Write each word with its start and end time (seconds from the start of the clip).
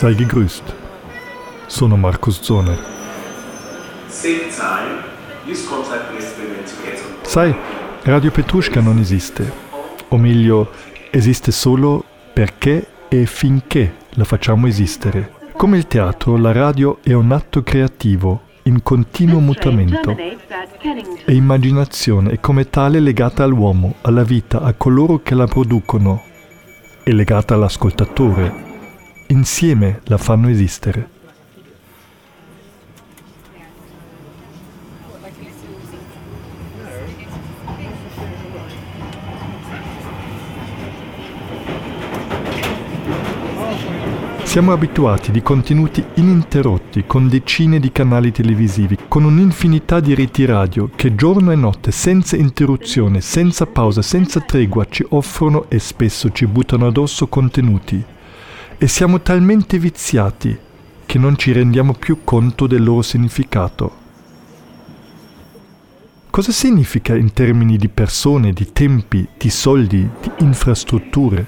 sei 0.00 0.14
gegrüßt. 0.14 0.62
Sono 1.66 1.96
Markus 1.96 2.40
Zone. 2.40 2.78
Sai, 7.22 7.54
Radio 8.04 8.30
Petrushka 8.30 8.80
non 8.80 8.98
esiste, 8.98 9.52
o 10.08 10.16
meglio, 10.16 10.70
esiste 11.10 11.52
solo 11.52 12.02
perché 12.32 12.86
e 13.10 13.26
finché 13.26 13.96
la 14.14 14.24
facciamo 14.24 14.66
esistere. 14.66 15.32
Come 15.54 15.76
il 15.76 15.86
teatro, 15.86 16.38
la 16.38 16.52
radio 16.52 17.00
è 17.02 17.12
un 17.12 17.30
atto 17.32 17.62
creativo 17.62 18.40
in 18.62 18.82
continuo 18.82 19.40
mutamento 19.40 20.16
e 20.16 21.34
immaginazione 21.34 22.30
è 22.30 22.40
come 22.40 22.70
tale 22.70 23.00
legata 23.00 23.44
all'uomo, 23.44 23.96
alla 24.00 24.24
vita, 24.24 24.62
a 24.62 24.72
coloro 24.72 25.20
che 25.22 25.34
la 25.34 25.46
producono 25.46 26.22
e 27.04 27.12
legata 27.12 27.52
all'ascoltatore. 27.52 28.69
Insieme 29.30 30.00
la 30.06 30.18
fanno 30.18 30.48
esistere. 30.48 31.08
Siamo 44.42 44.72
abituati 44.72 45.30
di 45.30 45.42
contenuti 45.42 46.04
ininterrotti 46.14 47.04
con 47.06 47.28
decine 47.28 47.78
di 47.78 47.92
canali 47.92 48.32
televisivi, 48.32 48.98
con 49.06 49.22
un'infinità 49.22 50.00
di 50.00 50.12
reti 50.16 50.44
radio 50.44 50.90
che 50.96 51.14
giorno 51.14 51.52
e 51.52 51.54
notte, 51.54 51.92
senza 51.92 52.34
interruzione, 52.34 53.20
senza 53.20 53.64
pausa, 53.66 54.02
senza 54.02 54.40
tregua 54.40 54.86
ci 54.90 55.06
offrono 55.10 55.66
e 55.68 55.78
spesso 55.78 56.32
ci 56.32 56.48
buttano 56.48 56.88
addosso 56.88 57.28
contenuti. 57.28 58.18
E 58.82 58.88
siamo 58.88 59.20
talmente 59.20 59.78
viziati 59.78 60.58
che 61.04 61.18
non 61.18 61.36
ci 61.36 61.52
rendiamo 61.52 61.92
più 61.92 62.20
conto 62.24 62.66
del 62.66 62.82
loro 62.82 63.02
significato. 63.02 63.92
Cosa 66.30 66.50
significa 66.50 67.14
in 67.14 67.34
termini 67.34 67.76
di 67.76 67.90
persone, 67.90 68.54
di 68.54 68.72
tempi, 68.72 69.28
di 69.36 69.50
soldi, 69.50 70.08
di 70.22 70.30
infrastrutture? 70.38 71.44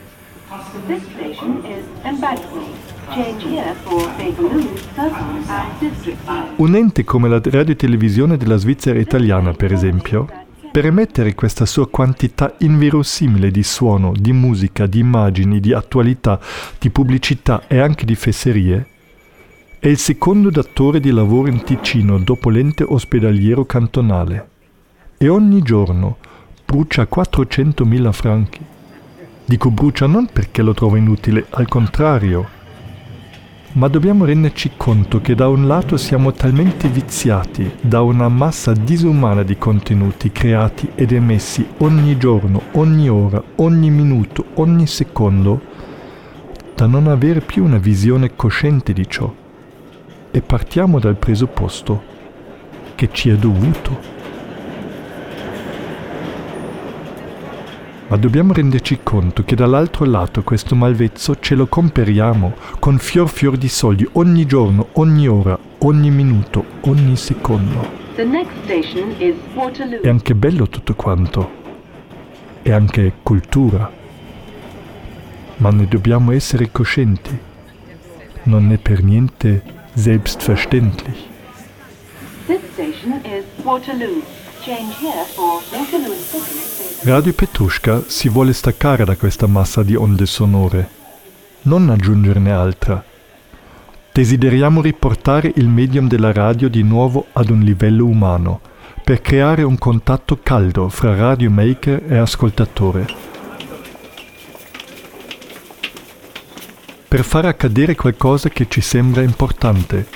Un 6.57 6.75
ente 6.75 7.05
come 7.05 7.29
la 7.31 7.41
radiotelevisione 7.43 8.37
della 8.37 8.57
Svizzera 8.59 8.99
italiana, 8.99 9.53
per 9.53 9.73
esempio, 9.73 10.29
per 10.73 10.87
emettere 10.87 11.35
questa 11.35 11.67
sua 11.67 11.87
quantità 11.87 12.55
inverosimile 12.61 13.51
di 13.51 13.63
suono, 13.63 14.15
di 14.17 14.33
musica, 14.33 14.87
di 14.87 15.01
immagini, 15.01 15.61
di 15.61 15.75
attualità, 15.75 16.41
di 16.79 16.89
pubblicità 16.89 17.65
e 17.67 17.79
anche 17.79 18.07
di 18.07 18.15
fesserie, 18.15 18.87
è 19.79 19.89
il 19.89 19.99
secondo 19.99 20.49
datore 20.49 20.99
di 20.99 21.11
lavoro 21.11 21.51
in 21.51 21.63
Ticino 21.63 22.19
dopo 22.19 22.49
l'ente 22.49 22.85
ospedaliero 22.85 23.67
cantonale 23.67 24.49
e 25.19 25.29
ogni 25.29 25.61
giorno 25.61 26.17
brucia 26.65 27.03
400.000 27.03 28.13
franchi. 28.13 28.61
Dico 29.45 29.71
brucia 29.71 30.07
non 30.07 30.25
perché 30.25 30.63
lo 30.63 30.73
trova 30.73 30.97
inutile, 30.97 31.49
al 31.51 31.69
contrario, 31.69 32.49
ma 33.75 33.89
dobbiamo 33.89 34.27
renderci 34.27 34.73
conto 34.77 35.21
che 35.23 35.35
da 35.35 35.49
un 35.49 35.67
lato 35.67 35.97
siamo 35.97 36.33
talmente 36.33 36.89
viziati 36.89 37.77
da 37.81 38.03
una 38.03 38.29
massa 38.29 38.73
disumana 38.73 39.43
di 39.43 39.57
contenuti 39.57 40.31
creati 40.31 40.91
ed 40.95 41.13
emessi 41.13 41.67
ogni 41.79 42.19
giorno, 42.19 42.63
ogni 42.73 43.09
ora, 43.09 43.43
ogni 43.57 43.91
minuto, 43.91 44.45
ogni 44.55 44.87
secondo, 44.87 45.61
da 46.75 46.87
non 46.87 47.07
avere 47.07 47.41
più 47.41 47.65
una 47.65 47.79
visione 47.79 48.37
cosciente 48.37 48.93
di 48.93 49.09
ciò. 49.09 49.33
E 50.31 50.41
partiamo 50.43 50.99
dal 50.99 51.17
presupposto 51.17 52.03
che 52.95 53.09
ci 53.11 53.31
è 53.31 53.37
dovuto. 53.37 54.22
Ma 58.13 58.19
dobbiamo 58.19 58.53
renderci 58.53 58.99
conto 59.03 59.43
che 59.43 59.57
dall'altro 59.57 60.05
lato 60.05 60.43
questo 60.43 60.75
malvezzo 60.75 61.39
ce 61.41 61.55
lo 61.55 61.67
comperiamo 61.67 62.55
con 62.79 62.99
fior 62.99 63.27
fior 63.31 63.57
di 63.57 63.69
soldi 63.69 64.07
ogni 64.13 64.45
giorno, 64.45 64.89
ogni 64.93 65.27
ora, 65.29 65.59
ogni 65.79 66.11
minuto, 66.11 66.63
ogni 66.83 67.17
secondo. 67.17 67.89
È 68.15 70.09
anche 70.09 70.35
bello 70.35 70.69
tutto 70.69 70.95
quanto. 70.95 71.51
È 72.61 72.71
anche 72.71 73.15
cultura. 73.23 73.91
Ma 75.57 75.71
ne 75.71 75.89
dobbiamo 75.89 76.33
essere 76.33 76.71
coscienti. 76.71 77.39
Non 78.43 78.73
è 78.73 78.77
per 78.77 79.03
niente 79.03 79.63
selbstverständlich. 79.95 81.17
This 82.45 82.61
station 82.75 83.23
is 83.25 83.45
Waterloo. 83.65 84.42
Radio 87.03 87.33
Petrushka 87.33 88.05
si 88.07 88.29
vuole 88.29 88.53
staccare 88.53 89.05
da 89.05 89.17
questa 89.17 89.49
massa 89.49 89.83
di 89.83 89.97
onde 89.97 90.25
sonore, 90.25 90.89
non 91.63 91.91
aggiungerne 91.91 92.53
altra. 92.53 93.03
Desideriamo 94.13 94.81
riportare 94.81 95.51
il 95.57 95.67
medium 95.67 96.07
della 96.07 96.33
radio 96.33 96.69
di 96.69 96.85
nuovo 96.85 97.27
ad 97.33 97.51
un 97.51 97.59
livello 97.63 98.05
umano, 98.05 98.61
per 99.03 99.21
creare 99.21 99.65
un 99.65 99.77
contatto 99.79 100.39
caldo 100.41 100.89
fra 100.89 101.17
radio 101.17 101.51
maker 101.51 102.05
e 102.07 102.17
ascoltatore. 102.19 103.07
Per 107.09 107.25
far 107.25 107.47
accadere 107.47 107.97
qualcosa 107.97 108.49
che 108.49 108.67
ci 108.69 108.81
sembra 108.81 109.23
importante, 109.23 110.07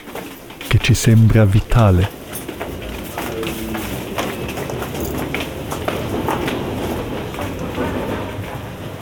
che 0.68 0.78
ci 0.78 0.94
sembra 0.94 1.44
vitale. 1.44 2.25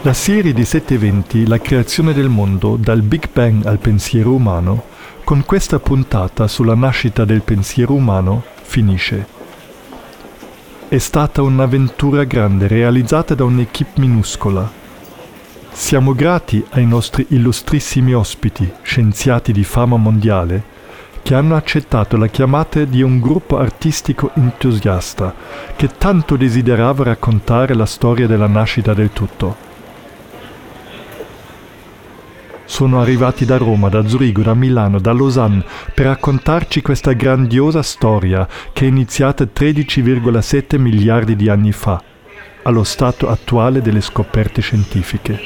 La 0.05 0.13
serie 0.13 0.53
di 0.53 0.67
sette 0.67 0.97
eventi, 0.97 1.47
la 1.47 1.59
creazione 1.59 2.13
del 2.13 2.29
mondo, 2.29 2.77
dal 2.77 3.01
Big 3.01 3.31
Bang 3.33 3.65
al 3.65 3.79
pensiero 3.79 4.35
umano, 4.35 4.85
con 5.25 5.47
questa 5.47 5.79
puntata 5.79 6.47
sulla 6.47 6.75
nascita 6.75 7.25
del 7.25 7.41
pensiero 7.41 7.95
umano, 7.95 8.45
finisce. 8.61 9.27
È 10.89 10.99
stata 10.99 11.41
un'avventura 11.41 12.25
grande 12.25 12.67
realizzata 12.67 13.35
da 13.35 13.45
un'equipe 13.45 13.99
minuscola. 13.99 14.71
Siamo 15.73 16.15
grati 16.15 16.63
ai 16.73 16.85
nostri 16.85 17.25
illustrissimi 17.31 18.13
ospiti, 18.13 18.71
scienziati 18.83 19.53
di 19.53 19.65
fama 19.65 19.97
mondiale, 19.97 20.63
che 21.23 21.35
hanno 21.35 21.57
accettato 21.57 22.19
la 22.19 22.27
chiamata 22.27 22.85
di 22.85 23.01
un 23.01 23.21
gruppo 23.21 23.57
artistico 23.57 24.33
entusiasta 24.35 25.35
che 25.75 25.89
tanto 25.97 26.37
desiderava 26.37 27.05
raccontare 27.05 27.73
la 27.73 27.87
storia 27.87 28.27
della 28.27 28.49
nascita 28.49 28.93
del 28.93 29.11
tutto. 29.11 29.73
Sono 32.65 33.01
arrivati 33.01 33.45
da 33.45 33.57
Roma, 33.57 33.89
da 33.89 34.07
Zurigo, 34.07 34.43
da 34.43 34.55
Milano, 34.55 34.99
da 34.99 35.13
Lausanne 35.13 35.65
per 35.93 36.07
raccontarci 36.07 36.83
questa 36.83 37.13
grandiosa 37.13 37.83
storia 37.83 38.49
che 38.73 38.85
è 38.85 38.89
iniziata 38.89 39.45
13,7 39.45 40.79
miliardi 40.79 41.37
di 41.37 41.49
anni 41.49 41.73
fa, 41.73 42.03
allo 42.63 42.85
stato 42.85 43.29
attuale 43.29 43.83
delle 43.83 44.01
scoperte 44.01 44.61
scientifiche. 44.61 45.41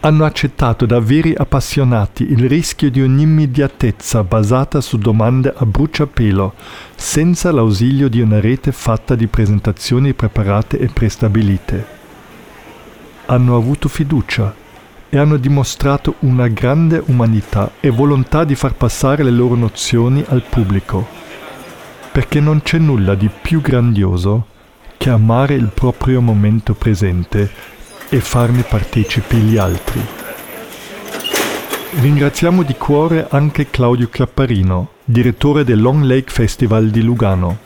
Hanno 0.00 0.24
accettato 0.24 0.86
da 0.86 1.00
veri 1.00 1.34
appassionati 1.36 2.30
il 2.30 2.48
rischio 2.48 2.90
di 2.90 3.00
un'immediatezza 3.00 4.22
basata 4.22 4.80
su 4.80 4.98
domande 4.98 5.52
a 5.54 5.66
bruciapelo, 5.66 6.54
senza 6.94 7.50
l'ausilio 7.50 8.08
di 8.08 8.20
una 8.20 8.38
rete 8.38 8.70
fatta 8.70 9.16
di 9.16 9.26
presentazioni 9.26 10.14
preparate 10.14 10.78
e 10.78 10.86
prestabilite 10.86 11.96
hanno 13.26 13.56
avuto 13.56 13.88
fiducia 13.88 14.54
e 15.08 15.18
hanno 15.18 15.36
dimostrato 15.36 16.14
una 16.20 16.48
grande 16.48 17.02
umanità 17.06 17.72
e 17.80 17.90
volontà 17.90 18.44
di 18.44 18.54
far 18.54 18.74
passare 18.74 19.22
le 19.22 19.30
loro 19.30 19.54
nozioni 19.54 20.24
al 20.28 20.42
pubblico, 20.42 21.06
perché 22.12 22.40
non 22.40 22.62
c'è 22.62 22.78
nulla 22.78 23.14
di 23.14 23.28
più 23.28 23.60
grandioso 23.60 24.46
che 24.96 25.10
amare 25.10 25.54
il 25.54 25.70
proprio 25.72 26.20
momento 26.20 26.74
presente 26.74 27.50
e 28.08 28.20
farne 28.20 28.62
partecipi 28.62 29.36
gli 29.36 29.56
altri. 29.56 30.00
Ringraziamo 32.00 32.62
di 32.62 32.74
cuore 32.74 33.26
anche 33.30 33.70
Claudio 33.70 34.08
Clapparino, 34.08 34.90
direttore 35.04 35.64
del 35.64 35.80
Long 35.80 36.02
Lake 36.02 36.30
Festival 36.30 36.90
di 36.90 37.02
Lugano, 37.02 37.58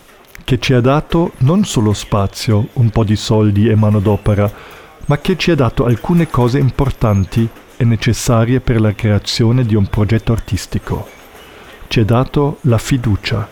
che 0.44 0.58
ci 0.58 0.72
ha 0.72 0.80
dato 0.80 1.32
non 1.38 1.64
solo 1.64 1.92
spazio, 1.92 2.68
un 2.74 2.90
po' 2.90 3.04
di 3.04 3.16
soldi 3.16 3.68
e 3.68 3.74
manodopera, 3.74 4.78
ma 5.10 5.18
che 5.18 5.36
ci 5.36 5.50
ha 5.50 5.56
dato 5.56 5.86
alcune 5.86 6.28
cose 6.28 6.60
importanti 6.60 7.48
e 7.76 7.84
necessarie 7.84 8.60
per 8.60 8.80
la 8.80 8.94
creazione 8.94 9.64
di 9.64 9.74
un 9.74 9.88
progetto 9.88 10.30
artistico. 10.30 11.04
Ci 11.88 11.98
ha 11.98 12.04
dato 12.04 12.58
la 12.62 12.78
fiducia 12.78 13.48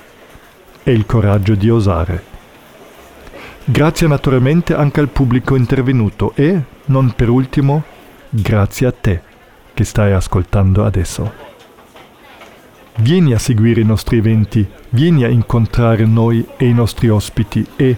e 0.84 0.92
il 0.92 1.04
coraggio 1.04 1.56
di 1.56 1.68
osare. 1.68 2.22
Grazie 3.64 4.06
naturalmente 4.06 4.72
anche 4.72 5.00
al 5.00 5.08
pubblico 5.08 5.56
intervenuto 5.56 6.30
e, 6.36 6.62
non 6.84 7.10
per 7.16 7.28
ultimo, 7.28 7.82
grazie 8.28 8.86
a 8.86 8.92
te 8.92 9.20
che 9.74 9.82
stai 9.82 10.12
ascoltando 10.12 10.84
adesso. 10.84 11.32
Vieni 12.98 13.34
a 13.34 13.38
seguire 13.40 13.80
i 13.80 13.84
nostri 13.84 14.18
eventi, 14.18 14.64
vieni 14.90 15.24
a 15.24 15.28
incontrare 15.28 16.04
noi 16.06 16.46
e 16.56 16.68
i 16.68 16.72
nostri 16.72 17.08
ospiti 17.08 17.66
e 17.74 17.96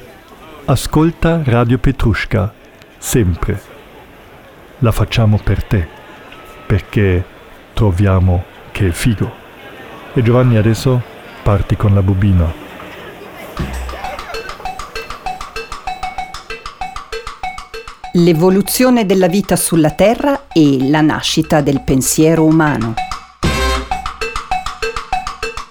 ascolta 0.65 1.43
Radio 1.45 1.77
Petrushka, 1.77 2.55
sempre. 3.01 3.61
La 4.79 4.93
facciamo 4.93 5.41
per 5.43 5.65
te, 5.65 5.89
perché 6.67 7.25
troviamo 7.73 8.45
che 8.71 8.89
è 8.89 8.91
figo. 8.91 9.39
E 10.13 10.23
Giovanni 10.23 10.57
adesso 10.57 11.03
parti 11.43 11.77
con 11.77 11.95
la 11.95 12.03
bobina. 12.03 12.69
L'evoluzione 18.15 19.07
della 19.07 19.29
vita 19.29 19.57
sulla 19.57 19.91
Terra 19.91 20.49
e 20.53 20.79
la 20.89 21.01
nascita 21.01 21.61
del 21.61 21.81
pensiero 21.81 22.45
umano. 22.45 22.95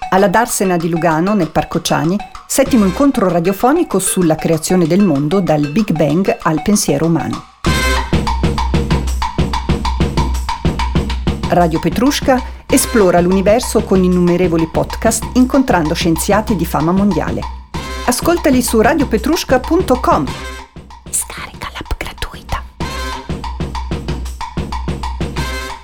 Alla 0.09 0.27
Darsena 0.27 0.77
di 0.77 0.89
Lugano, 0.89 1.33
nel 1.35 1.51
Parco 1.51 1.81
Ciani, 1.81 2.17
settimo 2.51 2.83
incontro 2.83 3.29
radiofonico 3.29 3.99
sulla 3.99 4.33
creazione 4.33 4.87
del 4.87 5.03
mondo 5.03 5.39
dal 5.39 5.69
Big 5.71 5.91
Bang 5.91 6.35
al 6.41 6.63
pensiero 6.63 7.05
umano. 7.05 7.43
Radio 11.49 11.79
Petrushka 11.79 12.41
esplora 12.65 13.21
l'universo 13.21 13.83
con 13.83 14.03
innumerevoli 14.03 14.67
podcast 14.67 15.29
incontrando 15.33 15.93
scienziati 15.93 16.55
di 16.55 16.65
fama 16.65 16.91
mondiale. 16.91 17.41
Ascoltali 18.05 18.63
su 18.63 18.81
radiopetrushka.com. 18.81 20.25
Scarica 21.11 21.69
l'app 21.71 21.91
gratuita. 21.97 22.63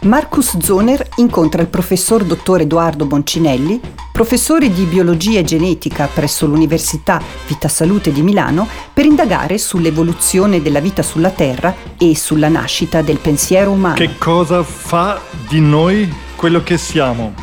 Marcus 0.02 0.58
Zoner 0.58 1.10
incontra 1.18 1.62
il 1.62 1.68
professor 1.68 2.24
dottor 2.24 2.62
Edoardo 2.62 3.06
Boncinelli, 3.06 3.80
professore 4.16 4.72
di 4.72 4.86
biologia 4.86 5.40
e 5.40 5.44
genetica 5.44 6.08
presso 6.08 6.46
l'Università 6.46 7.22
Vita 7.48 7.68
Salute 7.68 8.14
di 8.14 8.22
Milano, 8.22 8.66
per 8.94 9.04
indagare 9.04 9.58
sull'evoluzione 9.58 10.62
della 10.62 10.80
vita 10.80 11.04
sulla 11.04 11.32
Terra 11.32 11.76
e 11.98 12.16
sulla 12.16 12.48
nascita 12.48 13.02
del 13.02 13.18
pensiero 13.18 13.72
umano. 13.72 13.96
Che 13.96 14.18
cosa 14.18 14.64
fa 14.64 15.22
di 15.50 15.60
noi 15.60 16.10
quello 16.38 16.64
che 16.64 16.78
siamo? 16.78 17.34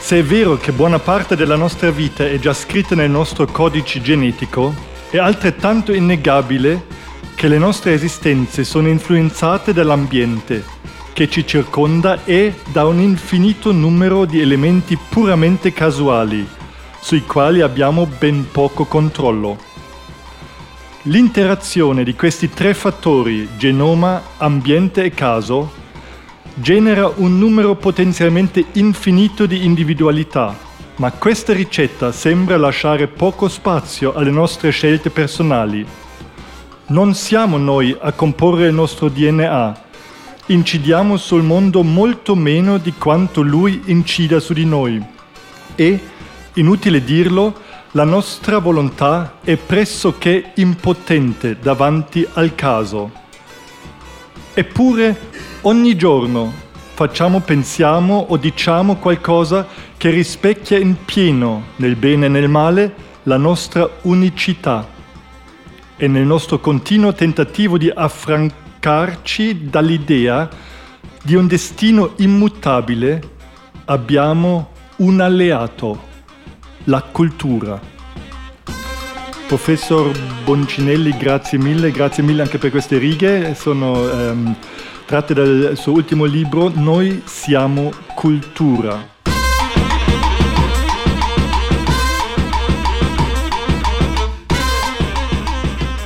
Se 0.00 0.18
è 0.18 0.24
vero 0.24 0.56
che 0.56 0.72
buona 0.72 0.98
parte 0.98 1.36
della 1.36 1.54
nostra 1.54 1.92
vita 1.92 2.26
è 2.26 2.40
già 2.40 2.52
scritta 2.52 2.96
nel 2.96 3.08
nostro 3.08 3.46
codice 3.46 4.02
genetico, 4.02 4.74
è 5.10 5.18
altrettanto 5.18 5.92
innegabile 5.92 6.86
che 7.36 7.46
le 7.46 7.58
nostre 7.58 7.92
esistenze 7.92 8.64
sono 8.64 8.88
influenzate 8.88 9.72
dall'ambiente 9.72 10.82
che 11.14 11.30
ci 11.30 11.46
circonda 11.46 12.24
e 12.24 12.54
da 12.72 12.84
un 12.86 12.98
infinito 12.98 13.70
numero 13.70 14.24
di 14.24 14.40
elementi 14.40 14.98
puramente 14.98 15.72
casuali, 15.72 16.46
sui 17.00 17.22
quali 17.22 17.60
abbiamo 17.60 18.04
ben 18.18 18.48
poco 18.50 18.84
controllo. 18.84 19.56
L'interazione 21.02 22.02
di 22.02 22.14
questi 22.14 22.50
tre 22.50 22.74
fattori, 22.74 23.48
genoma, 23.56 24.22
ambiente 24.38 25.04
e 25.04 25.10
caso, 25.10 25.70
genera 26.52 27.10
un 27.14 27.38
numero 27.38 27.76
potenzialmente 27.76 28.64
infinito 28.72 29.46
di 29.46 29.64
individualità, 29.64 30.56
ma 30.96 31.12
questa 31.12 31.52
ricetta 31.52 32.10
sembra 32.10 32.56
lasciare 32.56 33.06
poco 33.06 33.48
spazio 33.48 34.14
alle 34.14 34.32
nostre 34.32 34.70
scelte 34.70 35.10
personali. 35.10 35.86
Non 36.86 37.14
siamo 37.14 37.56
noi 37.56 37.96
a 38.00 38.10
comporre 38.10 38.66
il 38.66 38.74
nostro 38.74 39.08
DNA, 39.08 39.83
incidiamo 40.46 41.16
sul 41.16 41.42
mondo 41.42 41.82
molto 41.82 42.34
meno 42.34 42.76
di 42.78 42.92
quanto 42.92 43.40
lui 43.40 43.82
incida 43.86 44.40
su 44.40 44.52
di 44.52 44.66
noi. 44.66 45.02
E, 45.74 46.00
inutile 46.54 47.02
dirlo, 47.02 47.54
la 47.92 48.04
nostra 48.04 48.58
volontà 48.58 49.38
è 49.42 49.56
pressoché 49.56 50.52
impotente 50.56 51.58
davanti 51.58 52.26
al 52.34 52.54
caso. 52.54 53.10
Eppure, 54.52 55.30
ogni 55.62 55.96
giorno 55.96 56.52
facciamo, 56.92 57.40
pensiamo 57.40 58.26
o 58.28 58.36
diciamo 58.36 58.96
qualcosa 58.96 59.66
che 59.96 60.10
rispecchia 60.10 60.78
in 60.78 61.04
pieno, 61.04 61.68
nel 61.76 61.96
bene 61.96 62.26
e 62.26 62.28
nel 62.28 62.48
male, 62.48 62.94
la 63.24 63.36
nostra 63.36 63.88
unicità. 64.02 64.86
E 65.96 66.08
nel 66.08 66.26
nostro 66.26 66.58
continuo 66.58 67.14
tentativo 67.14 67.78
di 67.78 67.90
affrancare 67.92 68.62
staccarci 68.84 69.70
dall'idea 69.70 70.46
di 71.22 71.34
un 71.34 71.46
destino 71.46 72.12
immutabile, 72.16 73.22
abbiamo 73.86 74.72
un 74.96 75.20
alleato, 75.20 76.02
la 76.84 77.00
cultura. 77.00 77.80
Professor 79.48 80.10
Boncinelli, 80.44 81.16
grazie 81.16 81.56
mille, 81.56 81.90
grazie 81.92 82.22
mille 82.22 82.42
anche 82.42 82.58
per 82.58 82.70
queste 82.70 82.98
righe, 82.98 83.54
sono 83.54 84.06
ehm, 84.06 84.54
tratte 85.06 85.32
dal 85.32 85.72
suo 85.76 85.92
ultimo 85.92 86.26
libro 86.26 86.70
Noi 86.74 87.22
siamo 87.24 87.90
cultura. 88.14 89.12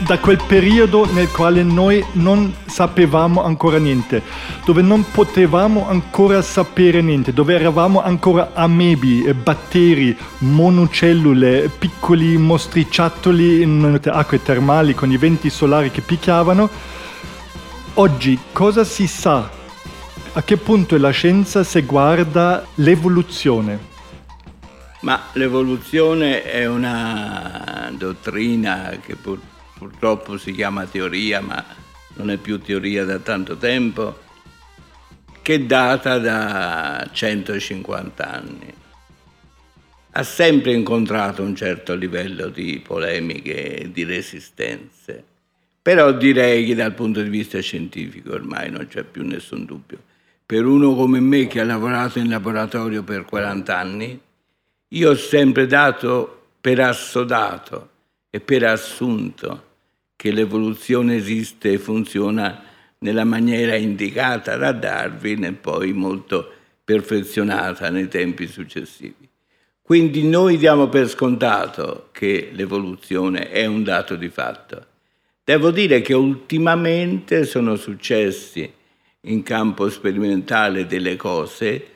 Da 0.09 0.19
quel 0.19 0.41
periodo 0.47 1.05
nel 1.13 1.31
quale 1.31 1.63
noi 1.63 2.03
non 2.13 2.55
sapevamo 2.65 3.45
ancora 3.45 3.77
niente, 3.77 4.23
dove 4.65 4.81
non 4.81 5.05
potevamo 5.11 5.87
ancora 5.87 6.41
sapere 6.41 7.03
niente, 7.03 7.35
dove 7.35 7.55
eravamo 7.55 8.03
ancora 8.03 8.53
amebi, 8.55 9.31
batteri, 9.35 10.17
monocellule, 10.39 11.71
piccoli 11.79 12.39
mostriciattoli 12.39 13.61
in 13.61 14.01
acque 14.03 14.43
termali 14.43 14.95
con 14.95 15.13
i 15.13 15.19
venti 15.19 15.51
solari 15.51 15.91
che 15.91 16.01
picchiavano. 16.01 16.71
Oggi 17.95 18.39
cosa 18.51 18.85
si 18.85 19.07
sa? 19.07 19.51
A 20.33 20.43
che 20.43 20.57
punto 20.57 20.95
è 20.95 20.99
la 20.99 21.11
scienza 21.11 21.63
se 21.65 21.83
guarda 21.83 22.65
l'evoluzione? 22.77 23.79
Ma 25.01 25.25
l'evoluzione 25.33 26.45
è 26.45 26.65
una 26.65 27.93
dottrina 27.93 28.97
che 29.05 29.15
purtroppo 29.15 29.48
purtroppo 29.79 30.37
si 30.37 30.53
chiama 30.53 30.85
teoria, 30.87 31.41
ma 31.41 31.65
non 32.15 32.31
è 32.31 32.37
più 32.37 32.61
teoria 32.61 33.05
da 33.05 33.21
tanto 33.21 33.57
tempo, 33.57 34.27
che 35.41 35.65
data 35.65 36.19
da 36.19 37.09
150 37.11 38.31
anni. 38.31 38.75
Ha 40.11 40.23
sempre 40.25 40.73
incontrato 40.73 41.43
un 41.43 41.55
certo 41.55 41.95
livello 41.95 42.49
di 42.49 42.83
polemiche 42.85 43.79
e 43.79 43.93
di 43.93 44.03
resistenze, 44.03 45.25
però 45.81 46.13
direi 46.13 46.67
che 46.67 46.75
dal 46.75 46.95
punto 46.95 47.23
di 47.23 47.29
vista 47.29 47.61
scientifico 47.61 48.33
ormai 48.33 48.71
non 48.71 48.89
c'è 48.89 49.05
più 49.05 49.25
nessun 49.25 49.65
dubbio. 49.65 50.03
Per 50.45 50.65
uno 50.65 50.95
come 50.95 51.21
me 51.21 51.47
che 51.47 51.61
ha 51.61 51.65
lavorato 51.65 52.19
in 52.19 52.29
laboratorio 52.29 53.05
per 53.05 53.25
40 53.25 53.79
anni, 53.79 54.21
io 54.89 55.11
ho 55.11 55.15
sempre 55.15 55.67
dato 55.67 56.47
per 56.61 56.81
assodato 56.81 57.91
e 58.31 58.41
per 58.41 58.65
assunto 58.65 59.68
che 60.19 60.33
l'evoluzione 60.33 61.15
esiste 61.15 61.75
e 61.75 61.79
funziona 61.79 62.61
nella 62.99 63.23
maniera 63.23 63.77
indicata 63.77 64.57
da 64.57 64.73
Darwin 64.73 65.45
e 65.45 65.53
poi 65.53 65.93
molto 65.93 66.51
perfezionata 66.83 67.89
nei 67.89 68.09
tempi 68.09 68.49
successivi. 68.49 69.29
Quindi 69.81 70.25
noi 70.25 70.57
diamo 70.57 70.89
per 70.89 71.09
scontato 71.09 72.09
che 72.11 72.51
l'evoluzione 72.53 73.53
è 73.53 73.65
un 73.67 73.85
dato 73.85 74.17
di 74.17 74.29
fatto. 74.29 74.87
Devo 75.45 75.71
dire 75.71 76.01
che 76.01 76.15
ultimamente 76.15 77.45
sono 77.45 77.77
successi 77.77 78.69
in 79.21 79.45
campo 79.45 79.89
sperimentale 79.89 80.87
delle 80.87 81.15
cose 81.15 81.87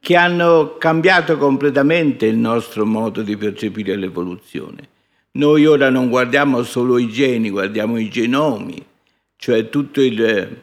che 0.00 0.16
hanno 0.16 0.78
cambiato 0.78 1.36
completamente 1.36 2.24
il 2.24 2.38
nostro 2.38 2.86
modo 2.86 3.20
di 3.20 3.36
percepire 3.36 3.94
l'evoluzione. 3.94 4.96
Noi 5.32 5.66
ora 5.66 5.90
non 5.90 6.08
guardiamo 6.08 6.62
solo 6.62 6.98
i 6.98 7.08
geni, 7.08 7.50
guardiamo 7.50 7.98
i 7.98 8.08
genomi, 8.08 8.84
cioè 9.36 9.68
tutto 9.68 10.00
il 10.00 10.62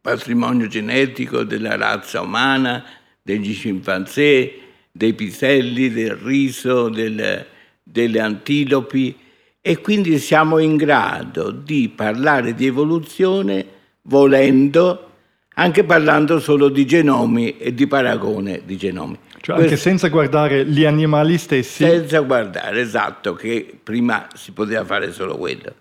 patrimonio 0.00 0.66
genetico 0.66 1.42
della 1.42 1.76
razza 1.76 2.20
umana, 2.20 2.84
degli 3.22 3.52
scimpanzé, 3.52 4.52
dei 4.90 5.14
piselli, 5.14 5.90
del 5.90 6.16
riso, 6.16 6.88
del, 6.88 7.46
delle 7.82 8.20
antilopi 8.20 9.16
e 9.60 9.78
quindi 9.80 10.18
siamo 10.18 10.58
in 10.58 10.76
grado 10.76 11.50
di 11.50 11.88
parlare 11.88 12.54
di 12.54 12.66
evoluzione 12.66 13.64
volendo, 14.02 15.10
anche 15.54 15.84
parlando 15.84 16.40
solo 16.40 16.68
di 16.68 16.84
genomi 16.84 17.56
e 17.58 17.72
di 17.72 17.86
paragone 17.86 18.62
di 18.64 18.76
genomi. 18.76 19.16
Cioè 19.42 19.60
anche 19.60 19.76
senza 19.76 20.06
guardare 20.06 20.64
gli 20.64 20.84
animali 20.84 21.36
stessi. 21.36 21.82
Senza 21.82 22.20
guardare, 22.20 22.80
esatto, 22.80 23.34
che 23.34 23.76
prima 23.82 24.28
si 24.34 24.52
poteva 24.52 24.84
fare 24.84 25.10
solo 25.12 25.36
quello. 25.36 25.74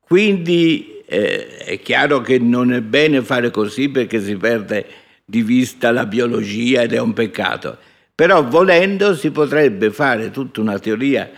Quindi 0.00 1.02
eh, 1.06 1.56
è 1.56 1.80
chiaro 1.80 2.20
che 2.20 2.38
non 2.38 2.74
è 2.74 2.82
bene 2.82 3.22
fare 3.22 3.50
così 3.50 3.88
perché 3.88 4.20
si 4.20 4.36
perde 4.36 4.84
di 5.24 5.40
vista 5.40 5.90
la 5.92 6.04
biologia 6.04 6.82
ed 6.82 6.92
è 6.92 7.00
un 7.00 7.14
peccato. 7.14 7.78
Però 8.14 8.46
volendo 8.46 9.14
si 9.14 9.30
potrebbe 9.30 9.90
fare 9.90 10.30
tutta 10.30 10.60
una 10.60 10.78
teoria, 10.78 11.30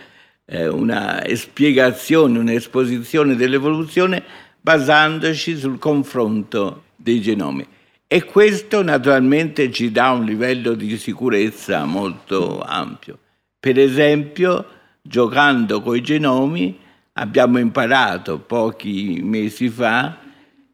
eh, 0.43 0.67
una 0.67 1.23
spiegazione, 1.33 2.39
un'esposizione 2.39 3.37
dell'evoluzione 3.37 4.21
basandoci 4.59 5.57
sul 5.57 5.79
confronto 5.79 6.83
dei 6.97 7.21
genomi. 7.21 7.65
E 8.13 8.25
questo 8.25 8.83
naturalmente 8.83 9.71
ci 9.71 9.91
dà 9.91 10.11
un 10.11 10.23
livello 10.23 10.75
di 10.75 10.99
sicurezza 10.99 11.83
molto 11.85 12.61
ampio. 12.61 13.17
Per 13.59 13.79
esempio, 13.79 14.67
giocando 15.01 15.81
con 15.81 15.95
i 15.95 16.01
genomi, 16.01 16.77
abbiamo 17.13 17.57
imparato 17.57 18.37
pochi 18.37 19.19
mesi 19.23 19.67
fa 19.67 20.19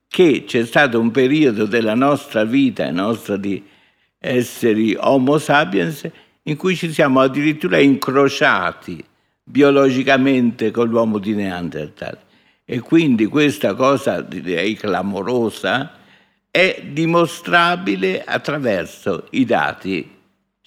che 0.06 0.44
c'è 0.46 0.66
stato 0.66 1.00
un 1.00 1.12
periodo 1.12 1.66
della 1.66 1.96
nostra 1.96 2.44
vita, 2.44 2.92
nostra 2.92 3.38
di 3.38 3.64
esseri 4.18 4.98
Homo 5.00 5.38
sapiens, 5.38 6.10
in 6.44 6.58
cui 6.58 6.76
ci 6.76 6.92
siamo 6.92 7.22
addirittura 7.22 7.78
incrociati 7.78 9.02
biologicamente 9.42 10.72
con 10.72 10.90
l'uomo 10.90 11.20
di 11.20 11.34
Neanderthal. 11.36 12.18
E 12.66 12.82
quindi 12.82 13.28
questa 13.28 13.76
cosa, 13.76 14.20
direi 14.20 14.74
clamorosa, 14.74 15.99
è 16.52 16.82
dimostrabile 16.92 18.24
attraverso 18.24 19.28
i 19.32 19.46
dati 19.46 20.18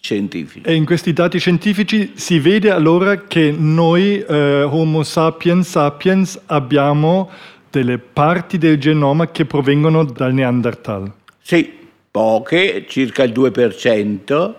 scientifici. 0.00 0.66
E 0.66 0.74
in 0.74 0.84
questi 0.84 1.12
dati 1.12 1.38
scientifici 1.38 2.12
si 2.14 2.38
vede 2.38 2.70
allora 2.70 3.22
che 3.22 3.54
noi, 3.56 4.20
eh, 4.20 4.62
Homo 4.62 5.02
sapiens 5.02 5.68
sapiens, 5.68 6.40
abbiamo 6.46 7.30
delle 7.70 7.98
parti 7.98 8.58
del 8.58 8.78
genoma 8.78 9.30
che 9.30 9.44
provengono 9.44 10.04
dal 10.04 10.34
Neanderthal. 10.34 11.10
Sì, 11.40 11.72
poche, 12.10 12.84
circa 12.88 13.22
il 13.22 13.32
2%, 13.32 14.54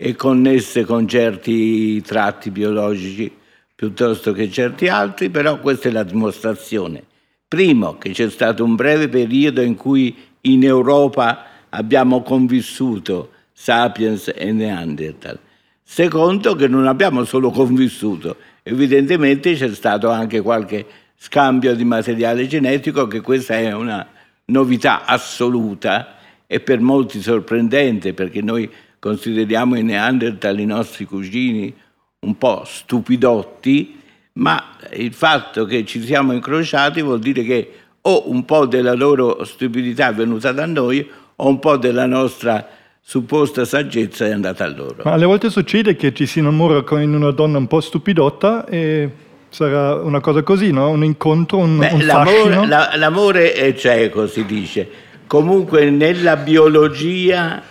e 0.00 0.14
connesse 0.14 0.84
con 0.84 1.08
certi 1.08 2.00
tratti 2.02 2.50
biologici 2.52 3.30
piuttosto 3.74 4.32
che 4.32 4.48
certi 4.48 4.86
altri, 4.86 5.28
però 5.28 5.58
questa 5.58 5.88
è 5.88 5.92
la 5.92 6.04
dimostrazione. 6.04 7.02
Primo, 7.48 7.98
che 7.98 8.10
c'è 8.10 8.30
stato 8.30 8.62
un 8.62 8.76
breve 8.76 9.08
periodo 9.08 9.60
in 9.60 9.74
cui 9.74 10.16
in 10.42 10.64
Europa 10.64 11.44
abbiamo 11.70 12.22
convissuto 12.22 13.30
sapiens 13.52 14.32
e 14.34 14.52
Neanderthal. 14.52 15.38
Secondo, 15.82 16.54
che 16.54 16.68
non 16.68 16.86
abbiamo 16.86 17.24
solo 17.24 17.50
convissuto, 17.50 18.36
evidentemente 18.62 19.54
c'è 19.54 19.74
stato 19.74 20.10
anche 20.10 20.40
qualche 20.40 20.86
scambio 21.16 21.74
di 21.74 21.84
materiale 21.84 22.46
genetico, 22.46 23.06
che 23.06 23.20
questa 23.20 23.56
è 23.56 23.72
una 23.72 24.06
novità 24.46 25.04
assoluta 25.04 26.16
e 26.46 26.60
per 26.60 26.80
molti 26.80 27.20
sorprendente, 27.20 28.14
perché 28.14 28.42
noi 28.42 28.70
consideriamo 28.98 29.76
i 29.76 29.82
Neanderthal 29.82 30.58
i 30.60 30.66
nostri 30.66 31.04
cugini 31.04 31.74
un 32.20 32.36
po' 32.36 32.62
stupidotti, 32.64 34.00
ma 34.34 34.76
il 34.92 35.12
fatto 35.12 35.64
che 35.64 35.84
ci 35.84 36.02
siamo 36.02 36.32
incrociati 36.32 37.02
vuol 37.02 37.18
dire 37.18 37.42
che 37.42 37.72
o 38.08 38.30
un 38.30 38.44
po' 38.44 38.64
della 38.66 38.94
loro 38.94 39.44
stupidità 39.44 40.08
è 40.08 40.14
venuta 40.14 40.52
da 40.52 40.64
noi 40.66 41.06
o 41.36 41.46
un 41.46 41.58
po' 41.58 41.76
della 41.76 42.06
nostra 42.06 42.66
supposta 43.00 43.64
saggezza 43.64 44.26
è 44.26 44.32
andata 44.32 44.64
a 44.64 44.68
loro. 44.68 45.02
Ma 45.04 45.12
alle 45.12 45.26
volte 45.26 45.50
succede 45.50 45.94
che 45.94 46.14
ci 46.14 46.26
si 46.26 46.38
innamora 46.38 46.82
con 46.82 47.00
una 47.00 47.30
donna 47.30 47.58
un 47.58 47.66
po' 47.66 47.80
stupidotta 47.80 48.66
e 48.66 49.10
sarà 49.50 49.94
una 49.94 50.20
cosa 50.20 50.42
così, 50.42 50.72
no? 50.72 50.88
Un 50.88 51.04
incontro, 51.04 51.58
un, 51.58 51.78
Beh, 51.78 51.90
un 51.92 52.06
l'amore, 52.06 52.66
la, 52.66 52.92
l'amore 52.96 53.52
è 53.52 53.74
cieco, 53.74 54.26
si 54.26 54.44
dice. 54.46 54.88
Comunque 55.26 55.90
nella 55.90 56.36
biologia 56.36 57.62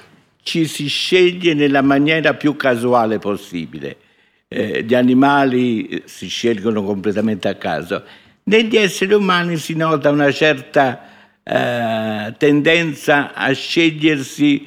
ci 0.44 0.68
si 0.68 0.88
sceglie 0.88 1.56
nella 1.56 1.82
maniera 1.82 2.36
più 2.36 2.56
casuale 2.56 3.18
possibile. 3.18 3.98
Eh, 4.48 4.84
gli 4.84 4.94
animali 4.94 6.04
si 6.06 6.28
scelgono 6.28 6.84
completamente 6.84 7.48
a 7.48 7.56
caso. 7.56 8.04
Negli 8.48 8.78
esseri 8.78 9.14
umani 9.14 9.58
si 9.58 9.76
nota 9.76 10.10
una 10.10 10.32
certa 10.32 11.02
eh, 11.44 12.34
tendenza 12.38 13.34
a 13.34 13.52
scegliersi 13.52 14.66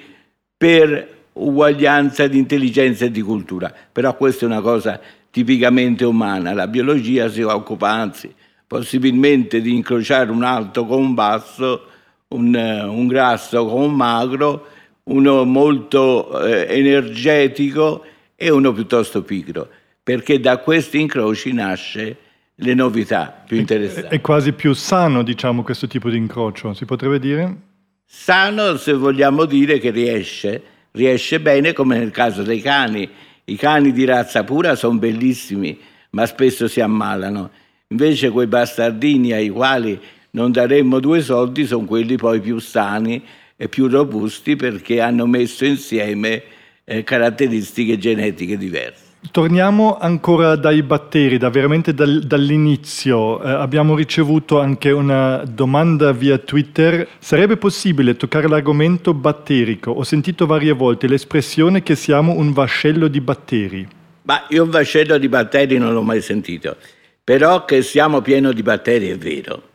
per 0.55 1.09
uguaglianza 1.33 2.27
di 2.27 2.37
intelligenza 2.37 3.07
e 3.07 3.11
di 3.11 3.23
cultura. 3.23 3.73
Però 3.91 4.15
questa 4.17 4.45
è 4.45 4.49
una 4.49 4.61
cosa 4.61 5.01
tipicamente 5.31 6.05
umana. 6.05 6.53
La 6.53 6.67
biologia 6.67 7.31
si 7.31 7.41
occupa 7.41 7.89
anzi 7.89 8.31
possibilmente 8.67 9.63
di 9.63 9.75
incrociare 9.75 10.31
un 10.31 10.43
alto 10.43 10.85
con 10.85 11.01
un 11.01 11.15
basso, 11.15 11.87
un, 12.29 12.55
un 12.55 13.07
grasso 13.07 13.65
con 13.65 13.81
un 13.81 13.95
magro, 13.95 14.67
uno 15.05 15.45
molto 15.47 16.39
eh, 16.45 16.67
energetico 16.69 18.05
e 18.37 18.51
uno 18.51 18.73
piuttosto 18.75 19.23
pigro, 19.23 19.71
perché 20.03 20.39
da 20.39 20.59
questi 20.59 21.01
incroci 21.01 21.55
nasce 21.55 22.29
le 22.61 22.75
novità 22.75 23.43
più 23.47 23.57
interessanti. 23.57 24.15
È, 24.15 24.19
è 24.19 24.21
quasi 24.21 24.53
più 24.53 24.73
sano, 24.73 25.23
diciamo, 25.23 25.63
questo 25.63 25.87
tipo 25.87 26.09
di 26.11 26.17
incrocio, 26.17 26.75
si 26.75 26.85
potrebbe 26.85 27.19
dire? 27.19 27.57
Sano 28.05 28.77
se 28.77 28.93
vogliamo 28.93 29.45
dire 29.45 29.79
che 29.79 29.91
riesce, 29.91 30.63
riesce 30.93 31.41
bene 31.41 31.73
come 31.73 31.99
nel 31.99 32.11
caso 32.11 32.43
dei 32.43 32.61
cani. 32.61 33.09
I 33.45 33.57
cani 33.57 33.93
di 33.93 34.05
razza 34.05 34.45
pura 34.45 34.75
sono 34.75 34.99
bellissimi, 34.99 35.79
ma 36.11 36.27
spesso 36.27 36.69
si 36.69 36.81
ammalano. 36.81 37.51
Invece 37.89 38.31
quei 38.31 38.47
bastardini 38.47 39.33
ai 39.33 39.49
quali 39.49 40.01
non 40.33 40.53
daremmo 40.53 41.01
due 41.01 41.23
soldi 41.23 41.67
sono 41.67 41.85
quelli 41.85 42.17
poi 42.17 42.41
più 42.41 42.59
sani 42.59 43.23
e 43.57 43.69
più 43.69 43.89
robusti 43.89 44.55
perché 44.55 45.01
hanno 45.01 45.27
messo 45.27 45.65
insieme 45.65 46.43
eh, 46.85 47.03
caratteristiche 47.03 47.99
genetiche 47.99 48.57
diverse. 48.57 49.10
Torniamo 49.31 49.99
ancora 49.99 50.57
dai 50.57 50.83
batteri, 50.83 51.37
da 51.37 51.51
veramente 51.51 51.93
dal, 51.93 52.21
dall'inizio. 52.21 53.41
Eh, 53.43 53.51
abbiamo 53.51 53.95
ricevuto 53.95 54.59
anche 54.59 54.91
una 54.91 55.45
domanda 55.45 56.11
via 56.13 56.39
Twitter. 56.39 57.07
Sarebbe 57.19 57.59
possibile 57.59 58.17
toccare 58.17 58.49
l'argomento 58.49 59.13
batterico? 59.13 59.91
Ho 59.91 60.05
sentito 60.05 60.47
varie 60.47 60.73
volte 60.73 61.07
l'espressione 61.07 61.83
che 61.83 61.97
siamo 61.97 62.33
un 62.33 62.53
vascello 62.53 63.09
di 63.09 63.21
batteri. 63.21 63.87
Ma 64.23 64.47
io 64.49 64.65
un 64.65 64.71
vascello 64.71 65.19
di 65.19 65.29
batteri 65.29 65.77
non 65.77 65.93
l'ho 65.93 66.03
mai 66.03 66.23
sentito, 66.23 66.77
però 67.23 67.67
che 67.67 67.83
siamo 67.83 68.23
pieni 68.23 68.53
di 68.55 68.63
batteri 68.63 69.11
è 69.11 69.19
vero. 69.19 69.69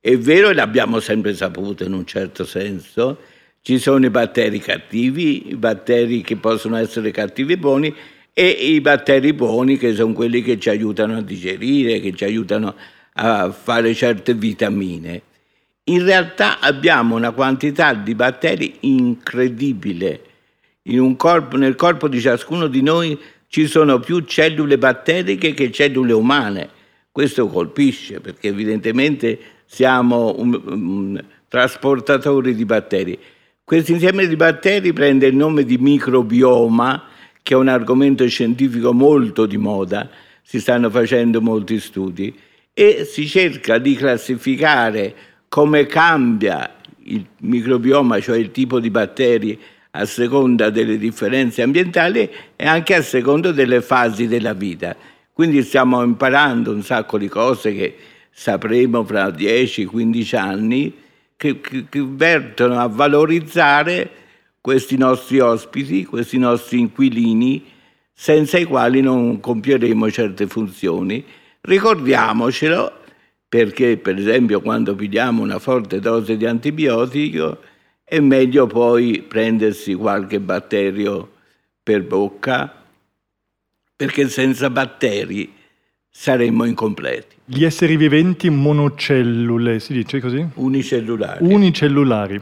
È 0.00 0.16
vero 0.18 0.50
e 0.50 0.54
l'abbiamo 0.54 0.98
sempre 0.98 1.34
saputo 1.34 1.84
in 1.84 1.92
un 1.92 2.04
certo 2.04 2.44
senso. 2.44 3.18
Ci 3.62 3.78
sono 3.78 4.04
i 4.04 4.10
batteri 4.10 4.58
cattivi, 4.58 5.50
i 5.50 5.56
batteri 5.56 6.20
che 6.22 6.36
possono 6.36 6.76
essere 6.76 7.12
cattivi 7.12 7.52
e 7.52 7.58
buoni 7.58 7.94
e 8.38 8.46
i 8.46 8.80
batteri 8.80 9.32
buoni 9.32 9.76
che 9.78 9.92
sono 9.96 10.12
quelli 10.12 10.42
che 10.42 10.60
ci 10.60 10.68
aiutano 10.68 11.16
a 11.16 11.22
digerire, 11.22 11.98
che 11.98 12.14
ci 12.14 12.22
aiutano 12.22 12.72
a 13.14 13.50
fare 13.50 13.92
certe 13.94 14.32
vitamine. 14.32 15.22
In 15.86 16.04
realtà 16.04 16.60
abbiamo 16.60 17.16
una 17.16 17.32
quantità 17.32 17.94
di 17.94 18.14
batteri 18.14 18.76
incredibile. 18.82 20.22
Corpo, 21.16 21.56
nel 21.56 21.74
corpo 21.74 22.06
di 22.06 22.20
ciascuno 22.20 22.68
di 22.68 22.80
noi 22.80 23.18
ci 23.48 23.66
sono 23.66 23.98
più 23.98 24.20
cellule 24.20 24.78
batteriche 24.78 25.52
che 25.52 25.72
cellule 25.72 26.12
umane. 26.12 26.68
Questo 27.10 27.48
colpisce 27.48 28.20
perché 28.20 28.46
evidentemente 28.46 29.36
siamo 29.66 30.36
un, 30.38 30.62
un, 30.64 31.24
trasportatori 31.48 32.54
di 32.54 32.64
batteri. 32.64 33.18
Questo 33.64 33.90
insieme 33.90 34.28
di 34.28 34.36
batteri 34.36 34.92
prende 34.92 35.26
il 35.26 35.34
nome 35.34 35.64
di 35.64 35.76
microbioma 35.76 37.07
che 37.48 37.54
è 37.54 37.56
un 37.56 37.68
argomento 37.68 38.28
scientifico 38.28 38.92
molto 38.92 39.46
di 39.46 39.56
moda, 39.56 40.06
si 40.42 40.60
stanno 40.60 40.90
facendo 40.90 41.40
molti 41.40 41.80
studi 41.80 42.38
e 42.74 43.06
si 43.10 43.26
cerca 43.26 43.78
di 43.78 43.94
classificare 43.94 45.14
come 45.48 45.86
cambia 45.86 46.74
il 47.04 47.24
microbioma, 47.38 48.20
cioè 48.20 48.36
il 48.36 48.50
tipo 48.50 48.80
di 48.80 48.90
batteri 48.90 49.58
a 49.92 50.04
seconda 50.04 50.68
delle 50.68 50.98
differenze 50.98 51.62
ambientali 51.62 52.28
e 52.54 52.66
anche 52.66 52.94
a 52.94 53.00
seconda 53.00 53.50
delle 53.50 53.80
fasi 53.80 54.26
della 54.26 54.52
vita. 54.52 54.94
Quindi 55.32 55.62
stiamo 55.62 56.02
imparando 56.02 56.70
un 56.70 56.82
sacco 56.82 57.16
di 57.16 57.28
cose 57.28 57.74
che 57.74 57.96
sapremo 58.30 59.04
fra 59.04 59.28
10-15 59.28 60.36
anni 60.36 60.94
che, 61.34 61.62
che, 61.62 61.86
che 61.88 62.04
vertono 62.06 62.78
a 62.78 62.88
valorizzare 62.88 64.10
questi 64.60 64.96
nostri 64.96 65.40
ospiti, 65.40 66.04
questi 66.04 66.38
nostri 66.38 66.78
inquilini, 66.78 67.64
senza 68.12 68.58
i 68.58 68.64
quali 68.64 69.00
non 69.00 69.40
compieremo 69.40 70.10
certe 70.10 70.46
funzioni. 70.46 71.24
Ricordiamocelo 71.60 72.92
perché, 73.48 73.96
per 73.96 74.18
esempio, 74.18 74.60
quando 74.60 74.94
pigliamo 74.94 75.42
una 75.42 75.58
forte 75.58 76.00
dose 76.00 76.36
di 76.36 76.46
antibiotico, 76.46 77.60
è 78.04 78.20
meglio 78.20 78.66
poi 78.66 79.22
prendersi 79.26 79.94
qualche 79.94 80.40
batterio 80.40 81.32
per 81.82 82.04
bocca, 82.04 82.84
perché 83.96 84.28
senza 84.28 84.70
batteri 84.70 85.56
saremmo 86.10 86.64
incompleti. 86.64 87.36
Gli 87.44 87.64
esseri 87.64 87.96
viventi 87.96 88.50
monocellule, 88.50 89.80
si 89.80 89.92
dice 89.92 90.20
così? 90.20 90.46
Unicellulari. 90.54 91.44
Unicellulari. 91.44 92.40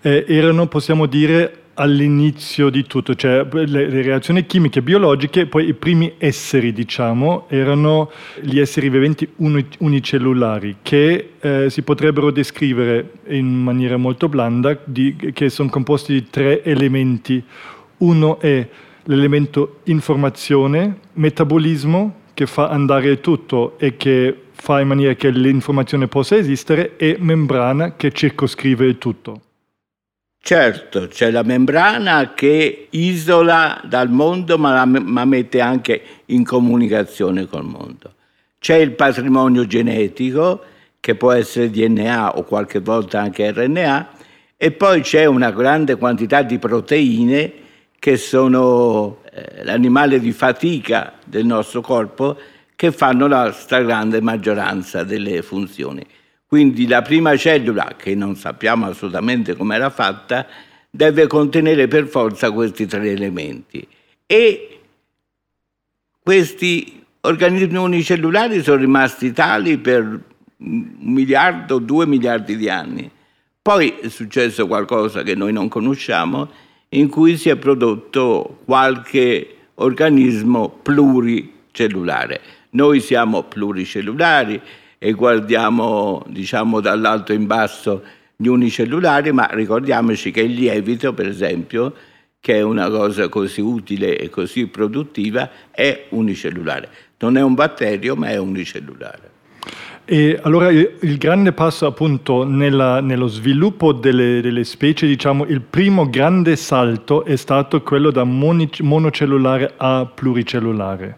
Eh, 0.00 0.24
erano, 0.28 0.66
possiamo 0.68 1.06
dire, 1.06 1.62
all'inizio 1.74 2.70
di 2.70 2.84
tutto, 2.86 3.14
cioè 3.14 3.46
le, 3.50 3.66
le, 3.66 4.02
reazioni 4.02 4.46
chimiche 4.46 4.78
e 4.78 4.82
biologiche, 4.82 5.46
poi 5.46 5.68
i 5.68 5.74
primi 5.74 6.14
esseri, 6.18 6.72
diciamo, 6.72 7.46
erano 7.48 8.10
gli 8.40 8.60
esseri 8.60 8.88
viventi 8.88 9.28
unicellulari, 9.36 10.76
che 10.82 11.30
eh, 11.40 11.70
si 11.70 11.82
potrebbero 11.82 12.30
descrivere 12.30 13.12
in 13.28 13.46
maniera 13.46 13.96
molto 13.96 14.28
blanda, 14.28 14.78
di, 14.84 15.16
che 15.32 15.48
sono 15.48 15.68
composti 15.68 16.12
di 16.12 16.30
tre 16.30 16.62
elementi. 16.62 17.42
Uno 17.98 18.38
è 18.38 18.68
l'elemento 19.04 19.80
informazione, 19.84 20.98
metabolismo, 21.14 22.22
che 22.34 22.46
fa 22.46 22.68
andare 22.68 23.20
tutto 23.20 23.78
e 23.78 23.96
che 23.96 24.36
fa 24.50 24.80
in 24.80 24.88
maniera 24.88 25.14
che 25.14 25.30
l'informazione 25.30 26.08
possa 26.08 26.36
esistere, 26.36 26.96
e 26.96 27.16
membrana 27.18 27.94
che 27.96 28.12
circoscrive 28.12 28.86
il 28.86 28.98
tutto. 28.98 29.40
Certo, 30.38 31.08
c'è 31.08 31.30
la 31.30 31.42
membrana 31.42 32.34
che 32.34 32.88
isola 32.90 33.80
dal 33.84 34.10
mondo 34.10 34.58
ma, 34.58 34.84
ma 34.84 35.24
mette 35.24 35.60
anche 35.62 36.02
in 36.26 36.44
comunicazione 36.44 37.46
col 37.46 37.64
mondo. 37.64 38.12
C'è 38.58 38.76
il 38.76 38.92
patrimonio 38.92 39.66
genetico 39.66 40.62
che 41.00 41.14
può 41.14 41.32
essere 41.32 41.70
DNA 41.70 42.36
o 42.36 42.42
qualche 42.44 42.80
volta 42.80 43.20
anche 43.20 43.50
RNA 43.52 44.08
e 44.56 44.70
poi 44.70 45.00
c'è 45.00 45.24
una 45.24 45.50
grande 45.50 45.96
quantità 45.96 46.42
di 46.42 46.58
proteine 46.58 47.52
che 47.98 48.16
sono 48.18 49.22
l'animale 49.62 50.20
di 50.20 50.32
fatica 50.32 51.14
del 51.24 51.44
nostro 51.44 51.80
corpo 51.80 52.36
che 52.76 52.92
fanno 52.92 53.26
la 53.26 53.52
stragrande 53.52 54.20
maggioranza 54.20 55.04
delle 55.04 55.42
funzioni. 55.42 56.04
Quindi 56.46 56.86
la 56.86 57.02
prima 57.02 57.36
cellula, 57.36 57.94
che 57.96 58.14
non 58.14 58.36
sappiamo 58.36 58.86
assolutamente 58.86 59.56
come 59.56 59.74
era 59.74 59.90
fatta, 59.90 60.46
deve 60.90 61.26
contenere 61.26 61.88
per 61.88 62.06
forza 62.06 62.52
questi 62.52 62.86
tre 62.86 63.10
elementi. 63.10 63.86
E 64.26 64.80
questi 66.22 67.04
organismi 67.22 67.76
unicellulari 67.76 68.62
sono 68.62 68.76
rimasti 68.76 69.32
tali 69.32 69.78
per 69.78 70.20
un 70.58 70.94
miliardo, 70.98 71.78
due 71.78 72.06
miliardi 72.06 72.56
di 72.56 72.68
anni. 72.68 73.10
Poi 73.60 73.94
è 74.00 74.08
successo 74.08 74.66
qualcosa 74.66 75.22
che 75.22 75.34
noi 75.34 75.52
non 75.52 75.68
conosciamo, 75.68 76.50
in 76.94 77.08
cui 77.08 77.36
si 77.36 77.48
è 77.48 77.56
prodotto 77.56 78.60
qualche 78.64 79.56
organismo 79.74 80.68
pluricellulare. 80.68 82.40
Noi 82.70 83.00
siamo 83.00 83.44
pluricellulari, 83.44 84.60
e 84.98 85.12
guardiamo 85.12 86.24
diciamo 86.28 86.80
dall'alto 86.80 87.34
in 87.34 87.46
basso 87.46 88.02
gli 88.36 88.46
unicellulari, 88.46 89.32
ma 89.32 89.46
ricordiamoci 89.50 90.30
che 90.30 90.40
il 90.40 90.54
lievito, 90.54 91.12
per 91.12 91.28
esempio, 91.28 91.94
che 92.40 92.54
è 92.54 92.62
una 92.62 92.88
cosa 92.88 93.28
così 93.28 93.60
utile 93.60 94.16
e 94.16 94.30
così 94.30 94.66
produttiva, 94.66 95.50
è 95.70 96.06
unicellulare. 96.10 96.88
Non 97.18 97.36
è 97.36 97.42
un 97.42 97.54
batterio, 97.54 98.16
ma 98.16 98.28
è 98.28 98.38
unicellulare. 98.38 99.33
E 100.06 100.38
allora 100.42 100.70
il 100.70 101.16
grande 101.16 101.52
passo 101.52 101.86
appunto 101.86 102.44
nella, 102.44 103.00
nello 103.00 103.26
sviluppo 103.26 103.92
delle, 103.92 104.42
delle, 104.42 104.64
specie, 104.64 105.06
diciamo, 105.06 105.46
il 105.46 105.62
primo 105.62 106.10
grande 106.10 106.56
salto 106.56 107.24
è 107.24 107.36
stato 107.36 107.80
quello 107.82 108.10
da 108.10 108.22
monocellulare 108.24 109.72
a 109.78 110.04
pluricellulare. 110.04 111.16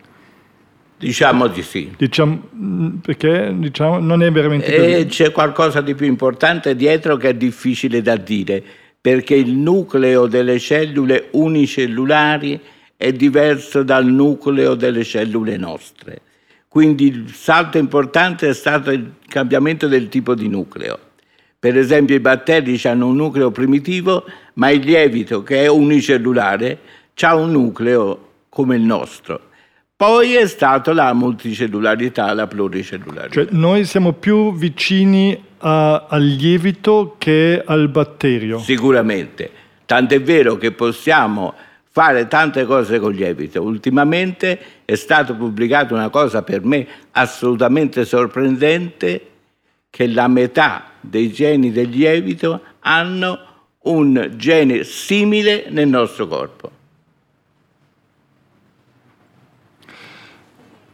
Diciamo 0.99 1.49
di 1.49 1.63
sì. 1.63 1.93
Diciamo, 1.97 3.01
perché 3.03 3.53
diciamo, 3.57 3.99
non 3.99 4.23
è 4.23 4.31
veramente 4.31 4.77
così. 4.77 4.93
E 4.93 5.07
c'è 5.07 5.33
qualcosa 5.33 5.81
di 5.81 5.97
più 5.97 6.07
importante 6.07 6.77
dietro 6.77 7.17
che 7.17 7.31
è 7.31 7.35
difficile 7.35 8.01
da 8.01 8.17
dire, 8.17 8.63
perché 9.01 9.35
il 9.35 9.51
nucleo 9.51 10.27
delle 10.27 10.61
cellule 10.61 11.29
unicellulari 11.33 12.61
è 12.97 13.13
diverso 13.13 13.83
dal 13.83 14.07
nucleo 14.07 14.75
delle 14.75 15.03
cellule 15.03 15.57
nostre. 15.57 16.21
Quindi 16.77 17.07
il 17.07 17.33
salto 17.33 17.79
importante 17.79 18.51
è 18.51 18.53
stato 18.53 18.91
il 18.91 19.13
cambiamento 19.29 19.89
del 19.89 20.11
tipo 20.11 20.35
di 20.35 20.47
nucleo. 20.47 20.99
Per 21.59 21.75
esempio 21.75 22.15
i 22.15 22.21
batteri 22.21 22.79
hanno 22.85 23.07
un 23.07 23.17
nucleo 23.17 23.51
primitivo, 23.51 24.27
ma 24.57 24.69
il 24.69 24.85
lievito, 24.85 25.43
che 25.43 25.63
è 25.63 25.69
unicellulare, 25.69 26.79
ha 27.19 27.35
un 27.35 27.51
nucleo 27.51 28.33
come 28.51 28.77
il 28.77 28.83
nostro. 28.83 29.41
Poi 29.97 30.35
è 30.35 30.47
stata 30.47 30.93
la 30.93 31.15
multicellularità, 31.15 32.35
la 32.35 32.47
pluricellularità. 32.47 33.33
Cioè 33.33 33.47
noi 33.53 33.87
siamo 33.87 34.13
più 34.13 34.55
vicini 34.55 35.43
a, 35.61 36.05
al 36.11 36.25
lievito 36.27 37.15
che 37.17 37.63
al 37.65 37.89
batterio. 37.89 38.59
Sicuramente, 38.59 39.51
tant'è 39.87 40.21
vero 40.21 40.59
che 40.59 40.73
possiamo 40.73 41.55
fare 41.91 42.29
tante 42.29 42.67
cose 42.67 42.99
con 42.99 43.13
lievito. 43.13 43.63
Ultimamente 43.63 44.61
è 44.87 44.95
stata 44.95 45.35
pubblicata 45.35 45.93
una 45.93 46.09
cosa 46.11 46.43
per 46.43 46.65
me 46.65 46.87
assolutamente 47.11 48.05
sorprendente, 48.05 49.31
che 49.91 50.07
la 50.07 50.29
metà 50.29 50.93
dei 51.01 51.33
geni 51.33 51.73
del 51.73 51.89
lievito 51.89 52.63
hanno 52.81 53.39
un 53.83 54.33
gene 54.37 54.85
simile 54.85 55.67
nel 55.71 55.89
nostro 55.89 56.29
corpo. 56.29 56.71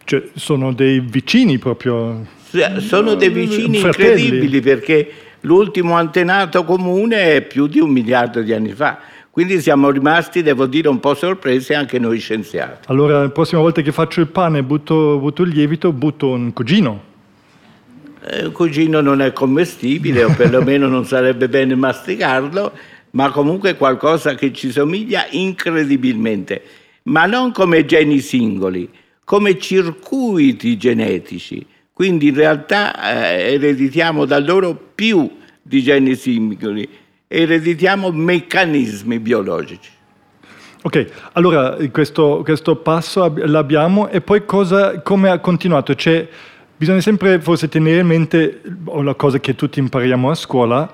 Cioè, 0.04 0.30
sono 0.36 0.72
dei 0.72 1.00
vicini 1.00 1.58
proprio. 1.58 2.26
Sono 2.78 3.14
dei 3.14 3.28
vicini 3.28 3.78
fratelli. 3.78 4.22
incredibili 4.22 4.60
perché 4.60 5.12
l'ultimo 5.40 5.94
antenato 5.94 6.64
comune 6.64 7.36
è 7.36 7.42
più 7.42 7.66
di 7.66 7.78
un 7.78 7.90
miliardo 7.90 8.40
di 8.40 8.54
anni 8.54 8.72
fa. 8.72 9.00
Quindi 9.32 9.62
siamo 9.62 9.88
rimasti, 9.88 10.42
devo 10.42 10.66
dire, 10.66 10.90
un 10.90 11.00
po' 11.00 11.14
sorpresi 11.14 11.72
anche 11.72 11.98
noi 11.98 12.18
scienziati. 12.18 12.88
Allora, 12.88 13.22
la 13.22 13.30
prossima 13.30 13.62
volta 13.62 13.80
che 13.80 13.90
faccio 13.90 14.20
il 14.20 14.26
pane 14.26 14.58
e 14.58 14.62
butto, 14.62 15.18
butto, 15.18 15.42
il 15.42 15.48
lievito, 15.48 15.90
butto 15.90 16.28
un 16.28 16.52
cugino. 16.52 17.02
Eh, 18.26 18.44
un 18.44 18.52
cugino 18.52 19.00
non 19.00 19.22
è 19.22 19.32
commestibile, 19.32 20.24
o 20.24 20.34
perlomeno 20.36 20.86
non 20.86 21.06
sarebbe 21.06 21.48
bene 21.48 21.74
masticarlo, 21.74 22.72
ma 23.12 23.30
comunque 23.30 23.74
qualcosa 23.74 24.34
che 24.34 24.52
ci 24.52 24.70
somiglia 24.70 25.24
incredibilmente, 25.30 26.62
ma 27.04 27.24
non 27.24 27.52
come 27.52 27.86
geni 27.86 28.18
singoli, 28.18 28.86
come 29.24 29.58
circuiti 29.58 30.76
genetici, 30.76 31.64
quindi 31.90 32.28
in 32.28 32.34
realtà 32.34 33.16
eh, 33.16 33.54
ereditiamo 33.54 34.26
da 34.26 34.38
loro 34.38 34.78
più 34.94 35.26
di 35.62 35.82
geni 35.82 36.16
singoli, 36.16 36.86
ereditiamo 37.32 38.10
meccanismi 38.10 39.18
biologici. 39.18 39.90
Ok, 40.82 41.30
allora 41.32 41.76
questo, 41.90 42.42
questo 42.44 42.76
passo 42.76 43.32
l'abbiamo 43.36 44.08
e 44.08 44.20
poi 44.20 44.44
cosa, 44.44 45.00
come 45.00 45.30
ha 45.30 45.38
continuato? 45.38 45.94
Cioè, 45.94 46.28
bisogna 46.76 47.00
sempre 47.00 47.40
forse 47.40 47.68
tenere 47.68 48.00
in 48.00 48.06
mente 48.06 48.60
una 48.86 49.14
cosa 49.14 49.38
che 49.38 49.54
tutti 49.54 49.78
impariamo 49.78 50.28
a 50.28 50.34
scuola, 50.34 50.90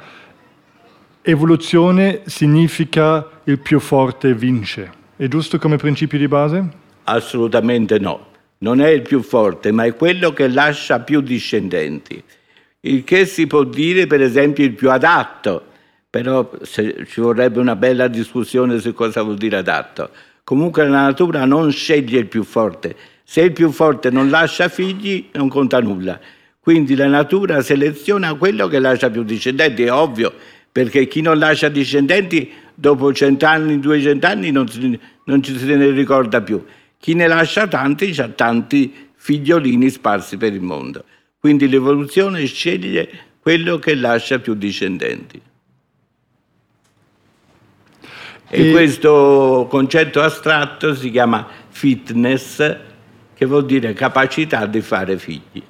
evoluzione 1.23 2.21
significa 2.27 3.27
il 3.45 3.59
più 3.59 3.81
forte 3.81 4.35
vince. 4.35 4.93
È 5.17 5.27
giusto 5.27 5.59
come 5.59 5.77
principio 5.77 6.19
di 6.19 6.29
base? 6.29 6.69
Assolutamente 7.05 7.99
no. 7.99 8.27
Non 8.59 8.81
è 8.81 8.89
il 8.89 9.03
più 9.03 9.23
forte, 9.23 9.73
ma 9.73 9.85
è 9.85 9.95
quello 9.95 10.33
che 10.33 10.49
lascia 10.49 11.01
più 11.01 11.21
discendenti. 11.21 12.23
Il 12.81 13.05
che 13.05 13.25
si 13.25 13.47
può 13.47 13.65
dire, 13.65 14.07
per 14.07 14.21
esempio, 14.21 14.65
il 14.65 14.75
più 14.75 14.91
adatto, 14.91 15.68
però 16.11 16.51
ci 16.65 17.21
vorrebbe 17.21 17.61
una 17.61 17.77
bella 17.77 18.09
discussione 18.09 18.79
su 18.79 18.95
cosa 18.95 19.23
vuol 19.23 19.37
dire 19.37 19.57
adatto. 19.57 20.11
Comunque 20.43 20.87
la 20.87 21.03
natura 21.03 21.45
non 21.45 21.71
sceglie 21.71 22.21
il 22.21 22.27
più 22.27 22.45
forte. 22.45 22.97
Se 23.23 23.43
il 23.43 23.53
più 23.53 23.71
forte 23.71 24.11
non 24.11 24.31
lascia 24.31 24.69
figli, 24.69 25.29
non 25.33 25.49
conta 25.49 25.81
nulla. 25.81 26.19
Quindi 26.59 26.95
la 26.95 27.09
natura 27.09 27.61
seleziona 27.61 28.35
quello 28.35 28.67
che 28.69 28.79
lascia 28.79 29.11
più 29.11 29.23
discendenti, 29.23 29.83
è 29.83 29.93
ovvio, 29.93 30.33
perché 30.73 31.07
chi 31.07 31.21
non 31.21 31.39
lascia 31.39 31.69
discendenti 31.69 32.51
dopo 32.75 33.13
cent'anni, 33.13 33.79
duecent'anni 33.79 34.51
non, 34.51 34.67
non 35.25 35.43
ci 35.43 35.59
se 35.59 35.77
ne 35.77 35.91
ricorda 35.91 36.41
più. 36.41 36.65
Chi 36.99 37.15
ne 37.15 37.27
lascia 37.27 37.67
tanti 37.67 38.15
ha 38.19 38.29
tanti 38.29 39.11
figliolini 39.15 39.91
sparsi 39.91 40.39
per 40.39 40.55
il 40.55 40.63
mondo. 40.63 41.05
Quindi 41.39 41.69
l'evoluzione 41.69 42.45
sceglie 42.47 43.09
quello 43.41 43.79
che 43.79 43.95
lascia 43.95 44.39
più 44.39 44.55
discendenti. 44.55 45.41
E, 48.51 48.69
e 48.69 48.71
questo 48.73 49.67
concetto 49.69 50.23
astratto 50.23 50.95
si 50.95 51.11
chiama 51.11 51.47
fitness, 51.69 52.77
che 53.35 53.47
vuol 53.47 53.67
dire 53.67 53.93
capacità 53.93 54.67
di 54.67 54.81
fare 54.81 55.19
figli. 55.19 55.63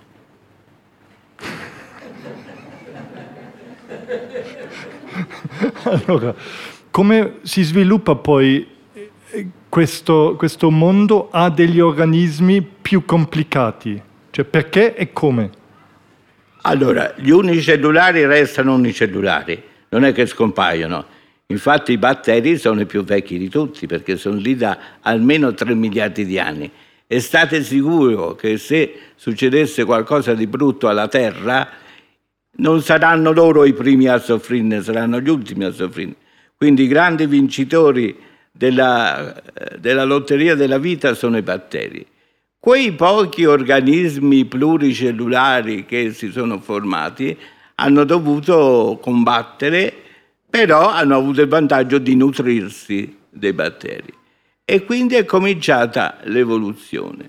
Allora, 5.83 6.35
come 6.91 7.39
si 7.43 7.63
sviluppa 7.63 8.15
poi 8.15 8.67
questo, 9.69 10.35
questo 10.37 10.71
mondo 10.71 11.29
ha 11.31 11.51
degli 11.51 11.81
organismi 11.81 12.63
più 12.63 13.05
complicati. 13.05 13.95
Cioè 13.95 14.05
Cioè 14.31 14.45
perché 14.45 14.95
e 14.95 15.13
come? 15.13 15.51
Allora, 16.63 17.15
gli 17.17 17.31
unicellulari 17.31 18.25
restano 18.27 18.75
unicellulari, 18.75 19.63
non 19.91 20.05
è 20.05 20.13
che 20.13 20.27
scompaiono. 20.27 21.17
Infatti 21.51 21.93
i 21.93 21.99
batteri 21.99 22.59
sono 22.59 22.83
i 22.83 22.87
più 22.87 23.03
vecchi 23.05 23.39
di 23.39 23.49
tutti 23.49 23.87
perché 23.87 24.19
sono 24.19 24.37
lì 24.37 24.55
da 24.55 24.79
almeno 25.01 25.55
3 25.55 25.75
miliardi 25.75 26.27
di 26.27 26.39
anni. 26.39 26.71
E 27.07 27.21
state 27.21 27.63
sicuro 27.63 28.35
che 28.35 28.59
se 28.59 29.13
succedesse 29.17 29.85
qualcosa 29.85 30.35
di 30.35 30.47
brutto 30.47 30.89
alla 30.89 31.09
Terra, 31.09 31.67
non 32.57 32.83
saranno 32.83 33.33
loro 33.33 33.65
i 33.65 33.73
primi 33.73 34.09
a 34.09 34.19
soffrirne, 34.19 34.83
saranno 34.83 35.21
gli 35.21 35.31
ultimi 35.31 35.65
a 35.65 35.73
soffrirne. 35.73 36.17
Quindi 36.55 36.83
i 36.83 36.87
grandi 36.89 37.27
vincitori 37.27 38.15
della, 38.53 39.35
della 39.79 40.05
lotteria 40.05 40.55
della 40.55 40.79
vita 40.79 41.15
sono 41.15 41.39
i 41.39 41.43
batteri. 41.43 42.05
Quei 42.59 42.93
pochi 42.93 43.47
organismi 43.47 44.45
pluricellulari 44.45 45.87
che 45.87 46.13
si 46.13 46.31
sono 46.31 46.59
formati 46.59 47.35
hanno 47.77 48.05
dovuto 48.05 48.99
combattere, 49.01 50.08
però 50.49 50.89
hanno 50.89 51.17
avuto 51.17 51.43
il 51.43 51.49
vantaggio 51.49 51.99
di 51.99 52.15
nutrirsi 52.15 53.17
dei 53.29 53.53
batteri. 53.53 54.13
E 54.65 54.85
quindi 54.85 55.15
è 55.15 55.25
cominciata 55.25 56.19
l'evoluzione, 56.25 57.29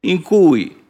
in 0.00 0.20
cui 0.22 0.82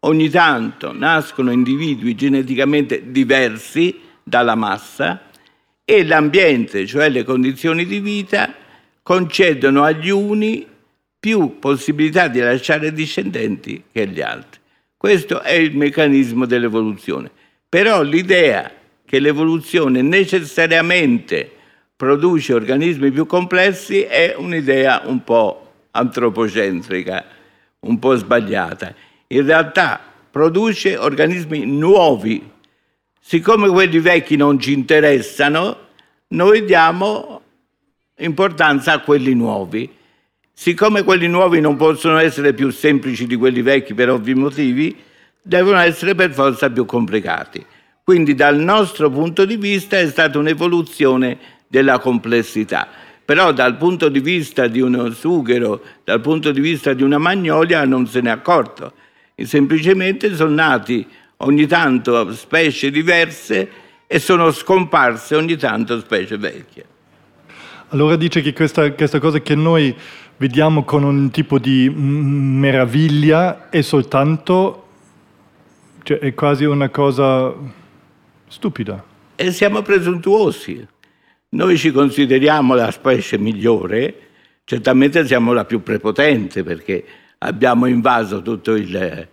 ogni 0.00 0.28
tanto 0.28 0.92
nascono 0.92 1.50
individui 1.52 2.14
geneticamente 2.14 3.10
diversi 3.10 4.00
dalla 4.22 4.54
massa 4.54 5.22
e 5.84 6.04
l'ambiente, 6.04 6.86
cioè 6.86 7.08
le 7.08 7.22
condizioni 7.22 7.86
di 7.86 8.00
vita, 8.00 8.52
concedono 9.02 9.84
agli 9.84 10.10
uni 10.10 10.66
più 11.18 11.58
possibilità 11.58 12.26
di 12.26 12.40
lasciare 12.40 12.92
discendenti 12.92 13.84
che 13.92 14.02
agli 14.02 14.20
altri. 14.20 14.60
Questo 14.96 15.42
è 15.42 15.52
il 15.52 15.76
meccanismo 15.76 16.46
dell'evoluzione. 16.46 17.30
Però 17.68 18.02
l'idea 18.02 18.72
che 19.06 19.20
l'evoluzione 19.20 20.02
necessariamente 20.02 21.50
produce 21.96 22.52
organismi 22.52 23.10
più 23.10 23.24
complessi 23.24 24.02
è 24.02 24.34
un'idea 24.36 25.02
un 25.06 25.24
po' 25.24 25.72
antropocentrica, 25.92 27.24
un 27.80 27.98
po' 27.98 28.16
sbagliata. 28.16 28.94
In 29.28 29.46
realtà 29.46 30.00
produce 30.30 30.96
organismi 30.96 31.64
nuovi. 31.64 32.50
Siccome 33.18 33.68
quelli 33.68 33.98
vecchi 33.98 34.36
non 34.36 34.60
ci 34.60 34.72
interessano, 34.72 35.78
noi 36.28 36.64
diamo 36.64 37.40
importanza 38.18 38.92
a 38.92 39.00
quelli 39.00 39.34
nuovi. 39.34 39.90
Siccome 40.52 41.02
quelli 41.02 41.28
nuovi 41.28 41.60
non 41.60 41.76
possono 41.76 42.18
essere 42.18 42.52
più 42.52 42.70
semplici 42.70 43.26
di 43.26 43.36
quelli 43.36 43.62
vecchi 43.62 43.94
per 43.94 44.10
ovvi 44.10 44.34
motivi, 44.34 44.96
devono 45.40 45.78
essere 45.78 46.14
per 46.14 46.32
forza 46.32 46.70
più 46.70 46.84
complicati. 46.84 47.64
Quindi 48.06 48.36
dal 48.36 48.56
nostro 48.56 49.10
punto 49.10 49.44
di 49.44 49.56
vista 49.56 49.98
è 49.98 50.06
stata 50.06 50.38
un'evoluzione 50.38 51.38
della 51.66 51.98
complessità. 51.98 52.86
Però 53.24 53.50
dal 53.50 53.76
punto 53.76 54.08
di 54.08 54.20
vista 54.20 54.68
di 54.68 54.80
uno 54.80 55.10
sughero, 55.10 55.82
dal 56.04 56.20
punto 56.20 56.52
di 56.52 56.60
vista 56.60 56.92
di 56.92 57.02
una 57.02 57.18
magnolia 57.18 57.84
non 57.84 58.06
se 58.06 58.20
n'è 58.20 58.30
accorto. 58.30 58.92
Semplicemente 59.34 60.36
sono 60.36 60.54
nati 60.54 61.04
ogni 61.38 61.66
tanto 61.66 62.32
specie 62.32 62.92
diverse 62.92 63.68
e 64.06 64.20
sono 64.20 64.52
scomparse 64.52 65.34
ogni 65.34 65.56
tanto 65.56 65.98
specie 65.98 66.36
vecchie. 66.38 66.84
Allora 67.88 68.14
dice 68.14 68.40
che 68.40 68.52
questa, 68.52 68.88
questa 68.92 69.18
cosa 69.18 69.40
che 69.40 69.56
noi 69.56 69.92
vediamo 70.36 70.84
con 70.84 71.02
un 71.02 71.32
tipo 71.32 71.58
di 71.58 71.90
meraviglia 71.90 73.68
è 73.68 73.80
soltanto, 73.80 74.86
cioè 76.04 76.20
è 76.20 76.34
quasi 76.34 76.66
una 76.66 76.88
cosa 76.88 77.84
stupida. 78.48 79.04
E 79.34 79.52
siamo 79.52 79.82
presuntuosi. 79.82 80.86
Noi 81.50 81.76
ci 81.76 81.90
consideriamo 81.90 82.74
la 82.74 82.90
specie 82.90 83.38
migliore, 83.38 84.14
certamente 84.64 85.26
siamo 85.26 85.52
la 85.52 85.64
più 85.64 85.82
prepotente 85.82 86.62
perché 86.62 87.04
abbiamo 87.38 87.86
invaso 87.86 88.42
tutto 88.42 88.74
il, 88.74 89.28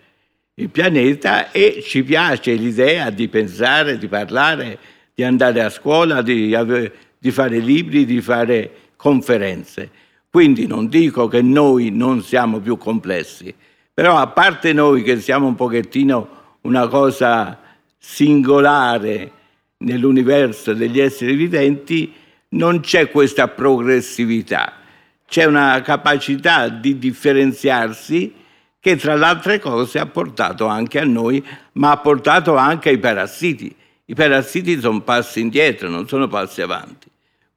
il 0.54 0.69
pianeta 0.69 1.52
e 1.52 1.82
ci 1.84 2.04
piace 2.04 2.54
l'idea 2.54 3.10
di 3.10 3.28
pensare, 3.28 3.97
di 3.97 4.08
parlare, 4.08 4.78
di 5.13 5.23
andare 5.23 5.62
a 5.62 5.69
scuola, 5.69 6.21
di 6.21 6.56
di 7.23 7.32
fare 7.32 7.60
libri, 7.60 8.04
di 8.04 8.19
fare 8.19 8.69
conferenze. 8.97 9.89
Quindi 10.30 10.67
non 10.67 10.89
dico 10.89 11.30
che 11.30 11.41
noi 11.41 11.89
non 11.89 12.21
siamo 12.21 12.60
più 12.60 12.78
complessi, 12.78 13.56
però 13.93 14.17
a 14.17 14.28
parte 14.28 14.73
noi 14.73 15.04
che 15.04 15.21
siamo 15.21 15.47
un 15.47 15.56
pochettino 15.56 16.58
una 16.63 16.89
cosa 16.89 17.58
singolare 18.06 19.32
nell'universo 19.78 20.74
degli 20.74 21.00
esseri 21.00 21.36
viventi, 21.36 22.13
non 22.50 22.82
c'è 22.82 23.10
questa 23.10 23.48
progressività, 23.48 24.74
c'è 25.26 25.46
una 25.46 25.82
capacità 25.82 26.68
di 26.68 27.00
differenziarsi 27.00 28.34
che 28.80 28.98
tra 28.98 29.16
le 29.16 29.26
altre 29.26 29.60
cose 29.60 30.00
ha 30.00 30.06
portato 30.06 30.68
anche 30.68 31.00
a 31.00 31.06
noi, 31.06 31.44
ma 31.74 31.92
ha 31.92 31.98
portato 31.98 32.58
anche 32.58 32.89
ai 32.89 32.98
parassiti. 32.98 33.74
I 34.06 34.13
parassiti 34.13 34.80
sono 34.82 35.00
passi 35.00 35.39
indietro, 35.39 35.88
non 35.88 36.06
sono 36.06 36.28
passi 36.28 36.62
avanti. 36.62 37.08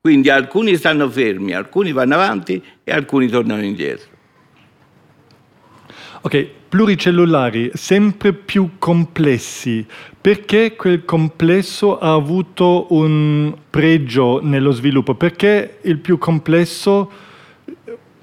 Quindi 0.00 0.30
alcuni 0.30 0.76
stanno 0.76 1.10
fermi, 1.10 1.52
alcuni 1.52 1.90
vanno 1.90 2.14
avanti 2.14 2.62
e 2.84 2.92
alcuni 2.92 3.26
tornano 3.26 3.64
indietro. 3.64 4.14
Ok, 6.20 6.48
pluricellulari 6.68 7.70
sempre 7.74 8.32
più 8.32 8.78
complessi. 8.78 9.86
Perché 10.26 10.74
quel 10.74 11.04
complesso 11.04 12.00
ha 12.00 12.12
avuto 12.12 12.88
un 12.88 13.54
pregio 13.70 14.40
nello 14.42 14.72
sviluppo? 14.72 15.14
Perché 15.14 15.78
il 15.82 15.98
più 15.98 16.18
complesso 16.18 17.08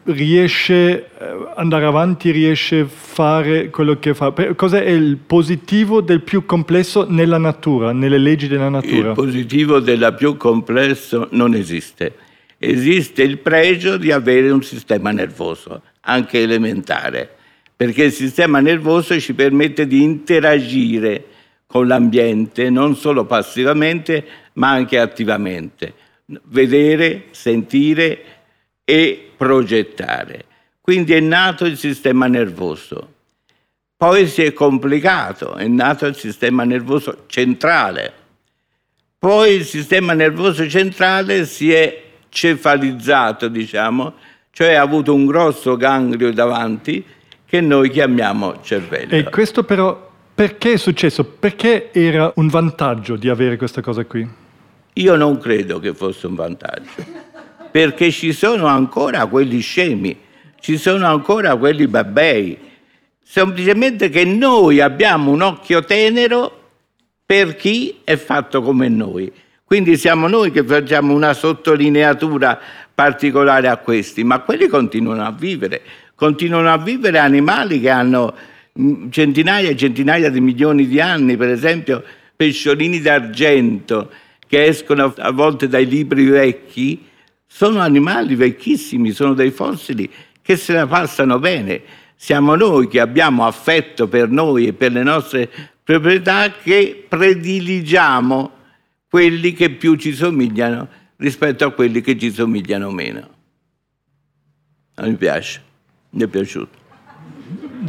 riesce 0.04 1.12
ad 1.18 1.28
eh, 1.28 1.54
andare 1.56 1.86
avanti, 1.86 2.32
riesce 2.32 2.82
a 2.82 2.86
fare 2.88 3.70
quello 3.70 4.00
che 4.00 4.14
fa. 4.14 4.34
Cos'è 4.54 4.82
il 4.82 5.16
positivo 5.16 6.02
del 6.02 6.20
più 6.20 6.46
complesso 6.46 7.06
nella 7.08 7.38
natura, 7.38 7.94
nelle 7.94 8.18
leggi 8.18 8.50
della 8.50 8.68
natura? 8.68 9.12
Il 9.12 9.16
positivo 9.16 9.80
del 9.80 10.14
più 10.18 10.36
complesso 10.36 11.30
non 11.32 11.54
esiste. 11.54 12.16
Esiste 12.58 13.24
il 13.24 13.38
pregio 13.38 13.96
di 13.96 14.12
avere 14.12 14.50
un 14.50 14.62
sistema 14.62 15.12
nervoso, 15.12 15.82
anche 16.02 16.42
elementare, 16.42 17.34
perché 17.74 18.04
il 18.04 18.12
sistema 18.12 18.60
nervoso 18.60 19.18
ci 19.22 19.34
permette 19.34 19.88
di 19.88 20.04
interagire 20.04 21.28
con 21.74 21.88
l'ambiente, 21.88 22.70
non 22.70 22.96
solo 22.96 23.26
passivamente, 23.26 24.24
ma 24.54 24.70
anche 24.70 25.00
attivamente. 25.00 25.96
Vedere, 26.44 27.30
sentire, 27.32 28.24
e 28.86 29.32
progettare. 29.36 30.46
Quindi 30.80 31.14
è 31.14 31.20
nato 31.20 31.66
il 31.66 31.76
sistema 31.76 32.28
nervoso. 32.28 33.14
Poi 33.98 34.28
si 34.28 34.44
è 34.44 34.54
complicato, 34.54 35.56
è 35.56 35.66
nato 35.66 36.06
il 36.06 36.16
sistema 36.16 36.64
nervoso 36.64 37.24
centrale. 37.26 38.14
Poi 39.18 39.56
il 39.56 39.66
sistema 39.66 40.14
nervoso 40.14 40.70
centrale 40.70 41.44
si 41.48 41.74
è 41.74 42.04
cefalizzato, 42.30 43.48
diciamo, 43.48 44.14
cioè 44.52 44.74
ha 44.74 44.82
avuto 44.84 45.16
un 45.16 45.26
grosso 45.26 45.76
ganglio 45.76 46.32
davanti 46.32 47.04
che 47.48 47.62
noi 47.62 47.90
chiamiamo 47.90 48.62
cervello. 48.62 49.16
E 49.16 49.24
questo 49.24 49.64
però 49.64 50.12
perché 50.34 50.74
è 50.74 50.78
successo? 50.78 51.24
Perché 51.24 51.92
era 51.92 52.32
un 52.36 52.48
vantaggio 52.48 53.16
di 53.16 53.30
avere 53.30 53.58
questa 53.58 53.82
cosa 53.82 54.06
qui? 54.06 54.28
Io 54.94 55.16
non 55.16 55.38
credo 55.38 55.80
che 55.80 55.94
fosse 55.94 56.28
un 56.28 56.36
vantaggio 56.36 57.32
perché 57.74 58.12
ci 58.12 58.34
sono 58.34 58.68
ancora 58.68 59.26
quelli 59.26 59.60
scemi, 59.60 60.16
ci 60.60 60.78
sono 60.78 61.08
ancora 61.08 61.56
quelli 61.56 61.88
babbei. 61.88 62.56
Semplicemente 63.24 64.10
che 64.10 64.26
noi 64.26 64.80
abbiamo 64.80 65.32
un 65.32 65.42
occhio 65.42 65.84
tenero 65.84 66.60
per 67.26 67.56
chi 67.56 68.02
è 68.04 68.16
fatto 68.16 68.62
come 68.62 68.90
noi. 68.90 69.34
Quindi 69.64 69.98
siamo 69.98 70.28
noi 70.28 70.52
che 70.52 70.64
facciamo 70.64 71.16
una 71.16 71.34
sottolineatura 71.34 72.60
particolare 72.94 73.68
a 73.70 73.78
questi, 73.78 74.24
ma 74.24 74.38
quelli 74.42 74.68
continuano 74.68 75.26
a 75.26 75.32
vivere, 75.32 75.82
continuano 76.14 76.72
a 76.72 76.78
vivere 76.78 77.18
animali 77.18 77.82
che 77.82 77.90
hanno 77.90 78.36
centinaia 79.10 79.70
e 79.70 79.76
centinaia 79.76 80.30
di 80.30 80.42
milioni 80.42 80.88
di 80.88 81.00
anni, 81.00 81.38
per 81.38 81.50
esempio 81.50 82.04
pesciolini 82.36 83.00
d'argento 83.00 84.12
che 84.48 84.66
escono 84.66 85.14
a 85.18 85.32
volte 85.32 85.68
dai 85.68 85.88
libri 85.88 86.26
vecchi 86.26 87.08
sono 87.46 87.80
animali 87.80 88.36
vecchissimi, 88.36 89.12
sono 89.12 89.36
dei 89.36 89.52
fossili 89.52 90.10
che 90.42 90.58
se 90.58 90.74
la 90.74 90.88
passano 90.88 91.38
bene. 91.38 91.82
Siamo 92.16 92.56
noi 92.56 92.88
che 92.88 93.00
abbiamo 93.00 93.46
affetto 93.46 94.08
per 94.08 94.30
noi 94.30 94.68
e 94.68 94.74
per 94.74 94.92
le 94.92 95.04
nostre 95.04 95.50
proprietà 95.84 96.52
che 96.52 97.06
prediligiamo 97.08 98.52
quelli 99.08 99.54
che 99.54 99.70
più 99.70 99.96
ci 99.96 100.14
somigliano 100.14 100.88
rispetto 101.18 101.66
a 101.66 101.72
quelli 101.72 102.02
che 102.02 102.18
ci 102.18 102.32
somigliano 102.32 102.90
meno. 102.90 103.30
A 104.96 105.06
me 105.06 105.14
piace, 105.16 105.62
mi 106.12 106.24
è 106.24 106.28
piaciuto. 106.28 106.83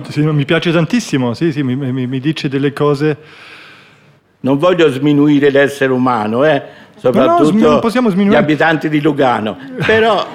Sì, 0.08 0.22
mi 0.22 0.44
piace 0.44 0.72
tantissimo, 0.72 1.34
sì, 1.34 1.52
sì, 1.52 1.62
mi, 1.62 1.76
mi, 1.76 2.06
mi, 2.06 2.20
dice 2.20 2.48
delle 2.48 2.72
cose. 2.72 3.16
Non 4.40 4.58
voglio 4.58 4.90
sminuire 4.90 5.50
l'essere 5.50 5.92
umano, 5.92 6.44
eh? 6.44 6.62
soprattutto 6.96 7.52
no, 7.52 7.80
no, 7.80 8.10
gli 8.10 8.34
abitanti 8.34 8.88
di 8.88 9.00
Lugano, 9.00 9.58
però 9.84 10.26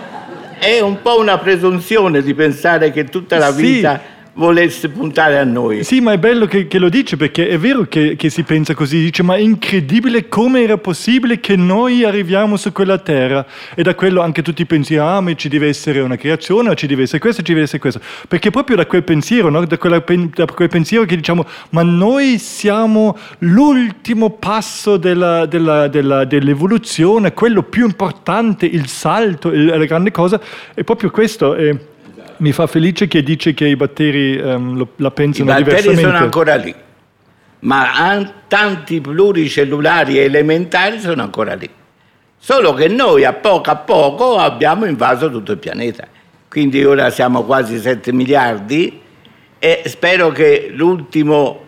è 0.59 0.79
un 0.81 1.01
po' 1.01 1.19
una 1.19 1.37
presunzione 1.37 2.21
di 2.21 2.33
pensare 2.33 2.91
che 2.91 3.05
tutta 3.05 3.37
la 3.37 3.51
vita... 3.51 4.17
Volesse 4.39 4.87
puntare 4.87 5.37
a 5.37 5.43
noi. 5.43 5.83
Sì, 5.83 5.99
ma 5.99 6.13
è 6.13 6.17
bello 6.17 6.45
che, 6.45 6.65
che 6.67 6.79
lo 6.79 6.87
dice 6.87 7.17
perché 7.17 7.49
è 7.49 7.57
vero 7.57 7.83
che, 7.89 8.15
che, 8.15 8.29
si 8.29 8.43
pensa 8.43 8.73
così, 8.73 9.01
dice 9.01 9.21
ma 9.21 9.35
è 9.35 9.39
incredibile 9.39 10.29
come 10.29 10.63
era 10.63 10.77
possibile 10.77 11.41
che 11.41 11.57
noi 11.57 12.05
arriviamo 12.05 12.55
su 12.55 12.71
quella 12.71 12.97
terra 12.99 13.45
e 13.75 13.83
da 13.83 13.95
quello 13.95 14.21
anche 14.21 14.41
tutti 14.41 14.65
pensiamo, 14.65 15.29
ah 15.29 15.35
ci 15.35 15.49
deve 15.49 15.67
essere 15.67 15.99
una 15.99 16.15
creazione, 16.15 16.73
ci 16.75 16.87
deve 16.87 17.03
essere 17.03 17.19
questo, 17.19 17.41
ci 17.41 17.51
deve 17.51 17.65
essere 17.65 17.79
questo, 17.79 17.99
perché 18.29 18.49
proprio 18.49 18.77
da 18.77 18.85
quel 18.85 19.03
pensiero, 19.03 19.49
no? 19.49 19.65
da, 19.65 19.77
quella, 19.77 20.01
da, 20.33 20.45
quel 20.45 20.69
pensiero 20.69 21.03
che 21.03 21.17
diciamo 21.17 21.45
ma 21.71 21.83
noi 21.83 22.39
siamo 22.39 23.17
l'ultimo 23.39 24.29
passo 24.29 24.95
della, 24.95 25.47
della, 25.47 25.89
della, 25.89 26.23
dell'evoluzione, 26.23 27.33
quello 27.33 27.63
più 27.63 27.83
importante, 27.83 28.65
il 28.65 28.87
salto, 28.87 29.49
il, 29.49 29.65
la 29.65 29.83
grande 29.83 30.11
cosa, 30.11 30.39
è 30.73 30.85
proprio 30.85 31.11
questo. 31.11 31.55
È, 31.55 31.75
mi 32.39 32.51
fa 32.51 32.67
felice 32.67 33.07
che 33.07 33.23
dice 33.23 33.53
che 33.53 33.67
i 33.67 33.75
batteri 33.75 34.37
um, 34.37 34.75
lo, 34.75 34.89
la 34.97 35.11
pensano 35.11 35.53
diversamente. 35.55 35.89
I 35.89 35.93
batteri 35.93 36.03
sono 36.03 36.17
ancora 36.23 36.55
lì, 36.55 36.75
ma 37.59 38.33
tanti 38.47 39.01
pluricellulari 39.01 40.17
elementari 40.17 40.99
sono 40.99 41.21
ancora 41.21 41.53
lì. 41.55 41.69
Solo 42.37 42.73
che 42.73 42.87
noi 42.87 43.25
a 43.25 43.33
poco 43.33 43.69
a 43.69 43.75
poco 43.75 44.37
abbiamo 44.37 44.85
invaso 44.85 45.29
tutto 45.29 45.51
il 45.51 45.57
pianeta. 45.57 46.07
Quindi 46.47 46.83
ora 46.83 47.09
siamo 47.09 47.43
quasi 47.43 47.77
7 47.77 48.11
miliardi 48.11 49.01
e 49.59 49.83
spero 49.85 50.31
che 50.31 50.71
l'ultimo 50.73 51.65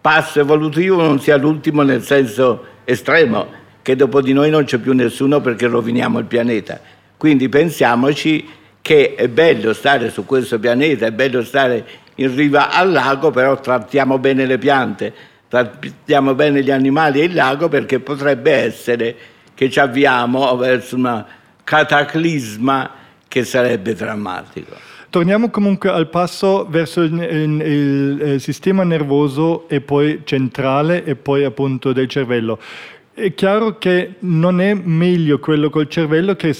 passo 0.00 0.40
evolutivo 0.40 1.02
non 1.02 1.20
sia 1.20 1.36
l'ultimo 1.36 1.82
nel 1.82 2.02
senso 2.02 2.64
estremo, 2.84 3.46
che 3.82 3.96
dopo 3.96 4.22
di 4.22 4.32
noi 4.32 4.50
non 4.50 4.64
c'è 4.64 4.78
più 4.78 4.92
nessuno 4.92 5.40
perché 5.40 5.66
roviniamo 5.66 6.20
il 6.20 6.26
pianeta. 6.26 6.80
Quindi 7.16 7.48
pensiamoci 7.48 8.46
che 8.84 9.14
è 9.14 9.28
bello 9.28 9.72
stare 9.72 10.10
su 10.10 10.26
questo 10.26 10.58
pianeta, 10.58 11.06
è 11.06 11.10
bello 11.10 11.42
stare 11.42 11.86
in 12.16 12.36
riva 12.36 12.70
al 12.70 12.92
lago, 12.92 13.30
però 13.30 13.58
trattiamo 13.58 14.18
bene 14.18 14.44
le 14.44 14.58
piante, 14.58 15.10
trattiamo 15.48 16.34
bene 16.34 16.62
gli 16.62 16.70
animali 16.70 17.22
e 17.22 17.24
il 17.24 17.32
lago 17.32 17.70
perché 17.70 18.00
potrebbe 18.00 18.52
essere 18.52 19.16
che 19.54 19.70
ci 19.70 19.80
avviamo 19.80 20.54
verso 20.58 20.96
un 20.96 21.24
cataclisma 21.64 22.90
che 23.26 23.44
sarebbe 23.44 23.94
drammatico. 23.94 24.76
Torniamo 25.08 25.48
comunque 25.48 25.88
al 25.88 26.08
passo 26.08 26.66
verso 26.68 27.00
il, 27.00 27.12
il, 27.14 27.60
il, 27.62 28.20
il 28.32 28.40
sistema 28.40 28.82
nervoso 28.82 29.66
e 29.68 29.80
poi 29.80 30.22
centrale 30.24 31.04
e 31.04 31.14
poi 31.16 31.44
appunto 31.44 31.94
del 31.94 32.08
cervello. 32.08 32.58
È 33.16 33.32
chiaro 33.32 33.78
che 33.78 34.14
non 34.20 34.60
è 34.60 34.74
meglio 34.74 35.38
quello 35.38 35.70
col 35.70 35.88
cervello 35.88 36.34
che, 36.34 36.52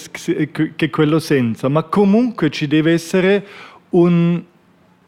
che 0.77 0.89
quello 0.89 1.19
senza, 1.19 1.67
ma 1.69 1.83
comunque 1.83 2.49
ci 2.49 2.69
deve 2.69 2.93
essere 2.93 3.45
un, 3.91 4.41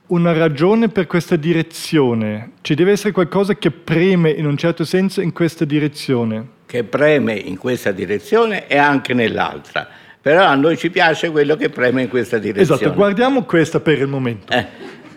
una 0.08 0.32
ragione 0.32 0.88
per 0.88 1.06
questa 1.06 1.36
direzione, 1.36 2.50
ci 2.62 2.74
deve 2.74 2.90
essere 2.90 3.12
qualcosa 3.12 3.54
che 3.54 3.70
preme 3.70 4.30
in 4.30 4.44
un 4.44 4.56
certo 4.56 4.84
senso 4.84 5.20
in 5.20 5.32
questa 5.32 5.64
direzione. 5.64 6.48
Che 6.66 6.82
preme 6.82 7.34
in 7.34 7.56
questa 7.58 7.92
direzione 7.92 8.66
e 8.66 8.76
anche 8.76 9.14
nell'altra, 9.14 9.86
però 10.20 10.42
a 10.42 10.56
noi 10.56 10.76
ci 10.76 10.90
piace 10.90 11.30
quello 11.30 11.54
che 11.54 11.68
preme 11.68 12.02
in 12.02 12.08
questa 12.08 12.38
direzione. 12.38 12.80
Esatto, 12.80 12.92
guardiamo 12.92 13.44
questa 13.44 13.78
per 13.78 14.00
il 14.00 14.08
momento. 14.08 14.52
Eh. 14.52 14.66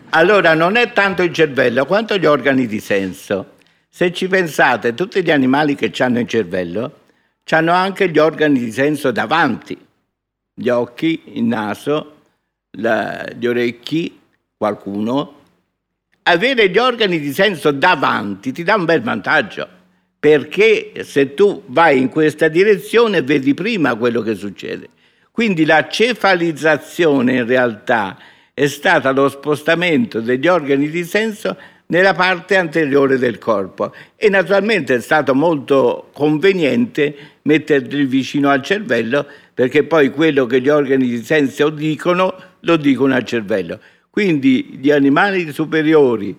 Allora 0.09 0.53
non 0.53 0.75
è 0.75 0.93
tanto 0.93 1.23
il 1.23 1.33
cervello 1.33 1.85
quanto 1.85 2.17
gli 2.17 2.27
organi 2.27 2.67
di 2.67 2.79
senso. 2.79 3.57
Se 3.89 4.13
ci 4.13 4.27
pensate, 4.27 4.93
tutti 4.93 5.23
gli 5.23 5.31
animali 5.31 5.75
che 5.75 5.91
hanno 6.03 6.19
il 6.19 6.27
cervello 6.27 6.97
hanno 7.49 7.71
anche 7.71 8.09
gli 8.09 8.19
organi 8.19 8.59
di 8.59 8.71
senso 8.71 9.11
davanti, 9.11 9.75
gli 10.53 10.69
occhi, 10.69 11.21
il 11.33 11.43
naso, 11.43 12.17
la, 12.77 13.27
gli 13.35 13.47
orecchi, 13.47 14.19
qualcuno. 14.55 15.37
Avere 16.23 16.69
gli 16.69 16.77
organi 16.77 17.19
di 17.19 17.33
senso 17.33 17.71
davanti 17.71 18.51
ti 18.51 18.63
dà 18.63 18.75
un 18.75 18.85
bel 18.85 19.01
vantaggio, 19.01 19.67
perché 20.19 20.91
se 21.03 21.33
tu 21.33 21.63
vai 21.67 21.97
in 21.97 22.09
questa 22.09 22.49
direzione 22.49 23.23
vedi 23.23 23.55
prima 23.55 23.95
quello 23.95 24.21
che 24.21 24.35
succede. 24.35 24.89
Quindi 25.31 25.65
la 25.65 25.87
cefalizzazione 25.87 27.37
in 27.37 27.47
realtà 27.47 28.17
è 28.53 28.67
stata 28.67 29.11
lo 29.11 29.29
spostamento 29.29 30.19
degli 30.19 30.47
organi 30.47 30.89
di 30.89 31.03
senso 31.03 31.57
nella 31.91 32.13
parte 32.13 32.55
anteriore 32.55 33.17
del 33.17 33.39
corpo 33.39 33.93
e 34.15 34.29
naturalmente 34.29 34.95
è 34.95 35.01
stato 35.01 35.33
molto 35.33 36.09
conveniente 36.13 37.15
metterli 37.43 38.05
vicino 38.05 38.49
al 38.49 38.61
cervello 38.61 39.25
perché 39.53 39.83
poi 39.83 40.11
quello 40.11 40.45
che 40.45 40.61
gli 40.61 40.69
organi 40.69 41.07
di 41.07 41.23
senso 41.23 41.69
dicono 41.69 42.33
lo 42.61 42.77
dicono 42.77 43.15
al 43.15 43.23
cervello. 43.23 43.79
Quindi 44.09 44.77
gli 44.79 44.91
animali 44.91 45.51
superiori 45.51 46.37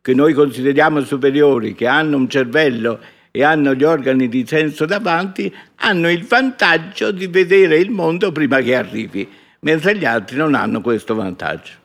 che 0.00 0.14
noi 0.14 0.32
consideriamo 0.32 1.02
superiori, 1.02 1.74
che 1.74 1.86
hanno 1.86 2.16
un 2.16 2.28
cervello 2.30 3.00
e 3.30 3.42
hanno 3.42 3.74
gli 3.74 3.84
organi 3.84 4.28
di 4.28 4.46
senso 4.46 4.84
davanti, 4.86 5.52
hanno 5.76 6.08
il 6.08 6.24
vantaggio 6.24 7.10
di 7.10 7.26
vedere 7.26 7.78
il 7.78 7.90
mondo 7.90 8.30
prima 8.30 8.60
che 8.60 8.74
arrivi, 8.76 9.28
mentre 9.60 9.96
gli 9.96 10.04
altri 10.04 10.36
non 10.36 10.54
hanno 10.54 10.80
questo 10.80 11.14
vantaggio. 11.14 11.77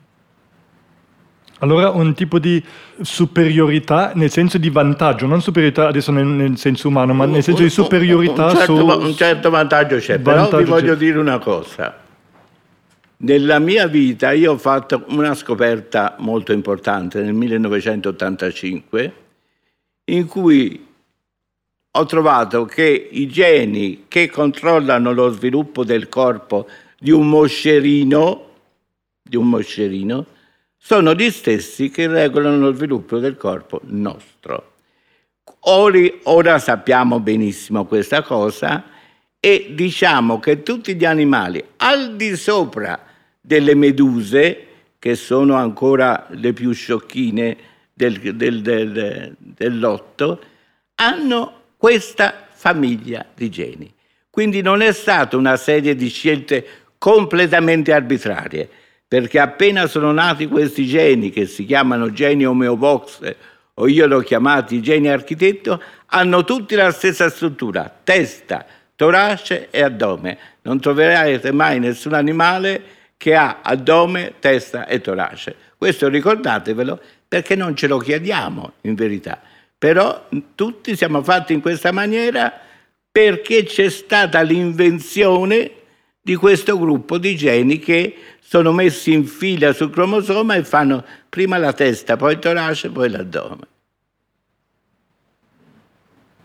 Allora 1.60 1.90
un 1.90 2.14
tipo 2.14 2.38
di 2.38 2.62
superiorità 3.00 4.12
nel 4.14 4.30
senso 4.30 4.58
di 4.58 4.70
vantaggio, 4.70 5.26
non 5.26 5.40
superiorità 5.40 5.86
adesso 5.86 6.10
nel, 6.10 6.26
nel 6.26 6.58
senso 6.58 6.88
umano, 6.88 7.14
ma 7.14 7.26
nel 7.26 7.42
senso 7.42 7.62
di 7.62 7.70
superiorità 7.70 8.46
un, 8.46 8.56
certo, 8.56 8.76
su... 8.76 8.86
Un 8.86 9.14
certo 9.14 9.50
vantaggio 9.50 9.96
c'è, 9.96 10.18
vantaggio 10.18 10.50
però 10.50 10.62
vi 10.62 10.70
voglio 10.70 10.92
c'è. 10.92 10.98
dire 10.98 11.18
una 11.18 11.38
cosa. 11.38 12.02
Nella 13.16 13.58
mia 13.60 13.86
vita 13.86 14.32
io 14.32 14.52
ho 14.52 14.58
fatto 14.58 15.04
una 15.08 15.34
scoperta 15.34 16.16
molto 16.18 16.52
importante 16.52 17.20
nel 17.22 17.32
1985 17.32 19.12
in 20.06 20.26
cui 20.26 20.86
ho 21.96 22.04
trovato 22.06 22.64
che 22.64 23.08
i 23.12 23.28
geni 23.28 24.06
che 24.08 24.28
controllano 24.28 25.12
lo 25.12 25.30
sviluppo 25.30 25.84
del 25.84 26.08
corpo 26.08 26.66
di 26.98 27.12
un 27.12 27.28
moscerino, 27.28 28.48
di 29.22 29.36
un 29.36 29.48
moscerino 29.48 30.26
sono 30.86 31.14
gli 31.14 31.30
stessi 31.30 31.88
che 31.88 32.06
regolano 32.08 32.58
lo 32.58 32.74
sviluppo 32.74 33.18
del 33.18 33.38
corpo 33.38 33.80
nostro. 33.84 34.72
Ora 35.60 36.58
sappiamo 36.58 37.20
benissimo 37.20 37.86
questa 37.86 38.20
cosa 38.20 38.84
e 39.40 39.68
diciamo 39.70 40.38
che 40.40 40.62
tutti 40.62 40.94
gli 40.94 41.06
animali, 41.06 41.64
al 41.76 42.16
di 42.16 42.36
sopra 42.36 43.02
delle 43.40 43.74
meduse, 43.74 44.66
che 44.98 45.14
sono 45.14 45.54
ancora 45.54 46.26
le 46.32 46.52
più 46.52 46.72
sciocchine 46.72 47.56
del, 47.94 48.36
del, 48.36 48.60
del, 48.60 49.34
dell'otto, 49.38 50.38
hanno 50.96 51.60
questa 51.78 52.46
famiglia 52.50 53.24
di 53.34 53.48
geni. 53.48 53.90
Quindi 54.28 54.60
non 54.60 54.82
è 54.82 54.92
stata 54.92 55.38
una 55.38 55.56
serie 55.56 55.96
di 55.96 56.10
scelte 56.10 56.66
completamente 56.98 57.90
arbitrarie 57.90 58.68
perché 59.14 59.38
appena 59.38 59.86
sono 59.86 60.10
nati 60.10 60.48
questi 60.48 60.86
geni, 60.86 61.30
che 61.30 61.46
si 61.46 61.64
chiamano 61.64 62.10
geni 62.10 62.44
omeobox, 62.44 63.34
o 63.74 63.86
io 63.86 64.08
li 64.08 64.12
ho 64.12 64.18
chiamati 64.18 64.82
geni 64.82 65.08
architetto, 65.08 65.80
hanno 66.06 66.42
tutti 66.42 66.74
la 66.74 66.90
stessa 66.90 67.30
struttura, 67.30 67.88
testa, 68.02 68.66
torace 68.96 69.68
e 69.70 69.82
addome. 69.84 70.36
Non 70.62 70.80
troverete 70.80 71.52
mai 71.52 71.78
nessun 71.78 72.14
animale 72.14 72.82
che 73.16 73.36
ha 73.36 73.60
addome, 73.62 74.34
testa 74.40 74.84
e 74.88 75.00
torace. 75.00 75.54
Questo 75.78 76.08
ricordatevelo 76.08 77.00
perché 77.28 77.54
non 77.54 77.76
ce 77.76 77.86
lo 77.86 77.98
chiediamo 77.98 78.72
in 78.80 78.96
verità. 78.96 79.40
Però 79.78 80.26
tutti 80.56 80.96
siamo 80.96 81.22
fatti 81.22 81.52
in 81.52 81.60
questa 81.60 81.92
maniera 81.92 82.52
perché 83.12 83.62
c'è 83.62 83.88
stata 83.90 84.40
l'invenzione 84.40 85.70
di 86.26 86.36
questo 86.36 86.78
gruppo 86.78 87.18
di 87.18 87.36
geni 87.36 87.78
che 87.78 88.16
sono 88.40 88.72
messi 88.72 89.12
in 89.12 89.26
fila 89.26 89.74
sul 89.74 89.90
cromosoma 89.90 90.54
e 90.54 90.64
fanno 90.64 91.04
prima 91.28 91.58
la 91.58 91.74
testa, 91.74 92.16
poi 92.16 92.32
il 92.32 92.38
torace, 92.38 92.88
poi 92.88 93.10
l'addome. 93.10 93.66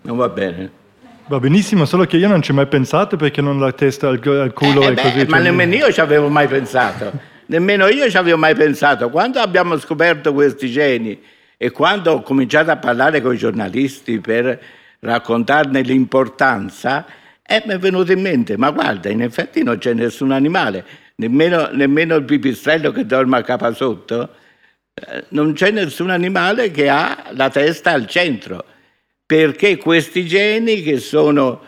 Non 0.02 0.18
va 0.18 0.28
bene? 0.28 0.70
Va 1.28 1.40
benissimo, 1.40 1.86
solo 1.86 2.04
che 2.04 2.18
io 2.18 2.28
non 2.28 2.42
ci 2.42 2.52
ho 2.52 2.56
mai 2.56 2.68
pensato 2.68 3.16
perché 3.16 3.40
non 3.40 3.58
la 3.58 3.72
testa 3.72 4.10
al, 4.10 4.20
al 4.22 4.52
culo 4.52 4.82
eh, 4.82 4.88
e 4.88 4.94
beh, 4.96 5.02
così. 5.02 5.26
Ma 5.28 5.38
cioè... 5.38 5.42
nemmeno 5.44 5.76
io 5.76 5.94
ci 5.94 6.02
avevo 6.02 6.28
mai 6.28 6.50
pensato. 6.50 7.14
nemmeno 7.48 7.88
io 7.88 8.10
ci 8.10 8.18
avevo 8.18 8.38
mai 8.38 8.56
pensato. 8.56 9.10
Quando 9.10 9.40
abbiamo 9.40 9.78
scoperto 9.78 10.34
questi 10.34 10.70
geni 10.70 11.18
e 11.56 11.72
quando 11.72 12.12
ho 12.12 12.22
cominciato 12.22 12.70
a 12.72 12.76
parlare 12.76 13.22
con 13.22 13.34
i 13.34 13.38
giornalisti 13.38 14.20
per 14.20 14.60
raccontarne 15.00 15.80
l'importanza, 15.84 17.06
eh, 17.50 17.64
mi 17.66 17.74
è 17.74 17.80
venuto 17.80 18.12
in 18.12 18.22
mente, 18.22 18.58
ma 18.58 18.70
guarda, 18.70 19.10
in 19.10 19.22
effetti 19.22 19.64
non 19.64 19.80
c'è 19.80 19.94
nessun 19.94 20.32
animale 20.32 20.86
nemmeno, 21.20 21.70
nemmeno 21.72 22.16
il 22.16 22.24
pipistrello 22.24 22.92
che 22.92 23.06
dorme 23.06 23.38
a 23.38 23.44
capa 23.44 23.74
sotto, 23.74 24.36
eh, 24.94 25.26
non 25.30 25.54
c'è 25.54 25.72
nessun 25.72 26.10
animale 26.10 26.72
che 26.72 26.90
ha 26.90 27.30
la 27.32 27.50
testa 27.50 27.92
al 27.92 28.08
centro, 28.08 28.64
perché 29.26 29.78
questi 29.78 30.26
geni 30.26 30.82
che 30.82 30.98
sono 30.98 31.62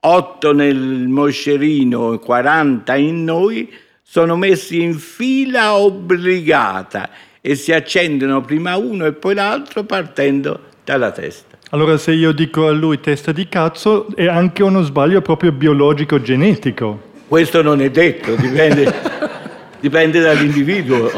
8 0.00 0.52
nel 0.52 0.76
moscerino 0.76 2.14
e 2.14 2.18
40 2.18 2.96
in 2.96 3.24
noi 3.24 3.72
sono 4.02 4.36
messi 4.36 4.82
in 4.82 4.98
fila 4.98 5.76
obbligata 5.76 7.08
e 7.40 7.54
si 7.54 7.72
accendono 7.72 8.40
prima 8.42 8.76
uno 8.76 9.06
e 9.06 9.12
poi 9.12 9.34
l'altro 9.34 9.84
partendo 9.84 10.68
dalla 10.84 11.10
testa. 11.12 11.51
Allora 11.74 11.96
se 11.96 12.12
io 12.12 12.32
dico 12.32 12.66
a 12.66 12.70
lui 12.70 13.00
testa 13.00 13.32
di 13.32 13.48
cazzo 13.48 14.08
è 14.14 14.26
anche 14.26 14.62
uno 14.62 14.82
sbaglio 14.82 15.22
proprio 15.22 15.52
biologico-genetico. 15.52 17.00
Questo 17.26 17.62
non 17.62 17.80
è 17.80 17.90
detto, 17.90 18.34
dipende, 18.34 18.92
dipende 19.80 20.20
dall'individuo. 20.20 21.10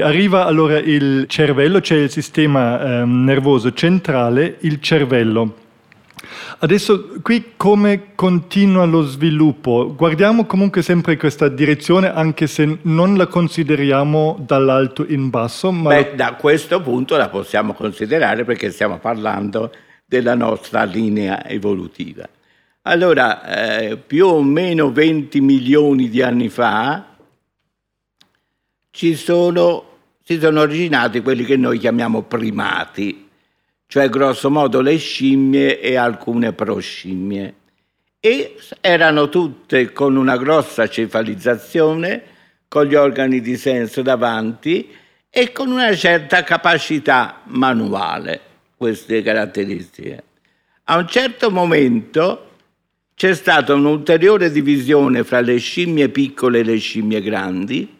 Arriva 0.00 0.46
allora 0.46 0.78
il 0.78 1.24
cervello, 1.26 1.80
c'è 1.80 1.96
il 1.96 2.10
sistema 2.10 3.00
eh, 3.00 3.04
nervoso 3.04 3.72
centrale, 3.72 4.58
il 4.60 4.80
cervello. 4.80 5.61
Adesso 6.58 7.18
qui 7.22 7.52
come 7.56 8.14
continua 8.14 8.84
lo 8.84 9.02
sviluppo? 9.02 9.94
Guardiamo 9.94 10.46
comunque 10.46 10.82
sempre 10.82 11.16
questa 11.16 11.48
direzione 11.48 12.12
anche 12.12 12.46
se 12.46 12.78
non 12.82 13.16
la 13.16 13.26
consideriamo 13.26 14.42
dall'alto 14.46 15.04
in 15.06 15.30
basso. 15.30 15.72
Ma... 15.72 15.90
Beh, 15.90 16.14
da 16.14 16.34
questo 16.34 16.80
punto 16.80 17.16
la 17.16 17.28
possiamo 17.28 17.72
considerare 17.72 18.44
perché 18.44 18.70
stiamo 18.70 18.98
parlando 18.98 19.72
della 20.04 20.34
nostra 20.34 20.84
linea 20.84 21.46
evolutiva. 21.48 22.28
Allora, 22.82 23.78
eh, 23.78 23.96
più 23.96 24.26
o 24.26 24.42
meno 24.42 24.90
20 24.90 25.40
milioni 25.40 26.08
di 26.08 26.20
anni 26.20 26.48
fa 26.48 27.16
ci 28.90 29.14
sono, 29.14 29.84
si 30.22 30.38
sono 30.38 30.60
originati 30.60 31.20
quelli 31.20 31.44
che 31.44 31.56
noi 31.56 31.78
chiamiamo 31.78 32.22
primati 32.22 33.30
cioè 33.92 34.08
grosso 34.08 34.48
modo 34.50 34.80
le 34.80 34.96
scimmie 34.96 35.78
e 35.78 35.96
alcune 35.96 36.54
proscimmie. 36.54 37.54
E 38.18 38.56
erano 38.80 39.28
tutte 39.28 39.92
con 39.92 40.16
una 40.16 40.38
grossa 40.38 40.88
cefalizzazione, 40.88 42.22
con 42.68 42.86
gli 42.86 42.94
organi 42.94 43.42
di 43.42 43.54
senso 43.58 44.00
davanti 44.00 44.88
e 45.28 45.52
con 45.52 45.70
una 45.70 45.94
certa 45.94 46.42
capacità 46.42 47.42
manuale, 47.48 48.40
queste 48.78 49.20
caratteristiche. 49.20 50.22
A 50.84 50.96
un 50.96 51.06
certo 51.06 51.50
momento 51.50 52.48
c'è 53.14 53.34
stata 53.34 53.74
un'ulteriore 53.74 54.50
divisione 54.50 55.22
fra 55.22 55.42
le 55.42 55.58
scimmie 55.58 56.08
piccole 56.08 56.60
e 56.60 56.64
le 56.64 56.78
scimmie 56.78 57.20
grandi 57.20 57.94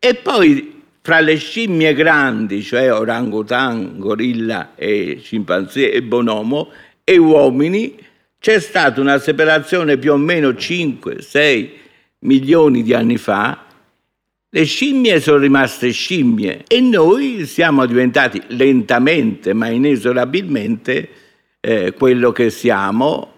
e 0.00 0.14
poi 0.16 0.75
fra 1.06 1.20
le 1.20 1.36
scimmie 1.36 1.94
grandi, 1.94 2.64
cioè 2.64 2.92
orangutan, 2.92 3.96
gorilla 3.96 4.72
e 4.74 5.20
scimpanzé 5.22 5.92
e 5.92 6.02
bonomo, 6.02 6.70
e 7.04 7.16
uomini, 7.16 7.96
c'è 8.40 8.58
stata 8.58 9.00
una 9.00 9.16
separazione 9.18 9.98
più 9.98 10.14
o 10.14 10.16
meno 10.16 10.48
5-6 10.48 11.68
milioni 12.22 12.82
di 12.82 12.92
anni 12.92 13.18
fa. 13.18 13.66
Le 14.48 14.64
scimmie 14.64 15.20
sono 15.20 15.36
rimaste 15.36 15.92
scimmie 15.92 16.64
e 16.66 16.80
noi 16.80 17.46
siamo 17.46 17.86
diventati 17.86 18.42
lentamente 18.48 19.52
ma 19.52 19.68
inesorabilmente 19.68 21.08
eh, 21.60 21.92
quello 21.92 22.32
che 22.32 22.50
siamo, 22.50 23.34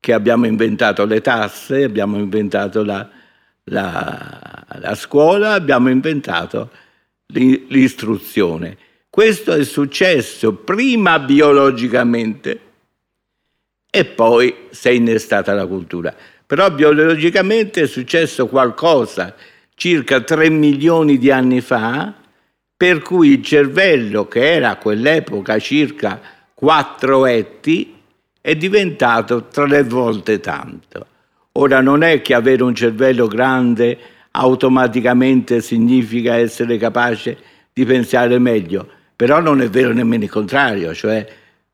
che 0.00 0.12
abbiamo 0.12 0.46
inventato 0.46 1.04
le 1.04 1.20
tasse, 1.20 1.84
abbiamo 1.84 2.18
inventato 2.18 2.82
la, 2.82 3.08
la, 3.66 4.66
la 4.80 4.94
scuola, 4.96 5.52
abbiamo 5.52 5.90
inventato 5.90 6.86
l'istruzione. 7.32 8.76
Questo 9.10 9.52
è 9.52 9.64
successo 9.64 10.54
prima 10.54 11.18
biologicamente 11.18 12.60
e 13.90 14.04
poi 14.04 14.54
si 14.70 14.88
è 14.88 14.92
innestata 14.92 15.52
la 15.52 15.66
cultura. 15.66 16.14
Però 16.46 16.70
biologicamente 16.70 17.82
è 17.82 17.86
successo 17.86 18.46
qualcosa 18.46 19.34
circa 19.74 20.20
3 20.22 20.48
milioni 20.48 21.18
di 21.18 21.30
anni 21.30 21.60
fa, 21.60 22.14
per 22.76 23.02
cui 23.02 23.32
il 23.32 23.42
cervello, 23.42 24.26
che 24.26 24.54
era 24.54 24.70
a 24.70 24.76
quell'epoca 24.76 25.58
circa 25.58 26.20
4 26.54 27.26
etti, 27.26 27.94
è 28.40 28.56
diventato 28.56 29.48
tre 29.48 29.82
volte 29.82 30.40
tanto. 30.40 31.06
Ora 31.52 31.80
non 31.80 32.02
è 32.02 32.22
che 32.22 32.34
avere 32.34 32.62
un 32.62 32.74
cervello 32.74 33.26
grande 33.26 33.98
automaticamente 34.32 35.60
significa 35.60 36.36
essere 36.36 36.76
capace 36.76 37.36
di 37.72 37.84
pensare 37.84 38.38
meglio, 38.38 38.88
però 39.14 39.40
non 39.40 39.60
è 39.60 39.68
vero 39.68 39.92
nemmeno 39.92 40.24
il 40.24 40.30
contrario, 40.30 40.94
cioè 40.94 41.26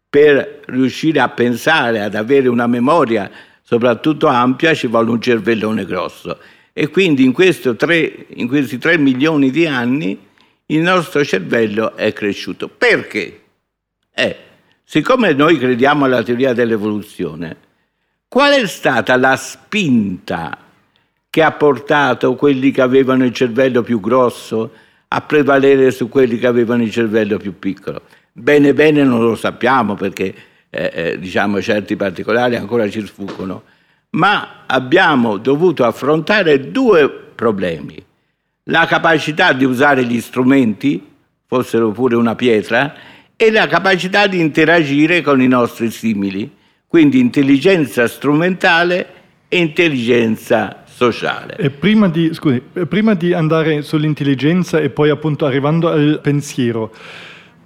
per 0.09 0.61
riuscire 0.67 1.21
a 1.21 1.29
pensare, 1.29 2.03
ad 2.03 2.15
avere 2.15 2.49
una 2.49 2.67
memoria 2.67 3.31
soprattutto 3.63 4.27
ampia 4.27 4.75
ci 4.75 4.87
vuole 4.87 5.11
un 5.11 5.21
cervellone 5.21 5.85
grosso 5.85 6.39
e 6.73 6.89
quindi 6.89 7.25
in, 7.25 7.33
tre, 7.77 8.27
in 8.29 8.49
questi 8.49 8.79
tre 8.79 8.99
milioni 8.99 9.51
di 9.51 9.67
anni 9.67 10.19
il 10.67 10.81
nostro 10.81 11.25
cervello 11.25 11.95
è 11.95 12.13
cresciuto. 12.13 12.69
Perché? 12.69 13.43
Eh, 14.13 14.37
siccome 14.83 15.33
noi 15.33 15.57
crediamo 15.59 16.05
alla 16.05 16.23
teoria 16.23 16.53
dell'evoluzione, 16.53 17.57
qual 18.29 18.55
è 18.55 18.67
stata 18.67 19.17
la 19.17 19.37
spinta 19.37 20.59
che 21.35 21.43
ha 21.43 21.51
portato 21.51 22.37
quelli 22.37 22.71
che 22.71 22.81
avevano 22.81 23.25
il 23.25 23.33
cervello 23.33 23.83
più 23.83 23.99
grosso 23.99 24.71
a 25.09 25.21
prevalere 25.23 25.91
su 25.91 26.09
quelli 26.09 26.39
che 26.39 26.47
avevano 26.47 26.85
il 26.85 26.93
cervello 26.93 27.39
più 27.39 27.59
piccolo. 27.59 28.03
Bene 28.31 28.73
bene 28.73 29.03
non 29.03 29.21
lo 29.21 29.35
sappiamo 29.35 29.97
perché 29.97 30.33
eh, 30.71 30.93
eh, 30.95 31.19
diciamo 31.19 31.61
certi 31.61 31.97
particolari 31.97 32.55
ancora 32.55 32.89
ci 32.89 33.05
sfuggono, 33.05 33.65
ma 34.11 34.63
abbiamo 34.67 35.39
dovuto 35.39 35.83
affrontare 35.83 36.71
due 36.71 37.11
problemi. 37.11 38.01
La 38.67 38.87
capacità 38.87 39.53
di 39.53 39.65
usare 39.65 40.05
gli 40.05 40.21
strumenti, 40.21 41.05
fossero 41.47 41.91
pure 41.91 42.15
una 42.15 42.37
pietra, 42.37 42.95
e 43.35 43.51
la 43.51 43.67
capacità 43.67 44.29
di 44.29 44.39
interagire 44.39 45.21
con 45.21 45.43
i 45.43 45.49
nostri 45.49 45.91
simili, 45.91 46.49
quindi 46.87 47.19
intelligenza 47.19 48.07
strumentale 48.07 49.09
e 49.49 49.59
intelligenza 49.59 50.84
sociale. 50.95 51.57
E 51.57 51.71
prima 51.71 52.09
di, 52.09 52.33
scusi, 52.33 52.63
prima 52.89 53.15
di 53.15 53.33
andare 53.33 53.83
sull'intelligenza 53.83 54.79
e 54.79 54.91
poi 54.91 55.11
appunto 55.11 55.45
arrivando 55.45 55.89
al 55.89 56.21
pensiero, 56.23 56.93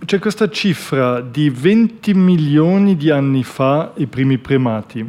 c'è 0.05 0.19
questa 0.19 0.49
cifra 0.49 1.21
di 1.21 1.51
20 1.51 2.15
milioni 2.15 2.97
di 2.97 3.11
anni 3.11 3.45
fa 3.45 3.93
i 3.97 4.07
primi 4.07 4.39
primati. 4.39 5.07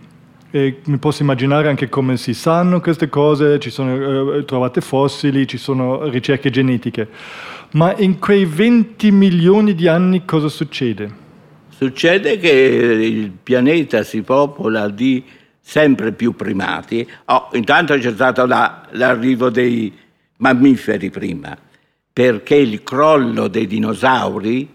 E 0.51 0.79
mi 0.85 0.97
posso 0.97 1.21
immaginare 1.21 1.69
anche 1.69 1.89
come 1.89 2.17
si 2.17 2.33
sanno 2.33 2.81
queste 2.81 3.07
cose, 3.07 3.59
ci 3.59 3.69
sono 3.69 4.33
eh, 4.33 4.45
trovate 4.45 4.81
fossili, 4.81 5.47
ci 5.47 5.57
sono 5.57 6.09
ricerche 6.09 6.49
genetiche. 6.49 7.07
Ma 7.71 7.95
in 7.97 8.17
quei 8.17 8.45
20 8.45 9.11
milioni 9.11 9.75
di 9.75 9.87
anni 9.87 10.25
cosa 10.25 10.49
succede? 10.49 11.27
Succede 11.69 12.39
che 12.39 12.49
il 12.49 13.31
pianeta 13.31 14.03
si 14.03 14.23
popola 14.23 14.89
di 14.89 15.23
sempre 15.69 16.13
più 16.13 16.35
primati. 16.35 17.07
Oh, 17.25 17.49
intanto 17.53 17.95
c'è 17.95 18.11
stato 18.11 18.47
la, 18.47 18.87
l'arrivo 18.93 19.51
dei 19.51 19.93
mammiferi 20.37 21.11
prima, 21.11 21.55
perché 22.11 22.55
il 22.55 22.81
crollo 22.81 23.47
dei 23.47 23.67
dinosauri 23.67 24.67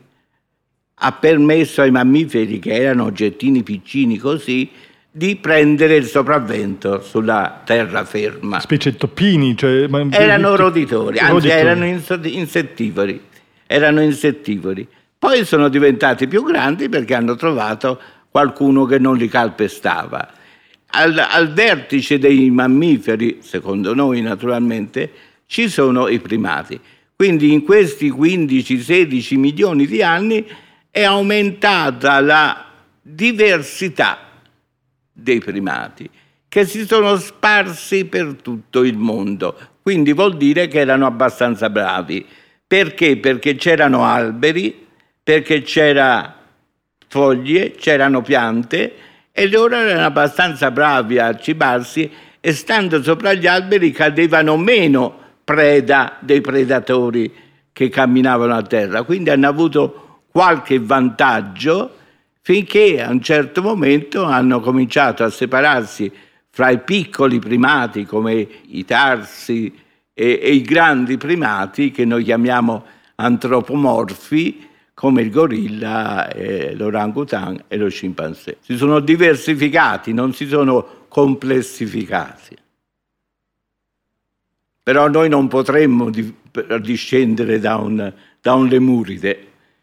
ha 0.94 1.12
permesso 1.12 1.82
ai 1.82 1.90
mammiferi, 1.90 2.60
che 2.60 2.74
erano 2.74 3.06
oggettini 3.06 3.64
piccini 3.64 4.18
così, 4.18 4.70
di 5.10 5.34
prendere 5.34 5.96
il 5.96 6.06
sopravvento 6.06 7.02
sulla 7.02 7.62
terraferma. 7.64 8.60
Specie 8.60 8.94
toppini? 8.94 9.56
Cioè. 9.56 9.88
Erano 10.10 10.54
roditori, 10.54 11.18
anzi 11.18 11.32
roditori. 11.32 11.60
erano 11.60 11.86
insettivori. 11.86 13.20
Erano 13.66 14.00
insettivori. 14.00 14.86
Poi 15.18 15.44
sono 15.44 15.68
diventati 15.68 16.28
più 16.28 16.44
grandi 16.44 16.88
perché 16.88 17.14
hanno 17.14 17.34
trovato 17.34 18.00
qualcuno 18.30 18.84
che 18.84 19.00
non 19.00 19.16
li 19.16 19.26
calpestava 19.26 20.42
al, 20.94 21.18
al 21.18 21.52
vertice 21.52 22.18
dei 22.18 22.50
mammiferi, 22.50 23.38
secondo 23.40 23.94
noi 23.94 24.20
naturalmente, 24.22 25.10
ci 25.46 25.68
sono 25.68 26.08
i 26.08 26.20
primati. 26.20 26.78
Quindi 27.14 27.52
in 27.52 27.62
questi 27.62 28.10
15-16 28.10 29.36
milioni 29.36 29.86
di 29.86 30.02
anni 30.02 30.46
è 30.90 31.02
aumentata 31.02 32.20
la 32.20 32.66
diversità 33.00 34.18
dei 35.12 35.38
primati 35.38 36.08
che 36.48 36.64
si 36.66 36.86
sono 36.86 37.16
sparsi 37.16 38.04
per 38.04 38.36
tutto 38.40 38.84
il 38.84 38.96
mondo. 38.96 39.56
Quindi 39.82 40.12
vuol 40.12 40.36
dire 40.36 40.68
che 40.68 40.78
erano 40.78 41.04
abbastanza 41.04 41.68
bravi. 41.68 42.24
Perché? 42.64 43.16
Perché 43.16 43.56
c'erano 43.56 44.04
alberi, 44.04 44.86
perché 45.20 45.62
c'era 45.62 46.42
foglie, 47.08 47.72
c'erano 47.72 48.22
piante 48.22 48.94
e 49.36 49.48
loro 49.48 49.74
erano 49.74 50.04
abbastanza 50.04 50.70
bravi 50.70 51.18
a 51.18 51.36
cibarsi 51.36 52.08
e 52.38 52.52
stando 52.52 53.02
sopra 53.02 53.32
gli 53.32 53.48
alberi 53.48 53.90
cadevano 53.90 54.56
meno 54.56 55.12
preda 55.42 56.18
dei 56.20 56.40
predatori 56.40 57.34
che 57.72 57.88
camminavano 57.88 58.54
a 58.54 58.62
terra. 58.62 59.02
Quindi 59.02 59.30
hanno 59.30 59.48
avuto 59.48 60.20
qualche 60.30 60.78
vantaggio 60.78 61.96
finché 62.42 63.02
a 63.02 63.10
un 63.10 63.20
certo 63.20 63.60
momento 63.60 64.22
hanno 64.22 64.60
cominciato 64.60 65.24
a 65.24 65.30
separarsi 65.30 66.12
fra 66.50 66.70
i 66.70 66.78
piccoli 66.78 67.40
primati 67.40 68.04
come 68.04 68.46
i 68.68 68.84
tarsi 68.84 69.74
e, 70.14 70.38
e 70.40 70.52
i 70.52 70.62
grandi 70.62 71.16
primati 71.16 71.90
che 71.90 72.04
noi 72.04 72.22
chiamiamo 72.22 72.84
antropomorfi 73.16 74.68
come 74.94 75.22
il 75.22 75.30
gorilla, 75.30 76.28
eh, 76.28 76.74
l'orangutan 76.74 77.64
e 77.66 77.76
lo 77.76 77.88
scimpanzé. 77.88 78.58
Si 78.60 78.76
sono 78.76 79.00
diversificati, 79.00 80.12
non 80.12 80.32
si 80.32 80.46
sono 80.46 81.06
complessificati. 81.08 82.56
Però 84.82 85.08
noi 85.08 85.28
non 85.28 85.48
potremmo 85.48 86.10
discendere 86.80 87.58
da 87.58 87.76
un, 87.76 88.12
da 88.40 88.54
un 88.54 88.68
lemuride, 88.68 89.36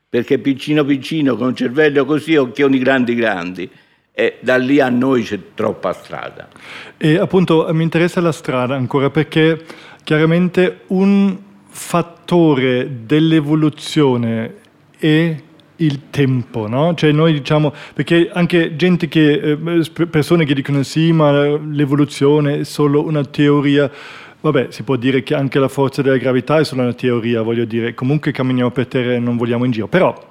perché 0.08 0.40
piccino 0.40 0.86
piccino, 0.86 1.36
con 1.36 1.56
cervello 1.56 2.06
così, 2.06 2.36
occhioni 2.36 2.80
grandi 2.80 3.16
grandi, 3.16 3.70
e 4.14 4.38
da 4.42 4.58
lì 4.58 4.80
a 4.80 4.90
noi 4.90 5.24
c'è 5.24 5.40
troppa 5.56 5.94
strada. 5.94 6.48
E 6.98 7.18
appunto 7.18 7.68
mi 7.72 7.84
interessa 7.84 8.22
la 8.22 8.32
strada 8.32 8.76
ancora 8.76 9.10
perché 9.10 9.66
chiaramente 10.04 10.82
un 10.88 11.38
fattore 11.68 13.06
dell'evoluzione 13.06 14.56
è 15.02 15.36
il 15.78 16.10
tempo, 16.12 16.68
no? 16.68 16.94
Cioè 16.94 17.12
noi 17.12 17.34
diciamo, 17.34 17.74
perché 17.94 18.30
anche 18.32 18.76
gente 18.76 19.08
che, 19.08 19.58
eh, 19.58 20.08
persone 20.08 20.46
che 20.46 20.54
dicono 20.54 20.84
sì, 20.84 21.12
ma 21.12 21.58
l'evoluzione 21.58 22.60
è 22.60 22.64
solo 22.64 23.04
una 23.04 23.26
teoria, 23.26 23.90
vabbè, 24.40 24.68
si 24.70 24.84
può 24.84 24.96
dire 24.96 25.24
che 25.24 25.34
anche 25.34 25.58
la 25.58 25.68
forza 25.68 26.04
della 26.04 26.18
gravità 26.18 26.60
è 26.60 26.64
solo 26.64 26.84
una 26.84 26.94
teoria, 26.94 27.42
voglio 27.42 27.66
dire, 27.66 27.96
comunque 27.96 28.32
camminiamo 28.32 28.70
per 28.70 28.86
terra 28.86 29.14
e 29.14 29.20
non 29.20 29.38
vogliamo 29.38 29.66
in 29.66 29.72
giro, 29.72 29.88
però 29.88 30.30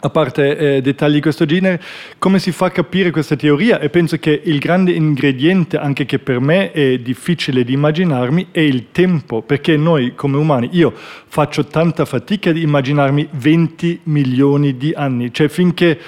a 0.00 0.10
parte 0.10 0.56
eh, 0.56 0.80
dettagli 0.80 1.14
di 1.14 1.20
questo 1.20 1.44
genere, 1.44 1.80
come 2.18 2.38
si 2.38 2.52
fa 2.52 2.66
a 2.66 2.70
capire 2.70 3.10
questa 3.10 3.36
teoria? 3.36 3.78
E 3.78 3.90
penso 3.90 4.16
che 4.18 4.40
il 4.44 4.58
grande 4.58 4.92
ingrediente, 4.92 5.76
anche 5.76 6.06
che 6.06 6.18
per 6.18 6.40
me 6.40 6.72
è 6.72 6.98
difficile 6.98 7.64
di 7.64 7.74
immaginarmi, 7.74 8.48
è 8.50 8.60
il 8.60 8.86
tempo, 8.92 9.42
perché 9.42 9.76
noi 9.76 10.14
come 10.14 10.36
umani, 10.36 10.70
io 10.72 10.92
faccio 10.94 11.66
tanta 11.66 12.04
fatica 12.04 12.52
di 12.52 12.62
immaginarmi 12.62 13.28
20 13.30 14.00
milioni 14.04 14.76
di 14.76 14.92
anni, 14.94 15.32
cioè 15.32 15.48
finché 15.48 15.98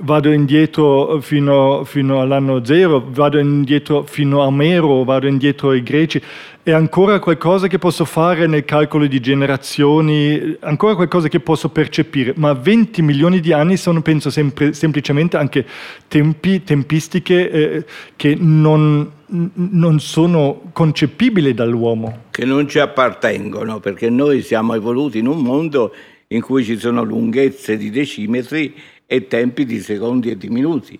vado 0.00 0.30
indietro 0.32 1.20
fino, 1.20 1.84
fino, 1.84 2.20
all'anno 2.20 2.64
zero, 2.64 3.04
vado 3.10 3.38
indietro 3.38 4.04
fino 4.04 4.42
a 4.42 4.46
Omero, 4.46 5.04
vado 5.04 5.26
indietro 5.26 5.70
ai 5.70 5.82
greci, 5.82 6.22
è 6.62 6.70
ancora 6.70 7.18
qualcosa 7.18 7.66
che 7.66 7.78
posso 7.78 8.04
fare 8.04 8.46
nel 8.46 8.64
calcolo 8.64 9.06
di 9.06 9.20
generazioni, 9.20 10.56
ancora 10.60 10.94
qualcosa 10.94 11.28
che 11.28 11.40
posso 11.40 11.70
percepire, 11.70 12.34
ma 12.36 12.52
20 12.52 13.02
milioni 13.02 13.40
di 13.40 13.52
anni 13.52 13.76
sono, 13.76 14.02
penso, 14.02 14.30
sempre, 14.30 14.72
semplicemente 14.72 15.36
anche 15.36 15.64
tempi, 16.06 16.62
tempistiche 16.62 17.50
eh, 17.50 17.84
che 18.14 18.36
non, 18.38 19.10
non 19.26 20.00
sono 20.00 20.70
concepibili 20.72 21.54
dall'uomo. 21.54 22.24
Che 22.30 22.44
non 22.44 22.68
ci 22.68 22.78
appartengono, 22.78 23.80
perché 23.80 24.10
noi 24.10 24.42
siamo 24.42 24.74
evoluti 24.74 25.18
in 25.18 25.26
un 25.26 25.38
mondo 25.38 25.92
in 26.28 26.42
cui 26.42 26.62
ci 26.62 26.78
sono 26.78 27.02
lunghezze 27.02 27.76
di 27.78 27.90
decimetri 27.90 28.74
e 29.10 29.26
tempi 29.26 29.64
di 29.64 29.80
secondi 29.80 30.30
e 30.30 30.36
di 30.36 30.50
minuti. 30.50 30.98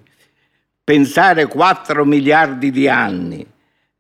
Pensare 0.83 1.47
4 1.47 2.07
miliardi 2.07 2.71
di 2.71 2.89
anni, 2.89 3.47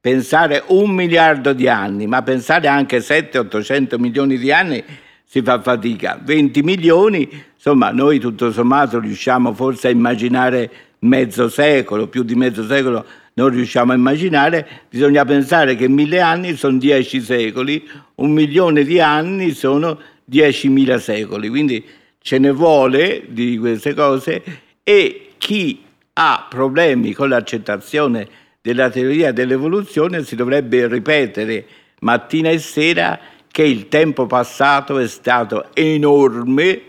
pensare 0.01 0.65
un 0.69 0.91
miliardo 0.91 1.53
di 1.53 1.69
anni, 1.69 2.07
ma 2.07 2.23
pensare 2.23 2.69
anche 2.69 2.99
700-800 2.99 4.01
milioni 4.01 4.39
di 4.39 4.51
anni 4.51 4.83
si 5.23 5.43
fa 5.43 5.61
fatica. 5.61 6.19
20 6.23 6.63
milioni, 6.63 7.29
insomma, 7.55 7.91
noi 7.91 8.19
tutto 8.19 8.51
sommato 8.51 8.99
riusciamo 8.99 9.53
forse 9.53 9.89
a 9.89 9.91
immaginare 9.91 10.71
mezzo 11.01 11.51
secolo, 11.51 12.09
più 12.09 12.23
di 12.23 12.35
mezzo 12.35 12.67
secolo 12.67 13.05
non 13.35 13.51
riusciamo 13.51 13.93
a 13.93 13.95
immaginare, 13.95 14.67
bisogna 14.89 15.25
pensare 15.27 15.77
che 15.77 15.87
mille 15.87 16.21
anni 16.21 16.57
sono 16.57 16.79
dieci 16.79 17.21
secoli, 17.21 17.87
un 18.17 18.33
milione 18.33 18.83
di 18.83 18.99
anni 18.99 19.53
sono 19.53 20.01
diecimila 20.25 20.99
secoli, 20.99 21.49
quindi 21.49 21.85
ce 22.21 22.39
ne 22.39 22.51
vuole 22.51 23.25
di 23.29 23.59
queste 23.59 23.95
cose 23.95 24.43
e 24.83 25.31
chi 25.39 25.83
ha 26.15 26.47
problemi 26.49 27.13
con 27.13 27.29
l'accettazione 27.29 28.29
della 28.61 28.91
teoria 28.91 29.33
dell'evoluzione 29.33 30.25
si 30.25 30.37
dovrebbe 30.37 30.87
ripetere 30.89 31.67
mattina 32.01 32.51
e 32.51 32.59
sera 32.59 33.19
che 33.51 33.63
il 33.63 33.89
tempo 33.89 34.27
passato 34.27 34.99
è 34.99 35.09
stato 35.09 35.75
enorme. 35.75 36.83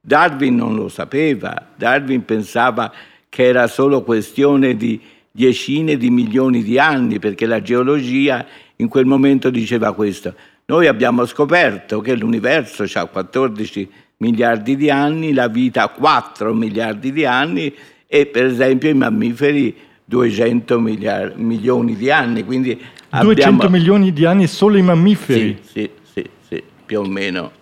Darwin 0.00 0.54
non 0.54 0.74
lo 0.74 0.88
sapeva, 0.88 1.70
Darwin 1.76 2.24
pensava 2.24 2.92
che 3.28 3.44
era 3.44 3.66
solo 3.66 4.02
questione 4.02 4.76
di 4.76 5.00
decine 5.30 5.96
di 5.96 6.10
milioni 6.10 6.62
di 6.62 6.78
anni, 6.78 7.18
perché 7.18 7.46
la 7.46 7.60
geologia 7.60 8.46
in 8.76 8.88
quel 8.88 9.06
momento 9.06 9.50
diceva 9.50 9.92
questo. 9.92 10.34
Noi 10.66 10.86
abbiamo 10.86 11.26
scoperto 11.26 12.00
che 12.00 12.14
l'universo 12.14 12.84
ha 12.94 13.06
14 13.06 13.90
miliardi 14.18 14.76
di 14.76 14.90
anni, 14.90 15.32
la 15.32 15.48
vita 15.48 15.82
ha 15.82 15.88
4 15.88 16.54
miliardi 16.54 17.12
di 17.12 17.24
anni 17.24 17.74
e 18.06 18.26
per 18.26 18.46
esempio 18.46 18.88
i 18.88 18.94
mammiferi 18.94 19.76
200 20.04 20.80
miliardi, 20.80 21.42
milioni 21.42 21.94
di 21.96 22.10
anni. 22.10 22.44
Quindi 22.44 22.80
200 23.10 23.28
abbiamo... 23.28 23.68
milioni 23.68 24.12
di 24.12 24.24
anni 24.24 24.46
solo 24.46 24.76
i 24.76 24.82
mammiferi? 24.82 25.58
Sì, 25.62 25.70
sì, 25.72 25.90
sì, 26.12 26.30
sì, 26.48 26.62
più 26.84 27.00
o 27.00 27.04
meno. 27.04 27.52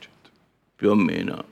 Più 0.74 0.90
o 0.90 0.94
meno. 0.94 1.44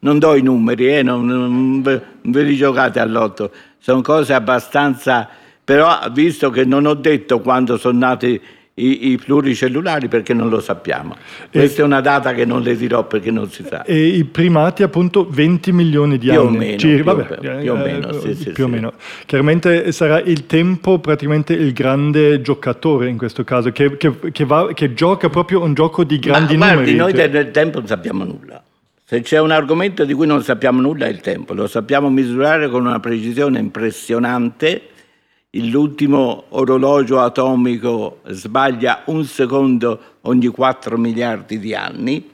Non 0.00 0.18
do 0.18 0.34
i 0.34 0.42
numeri, 0.42 0.96
eh, 0.96 1.02
non, 1.02 1.26
non 1.26 1.82
ve 1.82 2.42
li 2.42 2.56
giocate 2.56 3.00
all'otto, 3.00 3.52
sono 3.78 4.00
cose 4.00 4.32
abbastanza... 4.32 5.28
Però 5.62 6.00
visto 6.10 6.50
che 6.50 6.64
non 6.64 6.84
ho 6.84 6.94
detto 6.94 7.38
quando 7.38 7.76
sono 7.76 7.96
nati 7.96 8.40
i, 8.84 9.10
i, 9.10 9.16
pluricellulari 9.16 10.08
perché 10.08 10.34
non 10.34 10.48
lo 10.48 10.60
sappiamo. 10.60 11.16
Questa 11.50 11.82
è 11.82 11.84
una 11.84 12.00
data 12.00 12.32
che 12.32 12.44
non 12.44 12.62
le 12.62 12.76
dirò 12.76 13.06
perché 13.06 13.30
non 13.30 13.50
si 13.50 13.64
sa. 13.66 13.84
E 13.84 14.06
i 14.06 14.24
primati 14.24 14.82
appunto 14.82 15.26
20 15.28 15.72
milioni 15.72 16.18
di 16.18 16.28
più 16.28 16.40
anni. 16.40 16.56
O 16.56 16.58
meno, 16.58 16.78
Cir- 16.78 16.94
più, 16.96 17.04
vabbè, 17.04 17.60
più, 17.60 17.72
o 17.72 17.76
meno, 17.76 18.12
sì, 18.12 18.34
sì, 18.34 18.44
più 18.44 18.54
sì. 18.54 18.62
o 18.62 18.68
meno. 18.68 18.92
Chiaramente 19.26 19.92
sarà 19.92 20.20
il 20.20 20.46
tempo 20.46 20.98
praticamente 20.98 21.52
il 21.52 21.72
grande 21.72 22.40
giocatore 22.40 23.08
in 23.08 23.16
questo 23.18 23.44
caso, 23.44 23.70
che, 23.72 23.96
che, 23.96 24.12
che, 24.32 24.44
va, 24.44 24.72
che 24.72 24.94
gioca 24.94 25.28
proprio 25.28 25.62
un 25.62 25.74
gioco 25.74 26.04
di 26.04 26.18
grandi 26.18 26.56
Ma, 26.56 26.72
numeri. 26.72 26.94
Guardi, 26.94 27.18
noi 27.18 27.30
del 27.30 27.50
tempo 27.50 27.78
non 27.78 27.86
sappiamo 27.86 28.24
nulla. 28.24 28.62
Se 29.10 29.22
c'è 29.22 29.40
un 29.40 29.50
argomento 29.50 30.04
di 30.04 30.14
cui 30.14 30.26
non 30.28 30.40
sappiamo 30.44 30.80
nulla 30.80 31.06
è 31.06 31.08
il 31.08 31.20
tempo, 31.20 31.52
lo 31.52 31.66
sappiamo 31.66 32.08
misurare 32.10 32.68
con 32.68 32.86
una 32.86 33.00
precisione 33.00 33.58
impressionante 33.58 34.89
L'ultimo 35.54 36.44
orologio 36.50 37.18
atomico 37.18 38.20
sbaglia 38.28 39.02
un 39.06 39.24
secondo 39.24 40.00
ogni 40.22 40.46
4 40.46 40.96
miliardi 40.96 41.58
di 41.58 41.74
anni, 41.74 42.24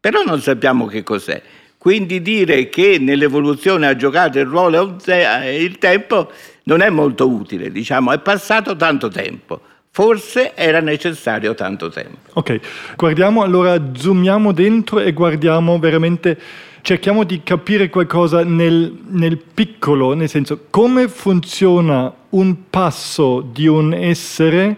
però 0.00 0.24
non 0.24 0.40
sappiamo 0.40 0.86
che 0.86 1.04
cos'è. 1.04 1.40
Quindi 1.78 2.20
dire 2.20 2.68
che 2.70 2.98
nell'evoluzione 2.98 3.86
ha 3.86 3.94
giocato 3.94 4.40
il 4.40 4.46
ruolo 4.46 4.96
il 5.06 5.78
tempo 5.78 6.30
non 6.64 6.80
è 6.80 6.90
molto 6.90 7.28
utile, 7.28 7.70
diciamo, 7.70 8.10
è 8.10 8.18
passato 8.18 8.74
tanto 8.74 9.08
tempo. 9.08 9.60
Forse 9.90 10.56
era 10.56 10.80
necessario 10.80 11.54
tanto 11.54 11.90
tempo. 11.90 12.30
Ok, 12.32 12.58
guardiamo 12.96 13.42
allora, 13.42 13.80
zoomiamo 13.94 14.50
dentro 14.50 14.98
e 14.98 15.12
guardiamo 15.12 15.78
veramente 15.78 16.36
cerchiamo 16.84 17.24
di 17.24 17.40
capire 17.42 17.88
qualcosa 17.88 18.44
nel, 18.44 18.94
nel, 19.08 19.38
piccolo, 19.38 20.12
nel 20.12 20.28
senso 20.28 20.66
come 20.68 21.08
funziona 21.08 22.12
un 22.30 22.68
passo 22.68 23.40
di 23.40 23.66
un 23.66 23.94
essere 23.94 24.76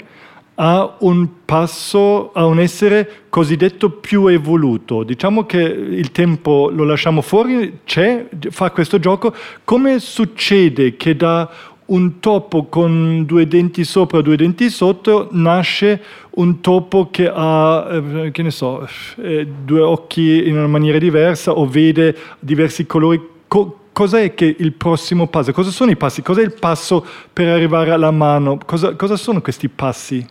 a 0.54 0.98
un 1.00 1.44
passo, 1.44 2.30
a 2.32 2.46
un 2.46 2.61
essere 2.61 3.24
cosiddetto 3.28 3.90
più 3.90 4.28
evoluto. 4.28 5.02
Diciamo 5.02 5.46
che 5.46 5.59
il 5.59 6.12
tempo 6.12 6.70
lo 6.72 6.84
lasciamo 6.84 7.22
fuori, 7.22 7.80
c'è, 7.84 8.26
fa 8.50 8.70
questo 8.70 9.00
gioco. 9.00 9.34
Come 9.64 9.98
succede 9.98 10.96
che 10.96 11.16
da 11.16 11.50
un 11.87 12.18
topo 12.18 12.64
con 12.64 13.24
due 13.24 13.47
denti 13.47 13.84
sopra 13.84 14.18
e 14.18 14.22
due 14.22 14.37
denti 14.37 14.70
sotto 14.70 15.28
nasce 15.32 16.03
un 16.30 16.61
topo 16.61 17.11
che 17.11 17.30
ha, 17.32 17.89
eh, 17.91 18.30
che 18.32 18.43
ne 18.43 18.51
so, 18.51 18.89
eh, 19.18 19.47
due 19.64 19.80
occhi 19.80 20.49
in 20.49 20.57
una 20.57 20.66
maniera 20.66 20.99
diversa 20.99 21.53
o 21.53 21.66
vede 21.66 22.16
diversi 22.41 22.87
colori. 22.87 23.20
Co- 23.47 23.80
cos'è 23.93 24.34
che 24.34 24.57
il 24.59 24.72
prossimo 24.72 25.28
passo? 25.28 25.53
Cosa 25.53 25.70
sono 25.70 25.91
i 25.91 25.97
passi? 25.97 26.22
Cos'è 26.22 26.43
il 26.43 26.55
passo 26.59 27.05
per 27.32 27.49
arrivare 27.49 27.93
alla 27.93 28.11
mano? 28.11 28.59
Cosa, 28.64 28.95
cosa 28.95 29.16
sono 29.16 29.41
questi 29.41 29.68
passi? 29.68 30.26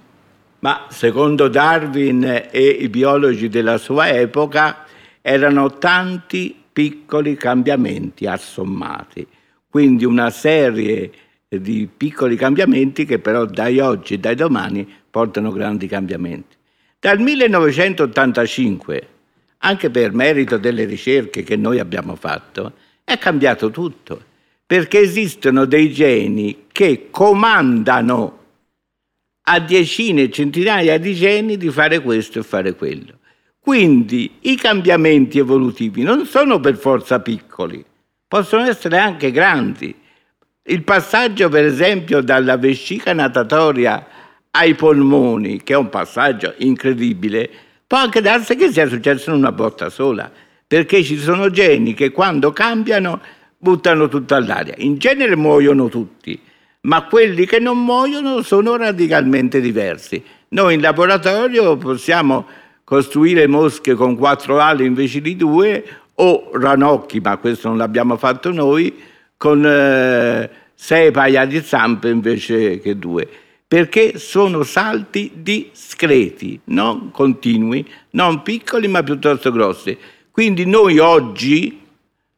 Ma 0.60 0.86
secondo 0.90 1.48
Darwin 1.48 2.48
e 2.52 2.68
i 2.68 2.90
biologi 2.90 3.50
della 3.50 3.78
sua 3.78 4.10
epoca 4.10 4.84
erano 5.22 5.78
tanti 5.78 6.56
piccoli 6.74 7.36
cambiamenti 7.36 8.26
assommati, 8.26 9.26
quindi 9.70 10.04
una 10.06 10.30
serie 10.30 11.12
di 11.48 11.88
piccoli 11.96 12.36
cambiamenti 12.36 13.06
che 13.06 13.20
però 13.20 13.46
dai 13.46 13.80
oggi 13.80 14.16
e 14.16 14.18
dai 14.18 14.36
domani 14.36 14.88
portano 15.10 15.52
grandi 15.52 15.88
cambiamenti. 15.88 16.56
Dal 17.00 17.20
1985, 17.20 19.08
anche 19.60 19.90
per 19.90 20.14
merito 20.14 20.58
delle 20.58 20.86
ricerche 20.86 21.44
che 21.44 21.56
noi 21.56 21.80
abbiamo 21.80 22.16
fatto, 22.16 22.74
è 23.04 23.18
cambiato 23.18 23.70
tutto, 23.70 24.22
perché 24.66 25.00
esistono 25.00 25.66
dei 25.66 25.92
geni 25.92 26.66
che 26.72 27.08
comandano 27.12 28.40
a 29.48 29.60
decine 29.60 30.24
e 30.24 30.32
centinaia 30.32 30.98
di 30.98 31.14
geni 31.14 31.58
di 31.58 31.70
fare 31.70 32.02
questo 32.02 32.40
e 32.40 32.44
fare 32.44 32.74
quello. 32.76 33.20
Quindi 33.60 34.38
i 34.42 34.56
cambiamenti 34.56 35.38
evolutivi 35.40 36.02
non 36.02 36.26
sono 36.26 36.60
per 36.60 36.78
forza 36.78 37.20
piccoli, 37.20 37.84
possono 38.28 38.64
essere 38.64 38.98
anche 38.98 39.32
grandi. 39.32 39.96
Il 40.68 40.82
passaggio, 40.82 41.48
per 41.48 41.64
esempio, 41.64 42.22
dalla 42.22 42.58
vescica 42.58 43.14
natatoria 43.14 44.04
ai 44.50 44.74
polmoni, 44.74 45.62
che 45.62 45.74
è 45.74 45.78
un 45.78 45.90
passaggio 45.90 46.56
incredibile, 46.58 47.48
può 47.86 48.00
anche 48.00 48.20
darsi 48.20 48.56
che 48.56 48.72
sia 48.72 48.88
successo 48.88 49.30
in 49.30 49.36
una 49.36 49.52
botta 49.52 49.90
sola, 49.90 50.32
perché 50.66 51.04
ci 51.04 51.20
sono 51.20 51.52
geni 51.52 51.94
che 51.94 52.10
quando 52.10 52.52
cambiano 52.52 53.22
buttano 53.56 54.08
tutto 54.08 54.34
all'aria. 54.34 54.74
In 54.78 54.98
genere 54.98 55.36
muoiono 55.36 55.88
tutti, 55.88 56.40
ma 56.82 57.04
quelli 57.04 57.46
che 57.46 57.60
non 57.60 57.84
muoiono 57.84 58.42
sono 58.42 58.76
radicalmente 58.76 59.62
diversi. 59.62 60.24
Noi 60.48 60.74
in 60.74 60.82
laboratorio 60.82 61.78
possiamo 61.78 62.48
costruire 62.84 63.46
mosche 63.46 63.94
con 63.94 64.16
quattro 64.16 64.60
ali 64.60 64.84
invece 64.84 65.22
di 65.22 65.36
due 65.36 65.84
o 66.16 66.50
ranocchi, 66.54 67.20
ma 67.20 67.38
questo 67.38 67.68
non 67.68 67.78
l'abbiamo 67.78 68.18
fatto 68.18 68.52
noi, 68.52 69.14
con 69.38 69.66
eh, 69.66 70.50
sei 70.74 71.12
paia 71.12 71.46
di 71.46 71.62
zampe 71.62 72.10
invece 72.10 72.80
che 72.80 72.98
due, 72.98 73.28
perché 73.68 74.18
sono 74.18 74.64
salti 74.64 75.32
discreti, 75.36 76.60
non 76.66 77.12
continui, 77.12 77.88
non 78.12 78.42
piccoli 78.42 78.88
ma 78.88 79.04
piuttosto 79.04 79.52
grossi. 79.52 79.98
Quindi 80.32 80.66
noi 80.66 81.00
oggi 81.00 81.82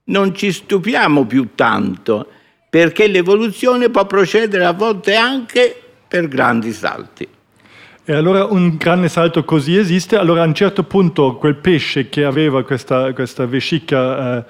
non 0.05 0.33
ci 0.35 0.51
stupiamo 0.51 1.25
più 1.25 1.49
tanto, 1.55 2.27
perché 2.69 3.07
l'evoluzione 3.07 3.89
può 3.89 4.05
procedere 4.05 4.65
a 4.65 4.73
volte 4.73 5.15
anche 5.15 5.75
per 6.07 6.27
grandi 6.27 6.71
salti. 6.71 7.27
E 8.09 8.13
allora 8.13 8.45
un 8.45 8.77
grande 8.77 9.09
salto 9.09 9.43
così 9.43 9.75
esiste, 9.75 10.15
allora 10.15 10.43
a 10.43 10.45
un 10.45 10.53
certo 10.53 10.83
punto 10.83 11.35
quel 11.35 11.55
pesce 11.55 12.07
che 12.07 12.23
aveva 12.23 12.63
questa, 12.63 13.11
questa 13.13 13.45
vescica 13.45 14.37
eh, 14.37 14.45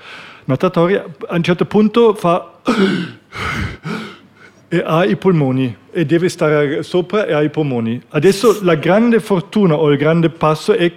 natatoria, 0.48 1.06
a 1.28 1.36
un 1.36 1.44
certo 1.44 1.66
punto 1.66 2.14
fa... 2.14 2.60
e 4.70 4.84
ha 4.86 5.06
i 5.06 5.16
polmoni 5.16 5.74
e 5.92 6.06
deve 6.06 6.28
stare 6.28 6.84
sopra 6.84 7.26
e 7.26 7.32
ha 7.32 7.42
i 7.42 7.50
polmoni. 7.50 8.02
Adesso 8.10 8.60
la 8.64 8.76
grande 8.76 9.22
fortuna 9.22 9.76
o 9.76 9.90
il 9.92 9.98
grande 9.98 10.30
passo 10.30 10.74
è 10.74 10.92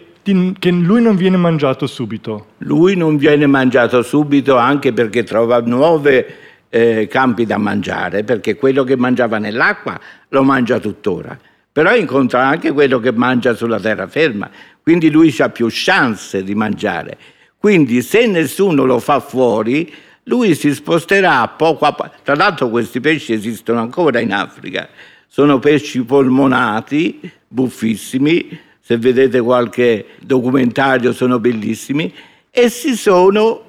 che 0.59 0.71
lui 0.71 1.01
non 1.01 1.15
viene 1.15 1.37
mangiato 1.37 1.87
subito. 1.87 2.47
Lui 2.59 2.97
non 2.97 3.17
viene 3.17 3.47
mangiato 3.47 4.03
subito 4.03 4.57
anche 4.57 4.93
perché 4.93 5.23
trova 5.23 5.61
nuove 5.61 6.35
eh, 6.69 7.07
campi 7.09 7.47
da 7.47 7.59
mangiare, 7.59 8.25
perché 8.25 8.57
quello 8.57 8.83
che 8.83 8.97
mangiava 8.97 9.39
nell'acqua 9.39 9.99
lo 10.29 10.43
mangia 10.43 10.81
tuttora 10.81 11.39
però 11.73 11.95
incontra 11.95 12.47
anche 12.47 12.73
quello 12.73 12.99
che 12.99 13.13
mangia 13.13 13.55
sulla 13.55 13.79
terraferma, 13.79 14.51
quindi 14.83 15.11
lui 15.11 15.35
ha 15.39 15.51
più 15.51 15.69
chance 15.71 16.43
di 16.43 16.55
mangiare. 16.55 17.17
Quindi 17.61 18.01
se 18.01 18.27
nessuno 18.27 18.85
lo 18.85 18.99
fa 19.01 19.21
fuori, 19.21 19.93
lui 20.25 20.55
si 20.55 20.73
sposterà 20.73 21.47
poco 21.49 21.85
a 21.85 21.93
poco. 21.93 22.11
Tra 22.23 22.35
l'altro 22.35 22.71
questi 22.71 23.01
pesci 23.01 23.35
esistono 23.35 23.81
ancora 23.81 24.19
in 24.19 24.33
Africa, 24.33 24.89
sono 25.27 25.59
pesci 25.59 26.03
polmonati, 26.03 27.21
buffissimi, 27.47 28.59
se 28.81 28.97
vedete 28.97 29.41
qualche 29.41 30.07
documentario 30.21 31.13
sono 31.13 31.39
bellissimi, 31.39 32.11
e 32.51 32.71
si 32.71 32.97
sono 32.97 33.65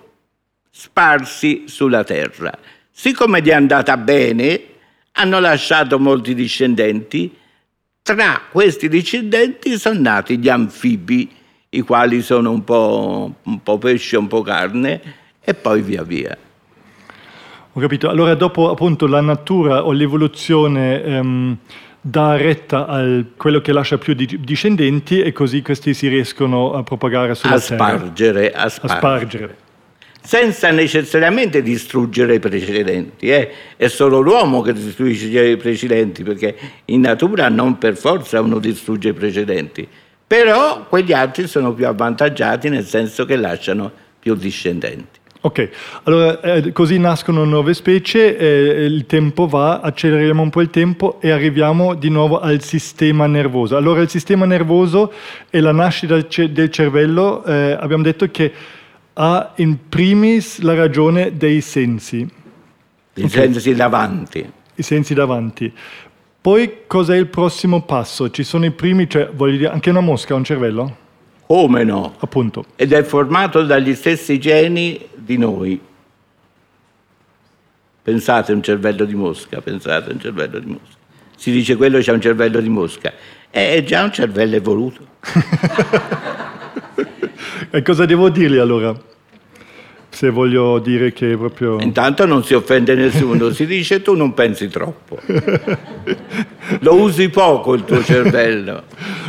sparsi 0.70 1.66
sulla 1.66 2.06
terra. 2.06 2.58
Siccome 2.90 3.42
gli 3.42 3.50
è 3.50 3.54
andata 3.54 3.98
bene, 3.98 4.62
hanno 5.12 5.42
lasciato 5.42 6.00
molti 6.00 6.34
discendenti 6.34 7.40
tra 8.04 8.42
questi 8.50 8.90
discendenti 8.90 9.78
sono 9.78 10.00
nati 10.00 10.40
gli 10.40 10.50
anfibi, 10.50 11.30
i 11.74 11.82
quali 11.82 12.22
sono 12.22 12.52
un 12.52 12.64
po', 12.66 13.34
un 13.44 13.64
po 13.64 13.78
pesce, 13.78 14.18
un 14.18 14.28
po' 14.28 14.42
carne, 14.42 15.02
e 15.42 15.54
poi 15.54 15.82
via 15.82 16.04
via. 16.04 16.38
Ho 17.74 17.80
capito. 17.80 18.10
Allora, 18.10 18.36
dopo 18.36 18.70
appunto 18.70 19.08
la 19.08 19.22
natura 19.22 19.86
o 19.86 19.94
l'evoluzione 19.94 21.02
ehm, 21.02 21.58
dà 22.02 22.36
retta 22.36 22.88
a 22.88 23.24
quello 23.38 23.62
che 23.62 23.72
lascia 23.72 23.98
più 23.98 24.14
di, 24.14 24.40
discendenti 24.42 25.22
e 25.22 25.32
così 25.32 25.62
questi 25.62 25.94
si 25.94 26.10
riescono 26.10 26.74
a 26.74 26.84
propagare 26.84 27.36
sulla 27.36 27.54
a 27.54 27.60
spargere, 27.60 28.52
a 28.52 28.68
spargere. 28.68 28.94
A 28.94 28.98
spargere 28.98 29.70
senza 30.24 30.70
necessariamente 30.70 31.64
distruggere 31.64 32.36
i 32.36 32.40
precedenti. 32.40 33.30
Eh? 33.30 33.52
È 33.76 33.88
solo 33.88 34.20
l'uomo 34.20 34.62
che 34.62 34.74
distrugge 34.74 35.48
i 35.48 35.58
precedenti, 35.58 36.24
perché 36.24 36.56
in 36.86 37.02
natura 37.02 37.50
non 37.50 37.78
per 37.78 37.98
forza 37.98 38.40
uno 38.40 38.60
distrugge 38.60 39.10
i 39.10 39.14
precedenti. 39.14 39.88
Però 40.32 40.86
quegli 40.88 41.12
altri 41.12 41.46
sono 41.46 41.74
più 41.74 41.86
avvantaggiati 41.86 42.70
nel 42.70 42.86
senso 42.86 43.26
che 43.26 43.36
lasciano 43.36 43.92
più 44.18 44.34
discendenti. 44.34 45.20
Ok, 45.42 45.70
allora 46.04 46.40
eh, 46.40 46.72
così 46.72 46.98
nascono 47.00 47.44
nuove 47.44 47.74
specie, 47.74 48.38
eh, 48.38 48.86
il 48.86 49.06
tempo 49.08 49.46
va, 49.48 49.82
acceleriamo 49.82 50.42
un 50.42 50.50
po' 50.50 50.62
il 50.62 50.70
tempo 50.70 51.20
e 51.20 51.32
arriviamo 51.32 51.96
di 51.96 52.08
nuovo 52.08 52.40
al 52.40 52.64
sistema 52.64 53.28
nervoso. 53.28 53.76
Allora 53.76 54.00
il 54.00 54.08
sistema 54.08 54.46
nervoso 54.46 55.12
e 55.50 55.60
la 55.60 55.74
nascita 55.74 56.16
del 56.16 56.70
cervello, 56.70 57.44
eh, 57.44 57.76
abbiamo 57.78 58.04
detto 58.04 58.32
che 58.32 58.54
ha 59.12 59.52
in 59.58 59.90
primis 59.90 60.62
la 60.62 60.76
ragione 60.76 61.36
dei 61.36 61.60
sensi. 61.60 62.20
I 62.20 63.24
okay. 63.24 63.30
sensi 63.30 63.76
davanti. 63.76 64.50
I 64.76 64.82
sensi 64.82 65.14
davanti. 65.14 65.74
Poi 66.42 66.78
cos'è 66.88 67.16
il 67.16 67.28
prossimo 67.28 67.84
passo? 67.84 68.32
Ci 68.32 68.44
sono 68.44 68.66
i 68.66 68.72
primi, 68.72 69.08
cioè 69.08 69.30
voglio 69.32 69.58
dire, 69.58 69.70
anche 69.70 69.92
una 69.92 70.00
mosca 70.00 70.34
ha 70.34 70.38
un 70.38 70.44
cervello? 70.44 70.98
Come 71.46 71.84
no? 71.84 72.16
Appunto. 72.18 72.66
Ed 72.76 72.94
è 72.94 73.04
formato 73.04 73.64
dagli 73.64 73.94
stessi 73.94 74.40
geni 74.40 75.00
di 75.14 75.38
noi. 75.38 75.80
Pensate 78.02 78.54
a 78.54 78.56
un 78.56 78.64
cervello 78.64 79.06
di 79.06 79.14
mosca, 79.14 79.62
pensate 79.62 80.10
a 80.10 80.14
un 80.14 80.20
cervello 80.20 80.58
di 80.58 80.66
mosca. 80.66 80.98
Si 81.36 81.52
dice 81.52 81.76
quello 81.76 82.00
c'è 82.00 82.12
un 82.12 82.22
cervello 82.22 82.60
di 82.60 82.70
mosca. 82.70 83.14
È 83.52 83.84
già 83.84 84.04
un 84.04 84.12
cervello 84.12 84.56
evoluto. 84.56 85.06
e 87.70 87.84
cosa 87.84 88.06
devo 88.06 88.30
dirgli 88.30 88.58
allora? 88.58 89.00
Se 90.22 90.30
voglio 90.30 90.78
dire 90.78 91.14
che 91.14 91.36
proprio... 91.36 91.80
Intanto 91.80 92.28
non 92.28 92.44
si 92.44 92.54
offende 92.54 92.94
nessuno, 92.94 93.50
si 93.50 93.66
dice 93.66 94.04
tu 94.04 94.14
non 94.16 94.36
pensi 94.36 94.68
troppo. 94.68 95.18
Lo 96.82 96.94
usi 96.94 97.30
poco 97.30 97.74
il 97.74 97.84
tuo 97.86 98.04
cervello. 98.04 98.84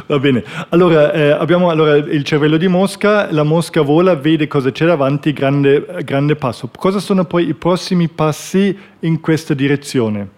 Va 0.07 0.19
bene, 0.19 0.45
allora 0.69 1.11
eh, 1.15 1.31
abbiamo 1.31 1.71
allora, 1.71 1.97
il 1.97 2.23
cervello 2.25 2.59
di 2.59 2.69
mosca, 2.69 3.33
la 3.33 3.43
mosca 3.43 3.81
vola, 3.81 4.17
vede 4.17 4.47
cosa 4.49 4.71
c'è 4.71 4.85
davanti, 4.85 5.33
grande, 5.33 5.83
grande 6.05 6.37
passo. 6.37 6.69
Cosa 6.77 6.99
sono 6.99 7.25
poi 7.25 7.49
i 7.49 7.55
prossimi 7.55 8.09
passi 8.09 8.77
in 9.01 9.19
questa 9.21 9.55
direzione? 9.55 10.29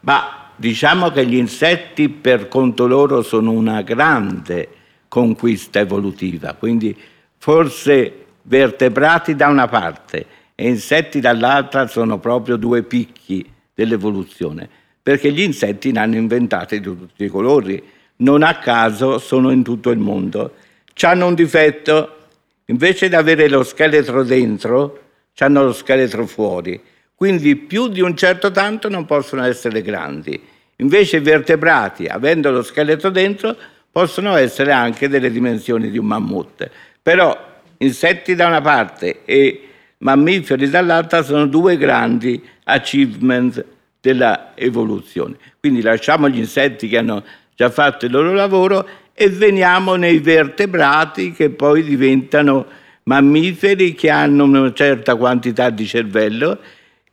Ma 0.00 0.48
diciamo 0.56 1.10
che 1.12 1.24
gli 1.24 1.36
insetti 1.36 2.08
per 2.08 2.48
conto 2.48 2.88
loro 2.88 3.22
sono 3.22 3.52
una 3.52 3.82
grande 3.82 4.68
conquista 5.06 5.78
evolutiva, 5.78 6.56
quindi 6.58 6.96
forse 7.38 8.25
vertebrati 8.46 9.34
da 9.34 9.48
una 9.48 9.68
parte 9.68 10.26
e 10.54 10.68
insetti 10.68 11.20
dall'altra 11.20 11.86
sono 11.86 12.18
proprio 12.18 12.56
due 12.56 12.82
picchi 12.82 13.44
dell'evoluzione, 13.74 14.68
perché 15.02 15.30
gli 15.32 15.42
insetti 15.42 15.92
ne 15.92 16.00
hanno 16.00 16.16
inventati 16.16 16.80
di 16.80 16.84
tutti 16.84 17.24
i 17.24 17.28
colori, 17.28 17.82
non 18.16 18.42
a 18.42 18.58
caso 18.58 19.18
sono 19.18 19.50
in 19.50 19.62
tutto 19.62 19.90
il 19.90 19.98
mondo. 19.98 20.54
Hanno 21.02 21.26
un 21.26 21.34
difetto, 21.34 22.16
invece 22.66 23.08
di 23.08 23.14
avere 23.14 23.48
lo 23.48 23.62
scheletro 23.62 24.24
dentro, 24.24 25.00
hanno 25.38 25.64
lo 25.64 25.72
scheletro 25.74 26.26
fuori, 26.26 26.80
quindi 27.14 27.56
più 27.56 27.88
di 27.88 28.00
un 28.00 28.16
certo 28.16 28.50
tanto 28.50 28.88
non 28.88 29.04
possono 29.04 29.44
essere 29.44 29.82
grandi. 29.82 30.40
Invece 30.76 31.18
i 31.18 31.20
vertebrati, 31.20 32.06
avendo 32.06 32.50
lo 32.50 32.62
scheletro 32.62 33.10
dentro, 33.10 33.56
possono 33.90 34.36
essere 34.36 34.72
anche 34.72 35.08
delle 35.08 35.30
dimensioni 35.30 35.90
di 35.90 35.98
un 35.98 36.06
mammut. 36.06 36.70
Però 37.02 37.55
insetti 37.78 38.34
da 38.34 38.46
una 38.46 38.60
parte 38.60 39.24
e 39.24 39.60
mammiferi 39.98 40.68
dall'altra 40.68 41.22
sono 41.22 41.46
due 41.46 41.76
grandi 41.76 42.42
achievement 42.64 43.64
della 44.00 44.52
evoluzione. 44.54 45.36
Quindi 45.58 45.82
lasciamo 45.82 46.28
gli 46.28 46.38
insetti 46.38 46.88
che 46.88 46.98
hanno 46.98 47.24
già 47.54 47.70
fatto 47.70 48.06
il 48.06 48.12
loro 48.12 48.32
lavoro 48.32 48.86
e 49.14 49.30
veniamo 49.30 49.94
nei 49.94 50.18
vertebrati 50.18 51.32
che 51.32 51.50
poi 51.50 51.82
diventano 51.82 52.66
mammiferi 53.04 53.94
che 53.94 54.10
hanno 54.10 54.44
una 54.44 54.72
certa 54.72 55.16
quantità 55.16 55.70
di 55.70 55.86
cervello 55.86 56.58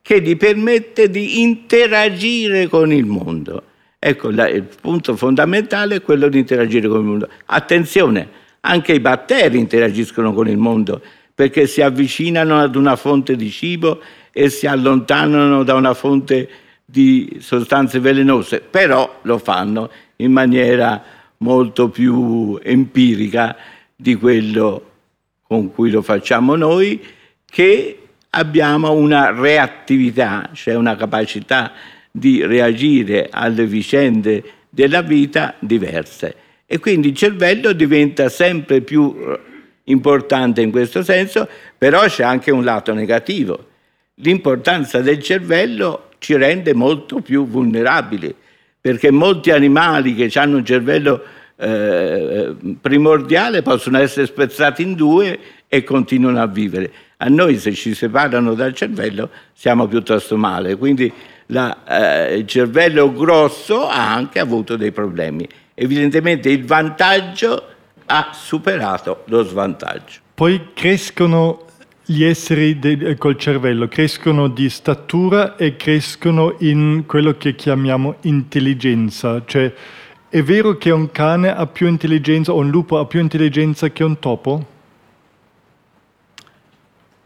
che 0.01 0.21
gli 0.21 0.35
permette 0.35 1.09
di 1.09 1.41
interagire 1.41 2.67
con 2.67 2.91
il 2.91 3.05
mondo. 3.05 3.63
Ecco, 3.97 4.27
il 4.29 4.67
punto 4.81 5.15
fondamentale 5.15 5.95
è 5.95 6.01
quello 6.01 6.27
di 6.27 6.39
interagire 6.39 6.89
con 6.89 6.99
il 6.99 7.05
mondo. 7.05 7.29
Attenzione, 7.45 8.27
anche 8.65 8.93
i 8.93 8.99
batteri 8.99 9.57
interagiscono 9.57 10.33
con 10.33 10.47
il 10.47 10.57
mondo 10.57 11.01
perché 11.35 11.67
si 11.67 11.81
avvicinano 11.81 12.59
ad 12.59 12.75
una 12.75 12.95
fonte 12.95 13.35
di 13.35 13.49
cibo 13.49 14.01
e 14.31 14.49
si 14.49 14.67
allontanano 14.67 15.63
da 15.63 15.73
una 15.73 15.93
fonte 15.93 16.49
di 16.85 17.37
sostanze 17.39 17.99
velenose, 17.99 18.59
però 18.61 19.19
lo 19.23 19.37
fanno 19.37 19.89
in 20.17 20.31
maniera 20.31 21.01
molto 21.37 21.89
più 21.89 22.59
empirica 22.61 23.55
di 23.95 24.15
quello 24.15 24.91
con 25.41 25.71
cui 25.71 25.89
lo 25.89 26.01
facciamo 26.01 26.55
noi, 26.55 27.01
che 27.45 27.99
abbiamo 28.31 28.91
una 28.91 29.31
reattività, 29.31 30.49
cioè 30.53 30.75
una 30.75 30.95
capacità 30.95 31.73
di 32.11 32.45
reagire 32.45 33.29
alle 33.31 33.65
vicende 33.65 34.43
della 34.69 35.01
vita 35.01 35.55
diverse. 35.59 36.35
E 36.73 36.79
quindi 36.79 37.09
il 37.09 37.15
cervello 37.15 37.71
diventa 37.71 38.29
sempre 38.29 38.81
più 38.81 39.15
eh, 39.15 39.39
importante 39.83 40.61
in 40.61 40.71
questo 40.71 41.03
senso, 41.03 41.47
però 41.77 42.01
c'è 42.05 42.23
anche 42.23 42.49
un 42.49 42.63
lato 42.63 42.95
negativo. 42.95 43.67
L'importanza 44.15 44.99
del 44.99 45.21
cervello 45.21 46.09
ci 46.17 46.35
rende 46.35 46.73
molto 46.73 47.21
più 47.21 47.45
vulnerabili, 47.45 48.33
perché 48.81 49.11
molti 49.11 49.51
animali 49.51 50.15
che 50.15 50.31
hanno 50.39 50.57
un 50.57 50.65
cervello 50.65 51.23
eh, 51.57 52.55
primordiale 52.81 53.61
possono 53.61 53.99
essere 53.99 54.25
spezzati 54.25 54.81
in 54.81 54.95
due 54.95 55.39
e 55.67 55.83
continuano 55.83 56.41
a 56.41 56.47
vivere. 56.47 56.91
A 57.17 57.27
noi 57.27 57.59
se 57.59 57.73
ci 57.73 57.93
separano 57.93 58.55
dal 58.55 58.73
cervello 58.73 59.29
siamo 59.53 59.85
piuttosto 59.85 60.37
male, 60.37 60.75
quindi 60.75 61.13
la, 61.47 61.83
eh, 61.87 62.35
il 62.35 62.47
cervello 62.47 63.13
grosso 63.13 63.87
ha 63.87 64.11
anche 64.11 64.39
avuto 64.39 64.75
dei 64.75 64.91
problemi. 64.91 65.47
Evidentemente 65.75 66.49
il 66.49 66.65
vantaggio 66.65 67.67
ha 68.05 68.29
superato 68.33 69.23
lo 69.25 69.43
svantaggio. 69.43 70.19
Poi 70.33 70.69
crescono 70.73 71.65
gli 72.05 72.23
esseri 72.23 72.79
de- 72.79 73.15
col 73.17 73.37
cervello, 73.37 73.87
crescono 73.87 74.49
di 74.49 74.69
statura 74.69 75.55
e 75.55 75.75
crescono 75.75 76.55
in 76.59 77.03
quello 77.07 77.37
che 77.37 77.55
chiamiamo 77.55 78.15
intelligenza, 78.21 79.41
cioè 79.45 79.73
è 80.27 80.41
vero 80.41 80.77
che 80.77 80.89
un 80.89 81.11
cane 81.11 81.53
ha 81.55 81.65
più 81.67 81.87
intelligenza 81.87 82.51
o 82.51 82.57
un 82.57 82.69
lupo 82.69 82.97
ha 82.97 83.05
più 83.05 83.19
intelligenza 83.19 83.89
che 83.89 84.03
un 84.03 84.17
topo? 84.19 84.65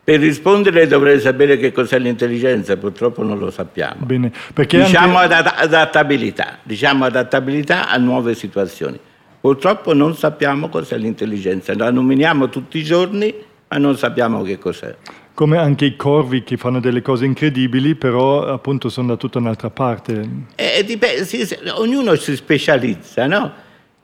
Per 0.07 0.21
rispondere 0.21 0.87
dovrei 0.87 1.19
sapere 1.19 1.57
che 1.57 1.73
cos'è 1.73 1.99
l'intelligenza, 1.99 2.77
purtroppo 2.77 3.23
non 3.23 3.37
lo 3.37 3.51
sappiamo. 3.51 4.05
Bene, 4.05 4.31
diciamo 4.55 5.17
anche... 5.17 5.33
adattabilità, 5.33 6.59
diciamo 6.63 7.03
adattabilità 7.03 7.89
a 7.89 7.97
nuove 7.97 8.33
situazioni. 8.33 8.97
Purtroppo 9.41 9.93
non 9.93 10.15
sappiamo 10.15 10.69
cos'è 10.69 10.97
l'intelligenza, 10.97 11.75
la 11.75 11.91
nominiamo 11.91 12.47
tutti 12.47 12.77
i 12.77 12.85
giorni, 12.85 13.35
ma 13.67 13.77
non 13.79 13.97
sappiamo 13.97 14.43
che 14.43 14.57
cos'è. 14.57 14.95
Come 15.33 15.57
anche 15.57 15.83
i 15.83 15.97
corvi 15.97 16.41
che 16.41 16.55
fanno 16.55 16.79
delle 16.79 17.01
cose 17.01 17.25
incredibili, 17.25 17.95
però 17.95 18.45
appunto 18.45 18.87
sono 18.87 19.07
da 19.07 19.17
tutta 19.17 19.39
un'altra 19.39 19.71
parte. 19.71 20.29
Eh, 20.55 20.85
dipende, 20.85 21.25
sì, 21.25 21.45
ognuno 21.75 22.15
si 22.15 22.33
specializza, 22.37 23.27
no? 23.27 23.51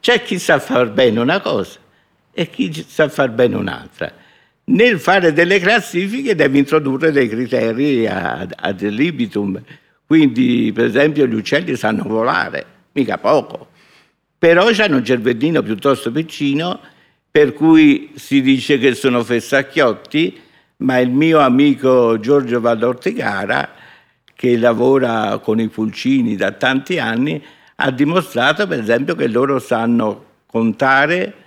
C'è 0.00 0.22
chi 0.22 0.38
sa 0.38 0.58
far 0.58 0.90
bene 0.90 1.18
una 1.18 1.40
cosa 1.40 1.78
e 2.30 2.50
chi 2.50 2.84
sa 2.86 3.08
far 3.08 3.30
bene 3.30 3.56
un'altra 3.56 4.12
nel 4.66 4.98
fare 4.98 5.32
delle 5.32 5.58
classifiche 5.58 6.34
deve 6.34 6.58
introdurre 6.58 7.12
dei 7.12 7.28
criteri 7.28 8.06
ad, 8.06 8.80
libitum. 8.80 9.60
Quindi, 10.06 10.70
per 10.74 10.86
esempio, 10.86 11.26
gli 11.26 11.34
uccelli 11.34 11.76
sanno 11.76 12.04
volare, 12.04 12.64
mica 12.92 13.18
poco. 13.18 13.68
Però 14.38 14.68
hanno 14.78 14.96
un 14.96 15.04
cervellino 15.04 15.62
piuttosto 15.62 16.10
piccino, 16.10 16.80
per 17.30 17.52
cui 17.52 18.12
si 18.14 18.40
dice 18.42 18.78
che 18.78 18.94
sono 18.94 19.22
fessacchiotti, 19.24 20.40
ma 20.78 20.98
il 20.98 21.10
mio 21.10 21.40
amico 21.40 22.18
Giorgio 22.20 22.60
Vallortigara, 22.60 23.70
che 24.34 24.56
lavora 24.56 25.38
con 25.42 25.60
i 25.60 25.68
pulcini 25.68 26.36
da 26.36 26.52
tanti 26.52 26.98
anni, 26.98 27.42
ha 27.76 27.90
dimostrato, 27.90 28.66
per 28.66 28.78
esempio, 28.78 29.14
che 29.14 29.26
loro 29.28 29.58
sanno 29.58 30.24
contare 30.46 31.43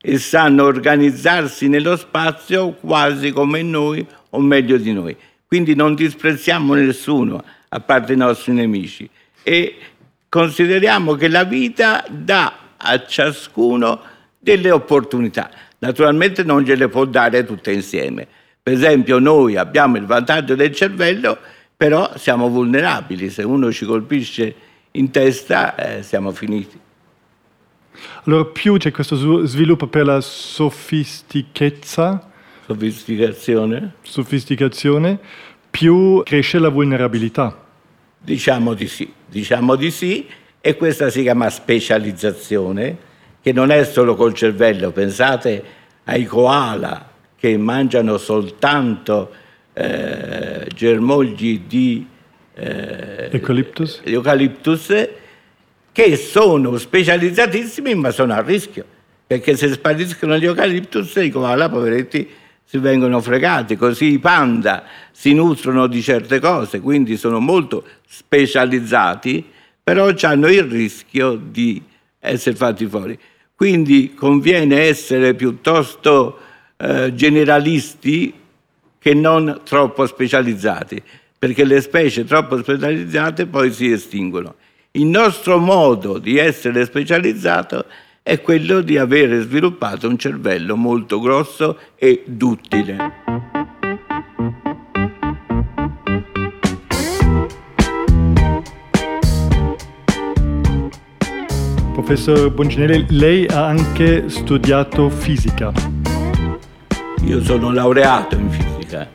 e 0.00 0.18
sanno 0.18 0.64
organizzarsi 0.64 1.68
nello 1.68 1.96
spazio 1.96 2.72
quasi 2.72 3.32
come 3.32 3.62
noi 3.62 4.06
o 4.30 4.40
meglio 4.40 4.76
di 4.76 4.92
noi. 4.92 5.16
Quindi 5.46 5.74
non 5.74 5.94
disprezziamo 5.94 6.74
nessuno, 6.74 7.42
a 7.68 7.80
parte 7.80 8.12
i 8.12 8.16
nostri 8.16 8.52
nemici, 8.52 9.08
e 9.42 9.76
consideriamo 10.28 11.14
che 11.14 11.28
la 11.28 11.44
vita 11.44 12.04
dà 12.08 12.58
a 12.76 13.04
ciascuno 13.04 14.00
delle 14.38 14.70
opportunità. 14.70 15.50
Naturalmente 15.78 16.42
non 16.42 16.62
gliele 16.62 16.88
può 16.88 17.04
dare 17.04 17.44
tutte 17.44 17.72
insieme. 17.72 18.26
Per 18.62 18.72
esempio 18.72 19.18
noi 19.18 19.56
abbiamo 19.56 19.96
il 19.96 20.06
vantaggio 20.06 20.54
del 20.54 20.72
cervello, 20.74 21.38
però 21.76 22.10
siamo 22.16 22.48
vulnerabili. 22.48 23.30
Se 23.30 23.42
uno 23.42 23.72
ci 23.72 23.84
colpisce 23.84 24.54
in 24.92 25.10
testa 25.10 25.74
eh, 25.74 26.02
siamo 26.02 26.32
finiti. 26.32 26.78
Allora 28.24 28.44
più 28.44 28.76
c'è 28.76 28.90
questo 28.90 29.46
sviluppo 29.46 29.86
per 29.86 30.04
la 30.04 30.20
sofistichezza, 30.20 32.28
sofisticazione, 32.66 33.94
sofisticazione 34.02 35.18
più 35.70 36.22
cresce 36.24 36.58
la 36.58 36.70
vulnerabilità. 36.70 37.64
Diciamo 38.18 38.74
di 38.74 38.88
sì, 38.88 39.12
diciamo 39.28 39.76
di 39.76 39.90
sì, 39.90 40.26
e 40.60 40.76
questa 40.76 41.10
si 41.10 41.22
chiama 41.22 41.50
specializzazione, 41.50 42.96
che 43.42 43.52
non 43.52 43.70
è 43.70 43.84
solo 43.84 44.16
col 44.16 44.34
cervello, 44.34 44.90
pensate 44.90 45.62
ai 46.04 46.24
koala 46.24 47.10
che 47.36 47.56
mangiano 47.56 48.16
soltanto 48.16 49.30
eh, 49.74 50.66
germogli 50.74 51.62
di 51.66 52.06
eh, 52.54 53.28
eucalyptus. 53.30 54.00
eucalyptus 54.02 55.08
che 55.96 56.16
sono 56.16 56.76
specializzatissimi 56.76 57.94
ma 57.94 58.10
sono 58.10 58.34
a 58.34 58.42
rischio, 58.42 58.84
perché 59.26 59.56
se 59.56 59.72
spariscono 59.72 60.36
gli 60.36 60.44
eucaliptus 60.44 61.14
i 61.16 61.30
koala, 61.30 61.70
poveretti, 61.70 62.28
si 62.66 62.76
vengono 62.76 63.22
fregati, 63.22 63.76
così 63.76 64.12
i 64.12 64.18
panda 64.18 64.84
si 65.10 65.32
nutrono 65.32 65.86
di 65.86 66.02
certe 66.02 66.38
cose, 66.38 66.80
quindi 66.80 67.16
sono 67.16 67.40
molto 67.40 67.82
specializzati, 68.06 69.42
però 69.82 70.12
hanno 70.20 70.48
il 70.48 70.64
rischio 70.64 71.34
di 71.34 71.82
essere 72.18 72.56
fatti 72.56 72.84
fuori. 72.86 73.18
Quindi 73.54 74.12
conviene 74.12 74.80
essere 74.82 75.32
piuttosto 75.32 76.38
eh, 76.76 77.14
generalisti 77.14 78.34
che 78.98 79.14
non 79.14 79.62
troppo 79.64 80.04
specializzati, 80.04 81.02
perché 81.38 81.64
le 81.64 81.80
specie 81.80 82.24
troppo 82.24 82.58
specializzate 82.58 83.46
poi 83.46 83.72
si 83.72 83.90
estinguono. 83.90 84.56
Il 84.96 85.04
nostro 85.04 85.58
modo 85.58 86.16
di 86.16 86.38
essere 86.38 86.86
specializzato 86.86 87.84
è 88.22 88.40
quello 88.40 88.80
di 88.80 88.96
avere 88.96 89.42
sviluppato 89.42 90.08
un 90.08 90.16
cervello 90.16 90.74
molto 90.74 91.20
grosso 91.20 91.78
e 91.96 92.22
duttile. 92.24 92.96
Professor 101.92 102.50
Boncinelli, 102.50 103.04
lei 103.10 103.46
ha 103.48 103.66
anche 103.66 104.30
studiato 104.30 105.10
fisica. 105.10 105.74
Io 107.26 107.42
sono 107.42 107.70
laureato 107.70 108.34
in 108.36 108.48
fisica 108.48 109.06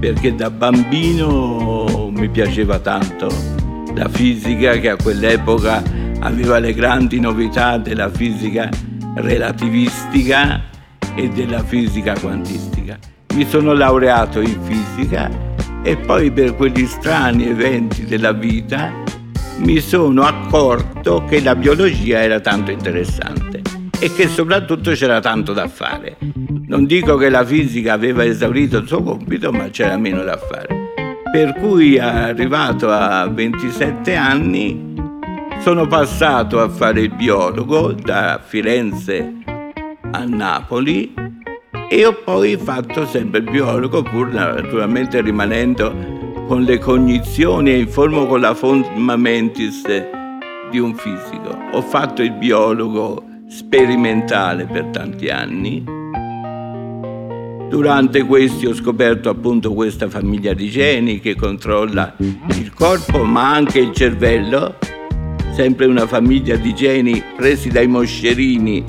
perché 0.00 0.34
da 0.34 0.50
bambino 0.50 2.10
mi 2.12 2.28
piaceva 2.28 2.80
tanto 2.80 3.67
la 3.94 4.08
fisica 4.08 4.72
che 4.78 4.90
a 4.90 4.96
quell'epoca 4.96 5.82
aveva 6.20 6.58
le 6.58 6.72
grandi 6.74 7.20
novità 7.20 7.78
della 7.78 8.10
fisica 8.10 8.68
relativistica 9.14 10.62
e 11.14 11.28
della 11.28 11.62
fisica 11.62 12.14
quantistica. 12.18 12.98
Mi 13.34 13.46
sono 13.46 13.72
laureato 13.72 14.40
in 14.40 14.58
fisica 14.62 15.30
e 15.82 15.96
poi 15.96 16.30
per 16.30 16.54
quegli 16.54 16.86
strani 16.86 17.48
eventi 17.48 18.04
della 18.04 18.32
vita 18.32 18.92
mi 19.58 19.80
sono 19.80 20.22
accorto 20.22 21.24
che 21.28 21.40
la 21.40 21.56
biologia 21.56 22.22
era 22.22 22.40
tanto 22.40 22.70
interessante 22.70 23.62
e 23.98 24.12
che 24.12 24.28
soprattutto 24.28 24.92
c'era 24.92 25.20
tanto 25.20 25.52
da 25.52 25.66
fare. 25.66 26.16
Non 26.66 26.86
dico 26.86 27.16
che 27.16 27.28
la 27.28 27.44
fisica 27.44 27.92
aveva 27.94 28.24
esaurito 28.24 28.78
il 28.78 28.86
suo 28.86 29.02
compito, 29.02 29.50
ma 29.50 29.68
c'era 29.70 29.96
meno 29.96 30.22
da 30.22 30.36
fare 30.36 30.77
per 31.30 31.54
cui 31.54 31.98
arrivato 31.98 32.90
a 32.90 33.26
27 33.28 34.14
anni 34.14 34.94
sono 35.60 35.86
passato 35.86 36.60
a 36.60 36.68
fare 36.68 37.02
il 37.02 37.14
biologo 37.14 37.92
da 37.92 38.40
Firenze 38.42 39.34
a 40.10 40.24
Napoli 40.24 41.12
e 41.90 42.06
ho 42.06 42.14
poi 42.24 42.56
fatto 42.56 43.06
sempre 43.06 43.40
il 43.40 43.50
biologo 43.50 44.02
pur 44.02 44.32
naturalmente 44.32 45.20
rimanendo 45.20 45.92
con 46.46 46.62
le 46.62 46.78
cognizioni 46.78 47.72
e 47.72 47.78
in 47.78 47.88
forma 47.88 48.24
con 48.24 48.40
la 48.40 48.54
forma 48.54 49.16
mentis 49.16 49.82
di 50.70 50.78
un 50.78 50.94
fisico. 50.94 51.56
Ho 51.72 51.82
fatto 51.82 52.22
il 52.22 52.32
biologo 52.32 53.22
sperimentale 53.48 54.64
per 54.64 54.86
tanti 54.86 55.28
anni. 55.28 55.97
Durante 57.68 58.24
questi 58.24 58.66
ho 58.66 58.74
scoperto 58.74 59.28
appunto 59.28 59.74
questa 59.74 60.08
famiglia 60.08 60.54
di 60.54 60.70
geni 60.70 61.20
che 61.20 61.36
controlla 61.36 62.14
il 62.18 62.72
corpo 62.74 63.24
ma 63.24 63.52
anche 63.52 63.78
il 63.78 63.92
cervello, 63.92 64.78
sempre 65.54 65.86
una 65.86 66.06
famiglia 66.06 66.56
di 66.56 66.74
geni 66.74 67.22
presi 67.36 67.68
dai 67.68 67.86
moscerini 67.86 68.82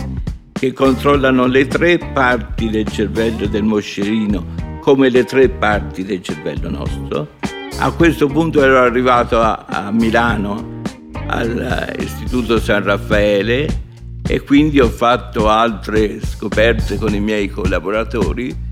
che 0.52 0.74
controllano 0.74 1.46
le 1.46 1.68
tre 1.68 1.98
parti 1.98 2.70
del 2.70 2.88
cervello 2.88 3.48
del 3.48 3.64
moscerino 3.64 4.80
come 4.82 5.10
le 5.10 5.24
tre 5.26 5.50
parti 5.50 6.04
del 6.04 6.22
cervello 6.22 6.70
nostro. 6.70 7.36
A 7.80 7.92
questo 7.92 8.28
punto 8.28 8.64
ero 8.64 8.80
arrivato 8.80 9.40
a, 9.40 9.66
a 9.68 9.92
Milano 9.92 10.82
all'Istituto 11.28 12.60
San 12.60 12.84
Raffaele 12.84 13.88
e 14.28 14.42
quindi 14.42 14.80
ho 14.80 14.90
fatto 14.90 15.50
altre 15.50 16.20
scoperte 16.24 16.98
con 16.98 17.14
i 17.14 17.20
miei 17.20 17.50
collaboratori. 17.50 18.68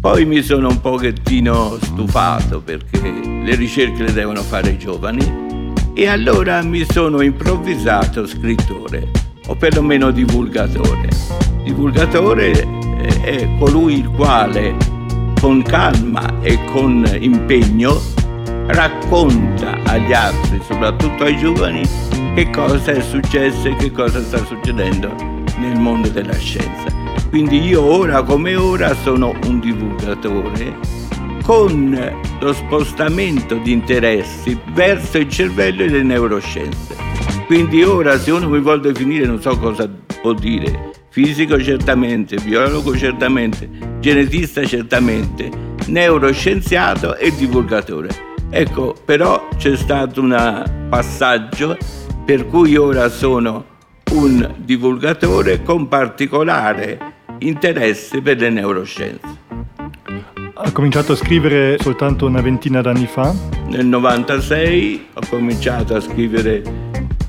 Poi 0.00 0.24
mi 0.24 0.42
sono 0.42 0.68
un 0.68 0.80
pochettino 0.80 1.76
stufato 1.82 2.60
perché 2.60 3.00
le 3.00 3.56
ricerche 3.56 4.04
le 4.04 4.12
devono 4.12 4.42
fare 4.42 4.70
i 4.70 4.78
giovani 4.78 5.72
e 5.92 6.06
allora 6.06 6.62
mi 6.62 6.86
sono 6.88 7.20
improvvisato 7.20 8.24
scrittore 8.24 9.10
o 9.48 9.56
perlomeno 9.56 10.12
divulgatore. 10.12 11.08
Divulgatore 11.64 12.52
è 13.22 13.48
colui 13.58 13.98
il 13.98 14.08
quale 14.10 14.76
con 15.40 15.62
calma 15.62 16.40
e 16.42 16.64
con 16.66 17.04
impegno 17.18 18.00
racconta 18.68 19.78
agli 19.82 20.12
altri, 20.12 20.60
soprattutto 20.64 21.24
ai 21.24 21.36
giovani, 21.38 21.82
che 22.36 22.48
cosa 22.50 22.92
è 22.92 23.00
successo 23.00 23.66
e 23.66 23.74
che 23.74 23.90
cosa 23.90 24.22
sta 24.22 24.44
succedendo 24.44 25.12
nel 25.58 25.76
mondo 25.76 26.08
della 26.08 26.36
scienza. 26.36 27.07
Quindi 27.28 27.60
io 27.60 27.82
ora 27.82 28.22
come 28.22 28.56
ora 28.56 28.94
sono 28.94 29.34
un 29.44 29.60
divulgatore 29.60 30.76
con 31.44 32.16
lo 32.40 32.52
spostamento 32.52 33.56
di 33.56 33.72
interessi 33.72 34.58
verso 34.72 35.18
il 35.18 35.28
cervello 35.28 35.82
e 35.82 35.88
le 35.88 36.02
neuroscienze. 36.02 36.96
Quindi 37.46 37.82
ora 37.82 38.18
se 38.18 38.30
uno 38.30 38.48
mi 38.48 38.60
vuole 38.60 38.80
definire 38.80 39.26
non 39.26 39.40
so 39.40 39.58
cosa 39.58 39.88
può 40.20 40.32
dire, 40.32 40.92
fisico 41.10 41.60
certamente, 41.62 42.36
biologo 42.36 42.96
certamente, 42.96 43.68
genetista 44.00 44.64
certamente, 44.64 45.50
neuroscienziato 45.86 47.16
e 47.16 47.34
divulgatore. 47.34 48.08
Ecco, 48.50 48.94
però 49.04 49.48
c'è 49.56 49.76
stato 49.76 50.22
un 50.22 50.86
passaggio 50.88 51.76
per 52.24 52.46
cui 52.46 52.76
ora 52.76 53.08
sono 53.10 53.64
un 54.12 54.54
divulgatore 54.58 55.62
con 55.62 55.88
particolare 55.88 57.16
interesse 57.38 58.20
per 58.20 58.38
le 58.38 58.50
neuroscienze. 58.50 59.36
Ha 60.54 60.72
cominciato 60.72 61.12
a 61.12 61.16
scrivere 61.16 61.76
soltanto 61.78 62.26
una 62.26 62.40
ventina 62.40 62.80
d'anni 62.80 63.06
fa? 63.06 63.34
Nel 63.68 63.86
96 63.86 65.06
ho 65.14 65.20
cominciato 65.28 65.94
a 65.94 66.00
scrivere 66.00 66.62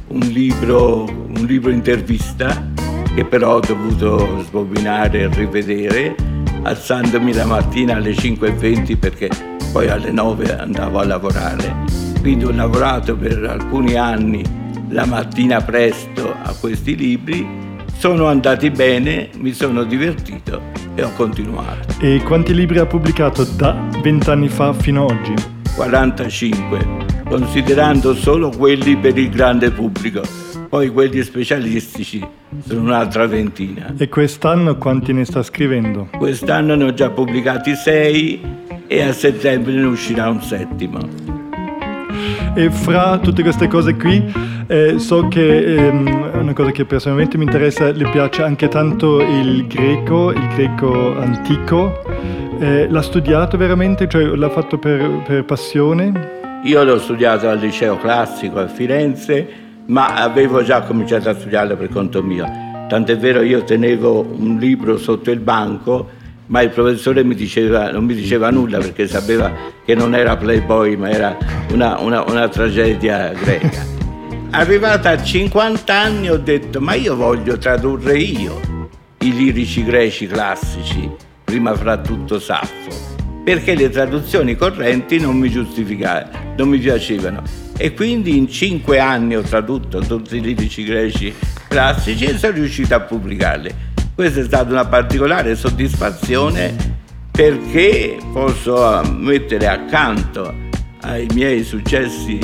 un 0.08 0.20
libro, 0.20 1.04
un 1.04 1.46
libro 1.46 1.70
intervista 1.70 2.68
che 3.14 3.26
però 3.26 3.56
ho 3.56 3.60
dovuto 3.60 4.42
sbobinare 4.44 5.22
e 5.22 5.28
rivedere 5.28 6.16
alzandomi 6.64 7.34
la 7.34 7.46
mattina 7.46 7.96
alle 7.96 8.12
5.20 8.12 8.98
perché 8.98 9.30
poi 9.72 9.90
alle 9.90 10.12
9 10.12 10.58
andavo 10.58 11.00
a 11.00 11.06
lavorare. 11.06 11.76
Quindi 12.22 12.46
ho 12.46 12.52
lavorato 12.52 13.16
per 13.16 13.44
alcuni 13.46 13.96
anni 13.96 14.44
la 14.90 15.06
mattina 15.06 15.62
presto 15.62 16.34
a 16.44 16.54
questi 16.60 16.96
libri, 16.96 17.48
sono 18.00 18.28
andati 18.28 18.72
bene, 18.72 19.30
mi 19.40 19.52
sono 19.52 19.84
divertito 19.84 20.62
e 20.96 21.04
ho 21.04 21.12
continuato. 21.18 21.96
E 22.00 22.22
quanti 22.24 22.56
libri 22.56 22.80
ha 22.80 22.86
pubblicato 22.86 23.44
da 23.44 23.76
20 24.02 24.30
anni 24.30 24.48
fa 24.48 24.72
fino 24.72 25.06
ad 25.06 25.12
oggi? 25.12 25.34
45, 25.76 26.88
considerando 27.28 28.16
solo 28.16 28.52
quelli 28.52 28.96
per 28.96 29.18
il 29.18 29.30
grande 29.30 29.70
pubblico 29.70 30.22
poi 30.70 30.90
quelli 30.90 31.24
specialistici 31.24 32.26
sono 32.64 32.82
un'altra 32.82 33.26
ventina. 33.26 33.92
E 33.98 34.08
quest'anno 34.08 34.78
quanti 34.78 35.14
ne 35.14 35.26
sta 35.26 35.42
scrivendo? 35.42 36.10
Quest'anno 36.16 36.76
ne 36.76 36.84
ho 36.84 36.94
già 36.94 37.10
pubblicati 37.10 37.74
sei 37.74 38.40
e 38.86 39.02
a 39.02 39.12
settembre 39.12 39.74
ne 39.74 39.86
uscirà 39.86 40.30
un 40.30 40.42
settimo. 40.44 41.49
E 42.54 42.70
fra 42.72 43.18
tutte 43.20 43.42
queste 43.42 43.68
cose 43.68 43.96
qui, 43.96 44.24
eh, 44.68 45.00
so 45.00 45.28
che 45.28 45.76
ehm, 45.76 46.32
una 46.42 46.54
cosa 46.54 46.72
che 46.72 46.86
personalmente 46.86 47.38
mi 47.38 47.46
interessa, 47.46 47.92
le 47.92 48.10
piace 48.10 48.44
anche 48.44 48.68
tanto 48.68 49.22
il 49.22 49.68
greco, 49.68 50.32
il 50.32 50.48
greco 50.56 51.18
antico. 51.18 52.02
Eh, 52.60 52.88
l'ha 52.90 53.02
studiato 53.02 53.58
veramente? 53.58 54.08
Cioè 54.08 54.24
l'ha 54.24 54.50
fatto 54.50 54.78
per, 54.78 55.22
per 55.26 55.46
passione? 55.46 56.38
Io 56.64 56.84
l'ho 56.84 57.00
studiato 57.00 57.48
al 57.48 57.58
liceo 57.58 57.98
classico 57.98 58.60
a 58.60 58.68
Firenze 58.68 59.68
ma 59.90 60.16
avevo 60.16 60.64
già 60.64 60.82
cominciato 60.82 61.30
a 61.30 61.34
studiarlo 61.34 61.76
per 61.76 61.90
conto 61.90 62.24
mio. 62.24 62.46
Tant'è 62.88 63.18
vero 63.18 63.42
io 63.42 63.64
tenevo 63.64 64.36
un 64.38 64.58
libro 64.58 64.98
sotto 64.98 65.32
il 65.32 65.40
banco, 65.40 66.10
ma 66.50 66.62
il 66.62 66.70
professore 66.70 67.24
mi 67.24 67.36
diceva, 67.36 67.92
non 67.92 68.06
mi 68.06 68.14
diceva 68.14 68.50
nulla 68.50 68.80
perché 68.80 69.08
sapeva 69.08 69.52
che 69.86 69.96
non 69.96 70.16
era 70.16 70.36
Playboy, 70.36 70.96
ma 70.96 71.10
era 71.10 71.38
una, 71.72 72.00
una, 72.00 72.24
una 72.24 72.48
tragedia 72.48 73.32
greca. 73.34 73.86
Arrivata 74.52 75.12
a 75.12 75.22
50 75.22 75.94
anni 75.94 76.30
ho 76.30 76.38
detto, 76.38 76.82
ma 76.82 76.96
io 76.96 77.16
voglio 77.16 77.58
tradurre 77.58 78.18
io 78.18 78.88
i 79.20 79.36
lirici 79.36 79.84
greci 79.84 80.26
classici, 80.26 81.10
prima 81.44 81.76
fra 81.76 81.98
tutto 81.98 82.40
Saffo, 82.40 82.90
perché 83.44 83.76
le 83.76 83.90
traduzioni 83.90 84.56
correnti 84.56 85.20
non 85.20 85.38
mi 85.38 85.52
giustificavano, 85.52 86.56
non 86.58 86.70
mi 86.70 86.80
piacevano 86.80 87.44
e 87.82 87.94
quindi 87.94 88.36
in 88.36 88.50
cinque 88.50 89.00
anni 89.00 89.38
ho 89.38 89.42
tradotto 89.42 90.00
tutti 90.00 90.36
i 90.36 90.42
lirici 90.42 90.84
greci 90.84 91.34
classici 91.70 92.26
e 92.26 92.38
sono 92.38 92.54
riuscito 92.54 92.94
a 92.94 93.00
pubblicarli. 93.00 93.74
Questa 94.20 94.42
è 94.42 94.44
stata 94.44 94.70
una 94.70 94.84
particolare 94.84 95.56
soddisfazione 95.56 96.76
perché 97.32 98.18
posso 98.34 99.02
mettere 99.16 99.66
accanto 99.66 100.54
ai 101.04 101.26
miei 101.34 101.64
successi 101.64 102.38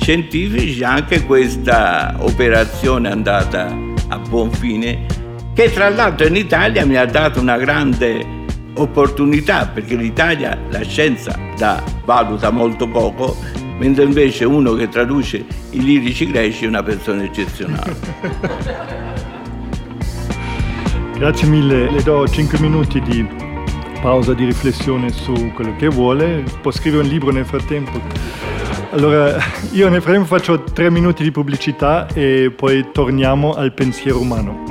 scientifici 0.00 0.82
anche 0.82 1.24
questa 1.24 2.16
operazione 2.18 3.08
andata 3.08 3.72
a 4.08 4.18
buon 4.18 4.50
fine 4.50 5.06
che 5.54 5.72
tra 5.72 5.90
l'altro 5.90 6.26
in 6.26 6.34
Italia 6.34 6.84
mi 6.84 6.96
ha 6.96 7.06
dato 7.06 7.38
una 7.38 7.56
grande 7.56 8.26
opportunità 8.74 9.68
perché 9.68 9.94
l'Italia 9.94 10.58
la 10.70 10.82
scienza 10.82 11.38
la 11.56 11.80
valuta 12.04 12.50
molto 12.50 12.88
poco 12.88 13.36
mentre 13.78 14.02
invece 14.02 14.44
uno 14.44 14.74
che 14.74 14.88
traduce 14.88 15.44
i 15.70 15.84
lirici 15.84 16.26
greci 16.26 16.64
è 16.64 16.66
una 16.66 16.82
persona 16.82 17.22
eccezionale. 17.22 19.10
Grazie 21.22 21.46
mille, 21.46 21.88
le 21.88 22.02
do 22.02 22.26
5 22.26 22.58
minuti 22.58 23.00
di 23.00 23.24
pausa 24.00 24.34
di 24.34 24.44
riflessione 24.44 25.12
su 25.12 25.52
quello 25.54 25.76
che 25.76 25.86
vuole, 25.86 26.42
può 26.60 26.72
scrivere 26.72 27.04
un 27.04 27.08
libro 27.08 27.30
nel 27.30 27.46
frattempo. 27.46 27.92
Allora, 28.90 29.36
io 29.70 29.88
nel 29.88 30.02
frattempo 30.02 30.26
faccio 30.26 30.64
3 30.64 30.90
minuti 30.90 31.22
di 31.22 31.30
pubblicità 31.30 32.08
e 32.08 32.52
poi 32.56 32.88
torniamo 32.90 33.54
al 33.54 33.72
pensiero 33.72 34.18
umano. 34.18 34.64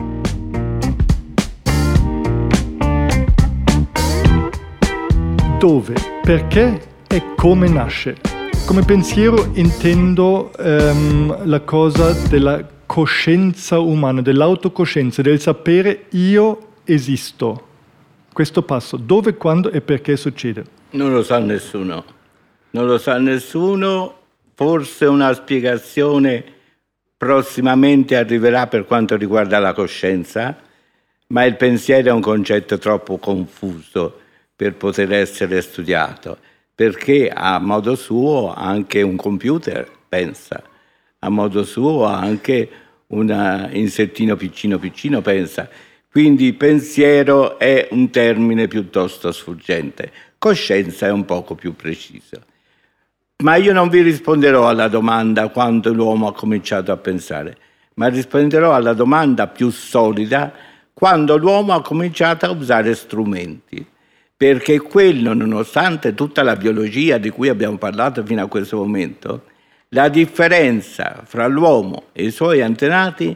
Dove, 5.58 5.94
perché 6.22 6.82
e 7.08 7.24
come 7.38 7.70
nasce? 7.70 8.18
Come 8.66 8.84
pensiero 8.84 9.52
intendo 9.54 10.52
ehm, 10.58 11.48
la 11.48 11.62
cosa 11.62 12.12
della 12.28 12.62
coscienza 12.92 13.80
umana, 13.80 14.22
dell'autocoscienza, 14.22 15.22
del 15.22 15.40
sapere 15.40 16.08
io 16.10 16.74
esisto. 16.84 17.68
Questo 18.34 18.64
passo, 18.64 18.98
dove, 18.98 19.36
quando 19.36 19.72
e 19.72 19.80
perché 19.80 20.18
succede? 20.18 20.66
Non 20.90 21.14
lo 21.14 21.24
sa 21.24 21.40
nessuno. 21.40 22.04
Non 22.72 22.86
lo 22.88 22.98
sa 22.98 23.18
nessuno. 23.18 24.16
Forse 24.56 25.06
una 25.06 25.34
spiegazione 25.34 26.44
prossimamente 27.16 28.18
arriverà 28.18 28.68
per 28.68 28.86
quanto 28.86 29.16
riguarda 29.16 29.58
la 29.60 29.72
coscienza, 29.72 30.58
ma 31.28 31.46
il 31.46 31.56
pensiero 31.56 32.10
è 32.10 32.12
un 32.12 32.20
concetto 32.20 32.78
troppo 32.78 33.18
confuso 33.20 34.20
per 34.54 34.76
poter 34.76 35.14
essere 35.14 35.62
studiato 35.62 36.38
perché 36.76 37.30
a 37.30 37.58
modo 37.60 37.96
suo 37.96 38.54
anche 38.54 39.02
un 39.02 39.16
computer 39.16 39.88
pensa, 40.10 40.62
a 41.20 41.30
modo 41.30 41.64
suo 41.64 42.06
anche 42.06 42.70
un 43.12 43.70
insettino 43.72 44.36
piccino 44.36 44.78
piccino 44.78 45.22
pensa. 45.22 45.70
Quindi 46.12 46.52
pensiero 46.54 47.58
è 47.58 47.88
un 47.92 48.10
termine 48.10 48.68
piuttosto 48.68 49.32
sfuggente, 49.32 50.12
coscienza 50.38 51.08
è 51.08 51.12
un 51.12 51.24
poco 51.24 51.56
più 51.56 51.74
preciso. 51.74 52.42
Ma 53.44 53.56
io 53.56 53.72
non 53.74 53.88
vi 53.88 54.02
risponderò 54.02 54.68
alla 54.68 54.88
domanda 54.88 55.48
quando 55.48 55.94
l'uomo 55.94 56.28
ha 56.28 56.34
cominciato 56.34 56.92
a 56.92 56.98
pensare, 56.98 57.58
ma 57.96 58.08
risponderò 58.08 58.74
alla 58.74 58.94
domanda 58.94 59.48
più 59.48 59.70
solida 59.70 60.54
quando 60.94 61.38
l'uomo 61.38 61.74
ha 61.74 61.82
cominciato 61.82 62.46
a 62.46 62.52
usare 62.52 62.94
strumenti. 62.94 63.86
Perché 64.36 64.80
quello, 64.80 65.34
nonostante 65.34 66.14
tutta 66.14 66.44
la 66.44 66.56
biologia 66.56 67.18
di 67.18 67.30
cui 67.30 67.48
abbiamo 67.48 67.78
parlato 67.78 68.24
fino 68.26 68.44
a 68.44 68.48
questo 68.48 68.78
momento, 68.78 69.46
la 69.94 70.08
differenza 70.08 71.22
fra 71.26 71.48
l'uomo 71.48 72.04
e 72.14 72.24
i 72.26 72.32
suoi 72.32 72.62
antenati 72.62 73.36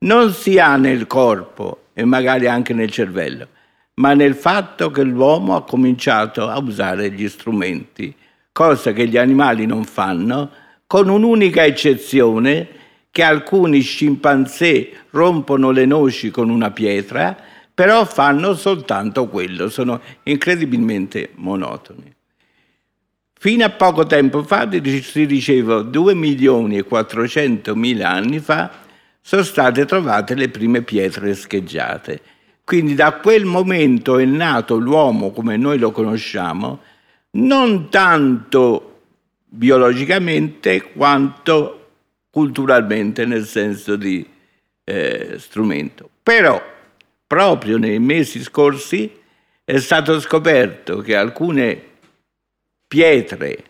non 0.00 0.32
si 0.32 0.58
ha 0.58 0.76
nel 0.76 1.06
corpo 1.06 1.84
e 1.92 2.04
magari 2.04 2.48
anche 2.48 2.74
nel 2.74 2.90
cervello, 2.90 3.46
ma 3.94 4.12
nel 4.14 4.34
fatto 4.34 4.90
che 4.90 5.04
l'uomo 5.04 5.54
ha 5.54 5.64
cominciato 5.64 6.48
a 6.48 6.58
usare 6.58 7.10
gli 7.12 7.28
strumenti, 7.28 8.12
cosa 8.50 8.92
che 8.92 9.06
gli 9.06 9.16
animali 9.16 9.64
non 9.64 9.84
fanno, 9.84 10.50
con 10.88 11.08
un'unica 11.08 11.64
eccezione 11.64 12.68
che 13.12 13.22
alcuni 13.22 13.80
scimpanzé 13.80 14.90
rompono 15.10 15.70
le 15.70 15.86
noci 15.86 16.30
con 16.30 16.50
una 16.50 16.72
pietra, 16.72 17.36
però 17.72 18.04
fanno 18.04 18.54
soltanto 18.54 19.28
quello, 19.28 19.68
sono 19.68 20.00
incredibilmente 20.24 21.30
monotoni. 21.36 22.12
Fino 23.42 23.64
a 23.64 23.70
poco 23.70 24.06
tempo 24.06 24.44
fa, 24.44 24.70
si 24.70 25.26
diceva 25.26 25.82
2 25.82 26.14
milioni 26.14 26.76
e 26.76 26.84
400 26.84 27.74
mila 27.74 28.08
anni 28.08 28.38
fa, 28.38 28.70
sono 29.20 29.42
state 29.42 29.84
trovate 29.84 30.36
le 30.36 30.48
prime 30.48 30.82
pietre 30.82 31.34
scheggiate. 31.34 32.20
Quindi 32.62 32.94
da 32.94 33.14
quel 33.14 33.44
momento 33.44 34.18
è 34.18 34.24
nato 34.24 34.76
l'uomo 34.76 35.32
come 35.32 35.56
noi 35.56 35.80
lo 35.80 35.90
conosciamo, 35.90 36.82
non 37.32 37.88
tanto 37.88 39.00
biologicamente 39.48 40.92
quanto 40.92 41.88
culturalmente 42.30 43.24
nel 43.26 43.44
senso 43.44 43.96
di 43.96 44.24
eh, 44.84 45.34
strumento. 45.38 46.08
Però 46.22 46.62
proprio 47.26 47.76
nei 47.76 47.98
mesi 47.98 48.40
scorsi 48.40 49.10
è 49.64 49.78
stato 49.78 50.20
scoperto 50.20 50.98
che 50.98 51.16
alcune 51.16 51.90
pietre 52.92 53.64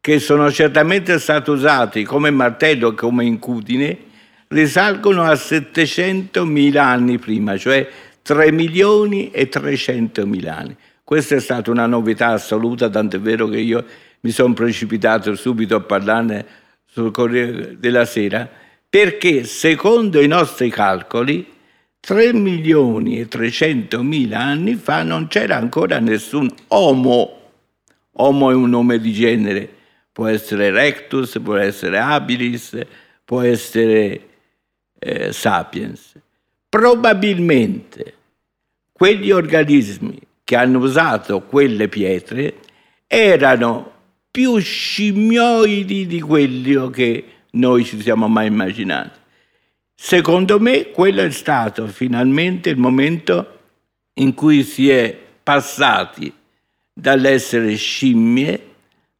che 0.00 0.20
sono 0.20 0.52
certamente 0.52 1.18
state 1.18 1.50
usate 1.50 2.04
come 2.04 2.30
martello 2.30 2.92
e 2.92 2.94
come 2.94 3.24
incudine 3.24 3.98
risalgono 4.46 5.24
a 5.24 5.32
700.000 5.32 6.78
anni 6.78 7.18
prima, 7.18 7.56
cioè 7.56 7.88
3 8.22 8.52
milioni 8.52 9.32
e 9.32 9.48
300 9.48 10.24
mila 10.28 10.58
anni. 10.58 10.76
Questa 11.02 11.34
è 11.34 11.40
stata 11.40 11.72
una 11.72 11.86
novità 11.86 12.28
assoluta, 12.28 12.88
tant'è 12.88 13.18
vero 13.18 13.48
che 13.48 13.58
io 13.58 13.84
mi 14.20 14.30
sono 14.30 14.54
precipitato 14.54 15.34
subito 15.34 15.74
a 15.74 15.80
parlarne 15.80 16.46
sul 16.84 17.10
Corriere 17.10 17.80
della 17.80 18.04
Sera, 18.04 18.48
perché 18.88 19.42
secondo 19.42 20.20
i 20.20 20.28
nostri 20.28 20.70
calcoli 20.70 21.44
3 21.98 22.32
milioni 22.32 23.18
e 23.18 23.26
300 23.26 24.04
mila 24.04 24.38
anni 24.38 24.76
fa 24.76 25.02
non 25.02 25.26
c'era 25.26 25.56
ancora 25.56 25.98
nessun 25.98 26.48
Homo 26.68 27.40
Homo 28.16 28.50
è 28.50 28.54
un 28.54 28.68
nome 28.68 28.98
di 28.98 29.12
genere, 29.12 29.68
può 30.12 30.26
essere 30.26 30.70
rectus, 30.70 31.40
può 31.42 31.56
essere 31.56 31.98
habilis, 31.98 32.78
può 33.24 33.40
essere 33.40 34.28
eh, 34.98 35.32
sapiens. 35.32 36.14
Probabilmente 36.68 38.14
quegli 38.92 39.30
organismi 39.30 40.18
che 40.44 40.56
hanno 40.56 40.78
usato 40.78 41.42
quelle 41.42 41.88
pietre 41.88 42.56
erano 43.06 43.90
più 44.30 44.58
scimmioidi 44.58 46.06
di 46.06 46.20
quelli 46.20 46.90
che 46.90 47.24
noi 47.52 47.84
ci 47.84 48.00
siamo 48.00 48.28
mai 48.28 48.46
immaginati. 48.46 49.18
Secondo 49.94 50.58
me 50.58 50.90
quello 50.90 51.22
è 51.22 51.30
stato 51.30 51.86
finalmente 51.86 52.70
il 52.70 52.78
momento 52.78 53.58
in 54.14 54.34
cui 54.34 54.62
si 54.62 54.90
è 54.90 55.16
passati 55.42 56.32
dall'essere 56.92 57.74
scimmie 57.76 58.70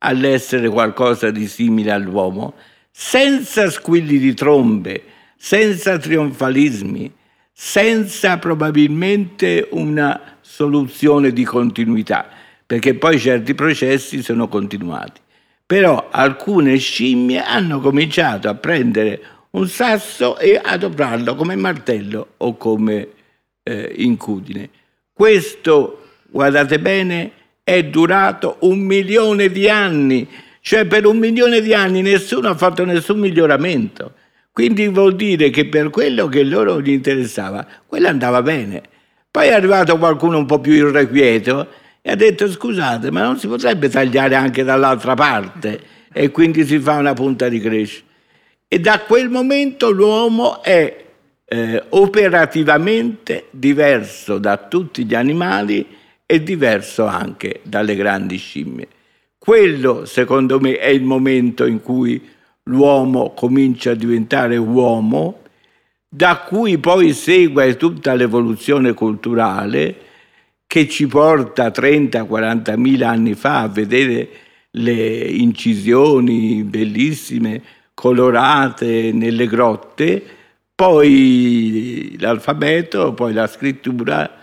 all'essere 0.04 0.68
qualcosa 0.68 1.30
di 1.30 1.46
simile 1.46 1.92
all'uomo, 1.92 2.54
senza 2.90 3.70
squilli 3.70 4.18
di 4.18 4.34
trombe, 4.34 5.02
senza 5.36 5.98
trionfalismi, 5.98 7.10
senza 7.52 8.38
probabilmente 8.38 9.68
una 9.70 10.38
soluzione 10.40 11.32
di 11.32 11.44
continuità, 11.44 12.28
perché 12.66 12.94
poi 12.94 13.18
certi 13.18 13.54
processi 13.54 14.22
sono 14.22 14.48
continuati. 14.48 15.20
Però 15.64 16.08
alcune 16.10 16.76
scimmie 16.76 17.40
hanno 17.42 17.80
cominciato 17.80 18.48
a 18.48 18.54
prendere 18.54 19.22
un 19.50 19.68
sasso 19.68 20.38
e 20.38 20.60
adoprarlo 20.62 21.34
come 21.34 21.56
martello 21.56 22.34
o 22.38 22.56
come 22.56 23.08
eh, 23.62 23.94
incudine. 23.98 24.68
Questo, 25.12 26.08
guardate 26.28 26.78
bene, 26.78 27.32
è 27.64 27.84
durato 27.84 28.56
un 28.60 28.80
milione 28.80 29.50
di 29.50 29.68
anni, 29.68 30.28
cioè 30.60 30.84
per 30.86 31.06
un 31.06 31.18
milione 31.18 31.60
di 31.60 31.74
anni 31.74 32.02
nessuno 32.02 32.48
ha 32.48 32.54
fatto 32.54 32.84
nessun 32.84 33.18
miglioramento. 33.18 34.14
Quindi 34.52 34.86
vuol 34.88 35.16
dire 35.16 35.50
che 35.50 35.66
per 35.66 35.90
quello 35.90 36.26
che 36.28 36.42
loro 36.42 36.80
gli 36.80 36.90
interessava, 36.90 37.66
quello 37.86 38.08
andava 38.08 38.42
bene. 38.42 38.82
Poi 39.30 39.48
è 39.48 39.52
arrivato 39.52 39.96
qualcuno 39.96 40.36
un 40.36 40.44
po' 40.44 40.60
più 40.60 40.72
irrequieto 40.72 41.68
e 42.02 42.10
ha 42.10 42.16
detto 42.16 42.50
scusate, 42.50 43.10
ma 43.10 43.22
non 43.22 43.38
si 43.38 43.46
potrebbe 43.46 43.88
tagliare 43.88 44.34
anche 44.34 44.62
dall'altra 44.62 45.14
parte 45.14 45.80
e 46.12 46.30
quindi 46.30 46.66
si 46.66 46.78
fa 46.78 46.96
una 46.96 47.14
punta 47.14 47.48
di 47.48 47.60
crescita. 47.60 48.10
E 48.68 48.78
da 48.78 49.00
quel 49.00 49.30
momento 49.30 49.90
l'uomo 49.90 50.62
è 50.62 51.04
eh, 51.44 51.82
operativamente 51.90 53.46
diverso 53.50 54.38
da 54.38 54.56
tutti 54.56 55.04
gli 55.04 55.14
animali 55.14 55.86
è 56.26 56.40
diverso 56.40 57.06
anche 57.06 57.60
dalle 57.62 57.94
grandi 57.94 58.36
scimmie. 58.36 58.88
Quello, 59.38 60.04
secondo 60.04 60.60
me, 60.60 60.78
è 60.78 60.88
il 60.88 61.02
momento 61.02 61.66
in 61.66 61.80
cui 61.80 62.20
l'uomo 62.64 63.32
comincia 63.34 63.90
a 63.90 63.94
diventare 63.94 64.56
uomo, 64.56 65.40
da 66.08 66.38
cui 66.46 66.78
poi 66.78 67.12
segue 67.12 67.76
tutta 67.76 68.14
l'evoluzione 68.14 68.92
culturale 68.92 69.96
che 70.66 70.88
ci 70.88 71.06
porta 71.06 71.68
30-40 71.68 72.78
mila 72.78 73.08
anni 73.10 73.34
fa 73.34 73.60
a 73.60 73.68
vedere 73.68 74.28
le 74.70 75.18
incisioni 75.18 76.62
bellissime, 76.64 77.62
colorate 77.94 79.12
nelle 79.12 79.46
grotte, 79.46 80.22
poi 80.74 82.16
l'alfabeto, 82.18 83.12
poi 83.12 83.32
la 83.32 83.46
scrittura 83.46 84.41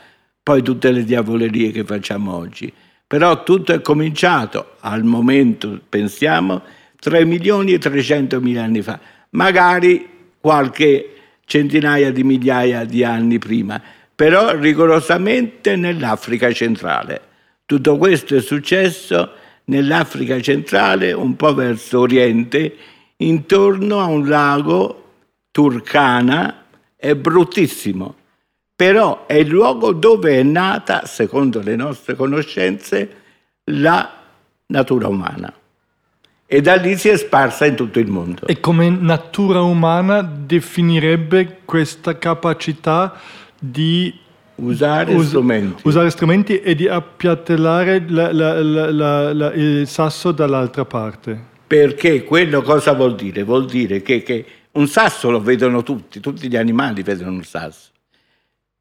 poi 0.49 0.63
tutte 0.63 0.89
le 0.89 1.03
diavolerie 1.03 1.69
che 1.69 1.83
facciamo 1.83 2.33
oggi. 2.33 2.73
Però 3.05 3.43
tutto 3.43 3.71
è 3.71 3.81
cominciato 3.81 4.77
al 4.79 5.03
momento, 5.03 5.79
pensiamo, 5.87 6.63
3 6.99 7.23
milioni 7.23 7.73
e 7.73 7.77
300 7.77 8.41
mila 8.41 8.63
anni 8.63 8.81
fa, 8.81 8.99
magari 9.31 10.09
qualche 10.39 11.09
centinaia 11.45 12.11
di 12.11 12.23
migliaia 12.23 12.83
di 12.83 13.03
anni 13.03 13.37
prima, 13.37 13.79
però 14.15 14.57
rigorosamente 14.57 15.75
nell'Africa 15.75 16.51
centrale. 16.51 17.21
Tutto 17.67 17.97
questo 17.97 18.35
è 18.35 18.41
successo 18.41 19.31
nell'Africa 19.65 20.41
centrale, 20.41 21.13
un 21.13 21.35
po' 21.35 21.53
verso 21.53 21.99
oriente, 21.99 22.75
intorno 23.17 23.99
a 23.99 24.05
un 24.05 24.27
lago 24.27 25.03
Turkana, 25.51 26.65
è 26.95 27.13
bruttissimo, 27.13 28.15
però 28.79 29.25
è 29.25 29.33
il 29.33 29.49
luogo 29.49 29.91
dove 29.91 30.39
è 30.39 30.41
nata, 30.41 31.05
secondo 31.05 31.59
le 31.61 31.75
nostre 31.75 32.15
conoscenze, 32.15 33.09
la 33.71 34.09
natura 34.67 35.09
umana. 35.09 35.51
E 36.45 36.61
da 36.61 36.75
lì 36.75 36.95
si 36.95 37.09
è 37.09 37.17
sparsa 37.17 37.65
in 37.65 37.75
tutto 37.75 37.99
il 37.99 38.07
mondo. 38.07 38.47
E 38.47 38.61
come 38.61 38.89
natura 38.89 39.59
umana 39.63 40.21
definirebbe 40.21 41.57
questa 41.65 42.17
capacità 42.17 43.19
di 43.59 44.17
usare 44.55 45.13
us- 45.13 45.27
strumenti. 45.27 45.81
Usare 45.85 46.09
strumenti 46.09 46.61
e 46.61 46.73
di 46.73 46.87
appiattellare 46.87 48.05
la, 48.07 48.31
la, 48.31 49.33
la, 49.33 49.53
il 49.55 49.87
sasso 49.89 50.31
dall'altra 50.31 50.85
parte. 50.85 51.37
Perché 51.67 52.23
quello 52.23 52.61
cosa 52.61 52.93
vuol 52.93 53.15
dire? 53.15 53.43
Vuol 53.43 53.65
dire 53.65 54.01
che, 54.01 54.23
che 54.23 54.45
un 54.71 54.87
sasso 54.87 55.29
lo 55.29 55.41
vedono 55.41 55.83
tutti, 55.83 56.21
tutti 56.21 56.47
gli 56.47 56.55
animali 56.55 57.03
vedono 57.03 57.31
un 57.31 57.43
sasso 57.43 57.89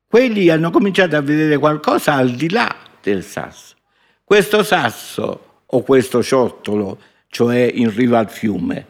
quelli 0.08 0.48
hanno 0.48 0.70
cominciato 0.70 1.16
a 1.16 1.20
vedere 1.20 1.58
qualcosa 1.58 2.14
al 2.14 2.30
di 2.30 2.50
là 2.50 2.74
del 3.02 3.22
sasso. 3.22 3.76
Questo 4.24 4.62
sasso 4.62 5.62
o 5.66 5.82
questo 5.82 6.22
ciottolo, 6.22 6.98
cioè 7.28 7.70
in 7.72 7.94
riva 7.94 8.18
al 8.18 8.30
fiume, 8.30 8.86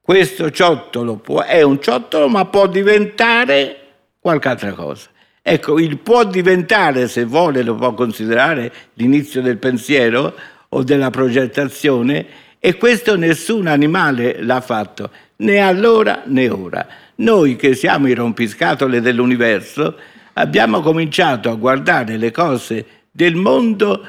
questo 0.00 0.50
ciottolo 0.50 1.16
può, 1.16 1.42
è 1.42 1.62
un 1.62 1.80
ciottolo 1.80 2.28
ma 2.28 2.46
può 2.46 2.66
diventare 2.66 3.76
qualche 4.20 4.48
altra 4.48 4.72
cosa. 4.72 5.10
Ecco, 5.42 5.78
il 5.80 5.98
può 5.98 6.24
diventare, 6.24 7.08
se 7.08 7.24
vuole, 7.24 7.62
lo 7.62 7.74
può 7.74 7.92
considerare 7.94 8.72
l'inizio 8.94 9.42
del 9.42 9.58
pensiero, 9.58 10.34
o 10.74 10.82
della 10.82 11.10
progettazione 11.10 12.26
e 12.58 12.76
questo 12.76 13.16
nessun 13.16 13.66
animale 13.66 14.42
l'ha 14.42 14.60
fatto, 14.60 15.10
né 15.36 15.58
allora 15.58 16.22
né 16.26 16.48
ora. 16.48 16.86
Noi 17.16 17.56
che 17.56 17.74
siamo 17.74 18.08
i 18.08 18.14
rompiscatole 18.14 19.00
dell'universo 19.00 19.96
abbiamo 20.34 20.80
cominciato 20.80 21.50
a 21.50 21.54
guardare 21.54 22.16
le 22.16 22.30
cose 22.30 22.86
del 23.10 23.34
mondo 23.34 24.08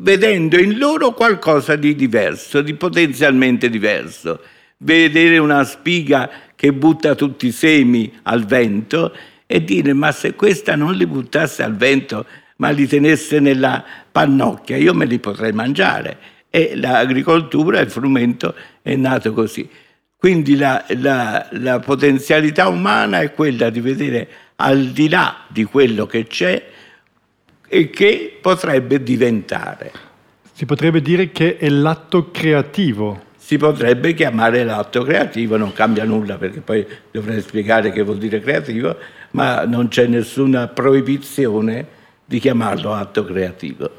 vedendo 0.00 0.58
in 0.58 0.78
loro 0.78 1.12
qualcosa 1.12 1.76
di 1.76 1.94
diverso, 1.94 2.62
di 2.62 2.74
potenzialmente 2.74 3.68
diverso. 3.68 4.40
Vedere 4.78 5.38
una 5.38 5.64
spiga 5.64 6.30
che 6.54 6.72
butta 6.72 7.14
tutti 7.14 7.48
i 7.48 7.52
semi 7.52 8.12
al 8.22 8.44
vento 8.44 9.12
e 9.46 9.64
dire 9.64 9.92
ma 9.92 10.12
se 10.12 10.34
questa 10.34 10.76
non 10.76 10.94
li 10.94 11.06
buttasse 11.06 11.62
al 11.62 11.76
vento 11.76 12.26
ma 12.56 12.70
li 12.70 12.86
tenesse 12.86 13.40
nella 13.40 13.84
pannocchia 14.10 14.76
io 14.76 14.94
me 14.94 15.04
li 15.06 15.18
potrei 15.18 15.52
mangiare 15.52 16.36
e 16.50 16.74
l'agricoltura, 16.76 17.80
il 17.80 17.90
frumento 17.90 18.54
è 18.82 18.94
nato 18.96 19.32
così. 19.32 19.68
Quindi 20.18 20.56
la, 20.56 20.84
la, 20.96 21.48
la 21.52 21.78
potenzialità 21.78 22.68
umana 22.68 23.20
è 23.20 23.32
quella 23.32 23.70
di 23.70 23.80
vedere 23.80 24.28
al 24.56 24.88
di 24.88 25.08
là 25.08 25.44
di 25.48 25.62
quello 25.64 26.06
che 26.06 26.26
c'è 26.26 26.66
e 27.68 27.90
che 27.90 28.38
potrebbe 28.40 29.02
diventare. 29.02 29.92
Si 30.52 30.66
potrebbe 30.66 31.00
dire 31.00 31.30
che 31.30 31.56
è 31.56 31.68
l'atto 31.68 32.30
creativo 32.32 33.26
si 33.48 33.56
potrebbe 33.56 34.12
chiamare 34.12 34.62
l'atto 34.62 35.02
creativo, 35.02 35.56
non 35.56 35.72
cambia 35.72 36.04
nulla 36.04 36.36
perché 36.36 36.60
poi 36.60 36.86
dovrei 37.10 37.40
spiegare 37.40 37.90
che 37.92 38.02
vuol 38.02 38.18
dire 38.18 38.40
creativo, 38.40 38.94
ma 39.30 39.64
non 39.64 39.88
c'è 39.88 40.06
nessuna 40.06 40.68
proibizione 40.68 41.86
di 42.26 42.40
chiamarlo 42.40 42.92
atto 42.92 43.24
creativo. 43.24 43.90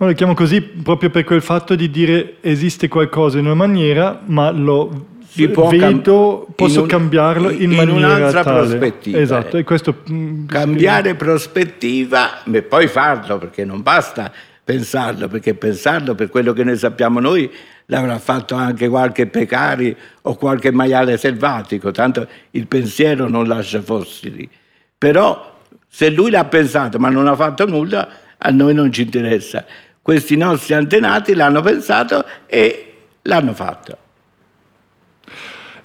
Lo 0.00 0.12
chiamo 0.12 0.34
così 0.34 0.60
proprio 0.60 1.10
per 1.10 1.24
quel 1.24 1.42
fatto 1.42 1.74
di 1.74 1.90
dire 1.90 2.36
esiste 2.40 2.86
qualcosa 2.86 3.38
in 3.38 3.46
una 3.46 3.54
maniera, 3.54 4.20
ma 4.26 4.50
lo 4.50 5.06
vedo, 5.32 5.66
cam- 5.66 6.54
posso 6.54 6.82
un, 6.82 6.86
cambiarlo 6.86 7.50
in, 7.50 7.72
in 7.72 7.76
maniera 7.76 8.14
un'altra 8.14 8.44
tale. 8.44 8.66
prospettiva. 8.66 9.18
Esatto, 9.18 9.56
e 9.56 9.64
questo... 9.64 10.02
Mm, 10.10 10.46
Cambiare 10.46 11.14
prospettiva 11.14 12.44
e 12.44 12.62
poi 12.62 12.86
farlo, 12.86 13.38
perché 13.38 13.64
non 13.64 13.82
basta 13.82 14.32
pensarlo, 14.64 15.28
perché 15.28 15.54
pensarlo 15.54 16.14
per 16.14 16.28
quello 16.28 16.52
che 16.52 16.62
ne 16.62 16.76
sappiamo 16.76 17.20
noi 17.20 17.50
l'avrà 17.86 18.18
fatto 18.18 18.54
anche 18.54 18.88
qualche 18.88 19.26
pecari 19.26 19.96
o 20.22 20.34
qualche 20.36 20.70
maiale 20.70 21.16
selvatico, 21.16 21.90
tanto 21.90 22.26
il 22.52 22.66
pensiero 22.66 23.28
non 23.28 23.48
lascia 23.48 23.80
fossili. 23.80 24.48
Però 24.96 25.56
se 25.88 26.10
lui 26.10 26.30
l'ha 26.30 26.44
pensato 26.44 26.98
ma 26.98 27.08
non 27.08 27.26
ha 27.26 27.34
fatto 27.34 27.66
nulla, 27.66 28.08
a 28.36 28.50
noi 28.50 28.74
non 28.74 28.92
ci 28.92 29.02
interessa. 29.02 29.64
Questi 30.08 30.38
nostri 30.38 30.72
antenati 30.72 31.34
l'hanno 31.34 31.60
pensato 31.60 32.24
e 32.46 32.94
l'hanno 33.24 33.52
fatto. 33.52 33.98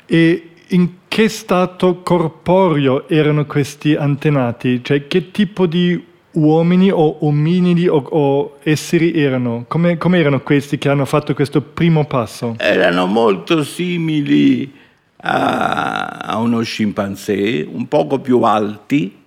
E 0.05 0.49
in 0.67 0.89
che 1.09 1.27
stato 1.27 2.01
corporeo 2.03 3.09
erano 3.09 3.45
questi 3.45 3.95
antenati? 3.95 4.81
Cioè 4.81 5.07
che 5.07 5.31
tipo 5.31 5.65
di 5.65 6.01
uomini 6.31 6.89
o 6.89 7.25
ominidi 7.25 7.89
o, 7.89 7.97
o 7.97 8.59
esseri 8.63 9.11
erano? 9.11 9.65
Come, 9.67 9.97
come, 9.97 10.19
erano 10.19 10.39
questi 10.39 10.77
che 10.77 10.87
hanno 10.87 11.03
fatto 11.03 11.33
questo 11.33 11.61
primo 11.61 12.05
passo? 12.05 12.55
Erano 12.59 13.07
molto 13.07 13.61
simili 13.61 14.73
a, 15.17 16.07
a 16.21 16.37
uno 16.37 16.61
scimpanzé, 16.61 17.67
un 17.69 17.89
poco 17.89 18.19
più 18.19 18.41
alti. 18.43 19.21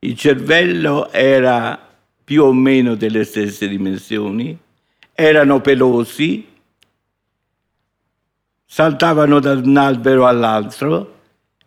Il 0.00 0.18
cervello 0.18 1.10
era 1.10 1.85
più 2.26 2.42
o 2.42 2.52
meno 2.52 2.96
delle 2.96 3.22
stesse 3.22 3.68
dimensioni, 3.68 4.58
erano 5.12 5.60
pelosi, 5.60 6.44
saltavano 8.64 9.38
da 9.38 9.52
un 9.52 9.76
albero 9.76 10.26
all'altro, 10.26 11.20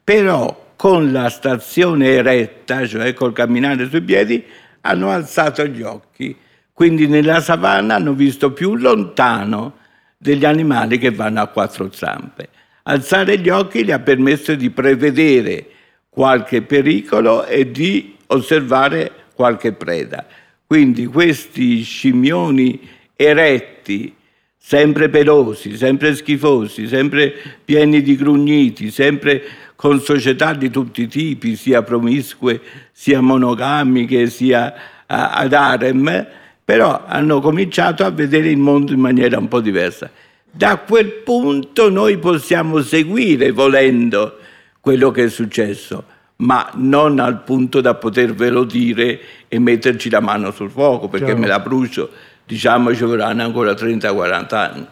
però 0.04 0.74
con 0.76 1.14
la 1.14 1.30
stazione 1.30 2.08
eretta, 2.08 2.86
cioè 2.86 3.14
col 3.14 3.32
camminare 3.32 3.88
sui 3.88 4.02
piedi, 4.02 4.44
hanno 4.82 5.10
alzato 5.12 5.66
gli 5.66 5.82
occhi. 5.82 6.36
Quindi 6.74 7.08
nella 7.08 7.40
savana 7.40 7.96
hanno 7.96 8.12
visto 8.12 8.52
più 8.52 8.76
lontano 8.76 9.78
degli 10.18 10.44
animali 10.44 10.98
che 10.98 11.12
vanno 11.12 11.40
a 11.40 11.48
quattro 11.48 11.90
zampe. 11.90 12.50
Alzare 12.84 13.38
gli 13.40 13.48
occhi 13.48 13.86
gli 13.86 13.92
ha 13.92 14.00
permesso 14.00 14.56
di 14.56 14.70
prevedere 14.72 15.68
qualche 16.10 16.64
pericolo 16.64 17.46
e 17.46 17.72
di 17.72 18.18
osservare 18.28 19.28
qualche 19.34 19.72
preda. 19.72 20.26
Quindi 20.70 21.08
questi 21.08 21.82
scimmioni 21.82 22.80
eretti, 23.16 24.14
sempre 24.56 25.10
pelosi, 25.10 25.76
sempre 25.76 26.14
schifosi, 26.14 26.88
sempre 26.88 27.34
pieni 27.66 28.04
di 28.04 28.16
grugniti, 28.16 28.92
sempre 28.92 29.42
con 29.76 30.00
società 30.00 30.54
di 30.54 30.70
tutti 30.70 31.02
i 31.02 31.08
tipi, 31.08 31.56
sia 31.56 31.82
promiscue, 31.82 32.62
sia 32.92 33.20
monogamiche, 33.20 34.28
sia 34.28 35.06
ad 35.08 35.54
harem, 35.54 36.28
però 36.64 37.04
hanno 37.04 37.40
cominciato 37.42 38.06
a 38.06 38.12
vedere 38.12 38.52
il 38.52 38.58
mondo 38.58 38.94
in 38.94 39.00
maniera 39.00 39.40
un 39.40 39.48
po' 39.48 39.62
diversa. 39.62 40.12
Da 40.52 40.78
quel 40.78 41.14
punto 41.24 41.90
noi 41.90 42.20
possiamo 42.20 42.82
seguire, 42.82 43.50
volendo, 43.50 44.38
quello 44.80 45.10
che 45.10 45.24
è 45.24 45.30
successo, 45.30 46.04
ma 46.40 46.70
non 46.76 47.20
al 47.20 47.42
punto 47.44 47.82
da 47.82 47.96
potervelo 47.96 48.64
dire 48.64 49.20
e 49.48 49.60
metterci 49.60 50.10
la 50.10 50.22
mano 50.22 50.52
sul 50.52 50.70
fuoco, 50.70 51.08
perché 51.08 51.28
Chiaro. 51.28 51.40
me 51.42 51.48
la 51.48 51.60
brucio, 51.60 52.10
diciamo 52.46 52.94
ci 52.96 53.04
vorranno 53.04 53.44
ancora 53.44 53.74
30-40 53.74 54.56
anni. 54.56 54.88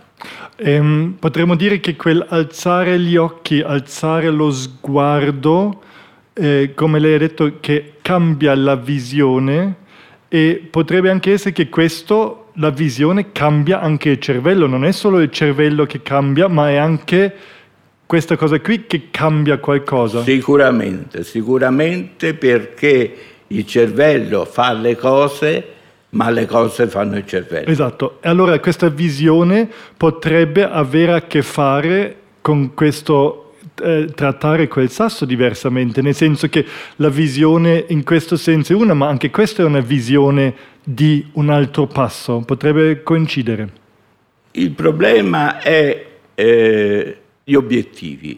Ehm, 0.57 1.15
potremmo 1.19 1.55
dire 1.55 1.79
che 1.79 1.95
quel 1.95 2.25
alzare 2.27 2.99
gli 2.99 3.15
occhi, 3.15 3.61
alzare 3.61 4.29
lo 4.29 4.51
sguardo, 4.51 5.83
eh, 6.33 6.71
come 6.75 6.99
lei 6.99 7.13
ha 7.13 7.19
detto, 7.19 7.57
che 7.59 7.93
cambia 8.01 8.53
la 8.55 8.75
visione 8.75 9.75
e 10.27 10.67
potrebbe 10.69 11.09
anche 11.09 11.31
essere 11.31 11.53
che 11.53 11.69
questo, 11.69 12.49
la 12.55 12.71
visione 12.71 13.31
cambia 13.31 13.79
anche 13.79 14.09
il 14.09 14.19
cervello, 14.19 14.67
non 14.67 14.83
è 14.83 14.91
solo 14.91 15.21
il 15.21 15.31
cervello 15.31 15.85
che 15.85 16.01
cambia, 16.01 16.49
ma 16.49 16.69
è 16.69 16.75
anche 16.75 17.33
questa 18.07 18.35
cosa 18.37 18.59
qui 18.59 18.87
che 18.87 19.09
cambia 19.11 19.59
qualcosa. 19.59 20.23
Sicuramente, 20.23 21.23
sicuramente 21.23 22.33
perché 22.33 23.15
il 23.47 23.65
cervello 23.67 24.45
fa 24.45 24.73
le 24.73 24.95
cose 24.95 25.75
ma 26.09 26.29
le 26.29 26.45
cose 26.45 26.87
fanno 26.87 27.17
il 27.17 27.27
cervello. 27.27 27.69
Esatto, 27.69 28.17
e 28.21 28.29
allora 28.29 28.57
questa 28.59 28.87
visione 28.89 29.69
potrebbe 29.95 30.63
avere 30.63 31.13
a 31.13 31.21
che 31.23 31.41
fare 31.41 32.15
con 32.41 32.73
questo 32.73 33.53
eh, 33.81 34.07
trattare 34.15 34.67
quel 34.67 34.89
sasso 34.89 35.25
diversamente, 35.25 36.01
nel 36.01 36.15
senso 36.15 36.47
che 36.47 36.65
la 36.95 37.09
visione 37.09 37.85
in 37.89 38.03
questo 38.03 38.37
senso 38.37 38.73
è 38.73 38.75
una, 38.75 38.93
ma 38.93 39.07
anche 39.07 39.29
questa 39.29 39.63
è 39.63 39.65
una 39.65 39.81
visione 39.81 40.55
di 40.81 41.25
un 41.33 41.49
altro 41.49 41.87
passo, 41.87 42.39
potrebbe 42.39 43.03
coincidere. 43.03 43.69
Il 44.51 44.71
problema 44.71 45.59
è 45.59 46.05
eh, 46.33 47.16
gli 47.49 47.53
obiettivi. 47.53 48.37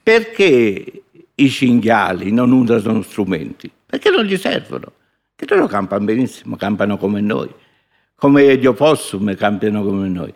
Perché 0.00 1.02
i 1.34 1.50
cinghiali 1.50 2.30
non 2.30 2.52
usano 2.52 3.02
strumenti? 3.02 3.68
Perché 3.84 4.10
non 4.10 4.24
gli 4.24 4.36
servono 4.36 4.92
che 5.34 5.44
loro 5.48 5.66
campano 5.66 6.04
benissimo, 6.04 6.54
campano 6.54 6.98
come 6.98 7.20
noi, 7.20 7.50
come 8.14 8.56
gli 8.58 8.66
opossum 8.66 9.34
campiano 9.34 9.82
come 9.82 10.08
noi. 10.08 10.32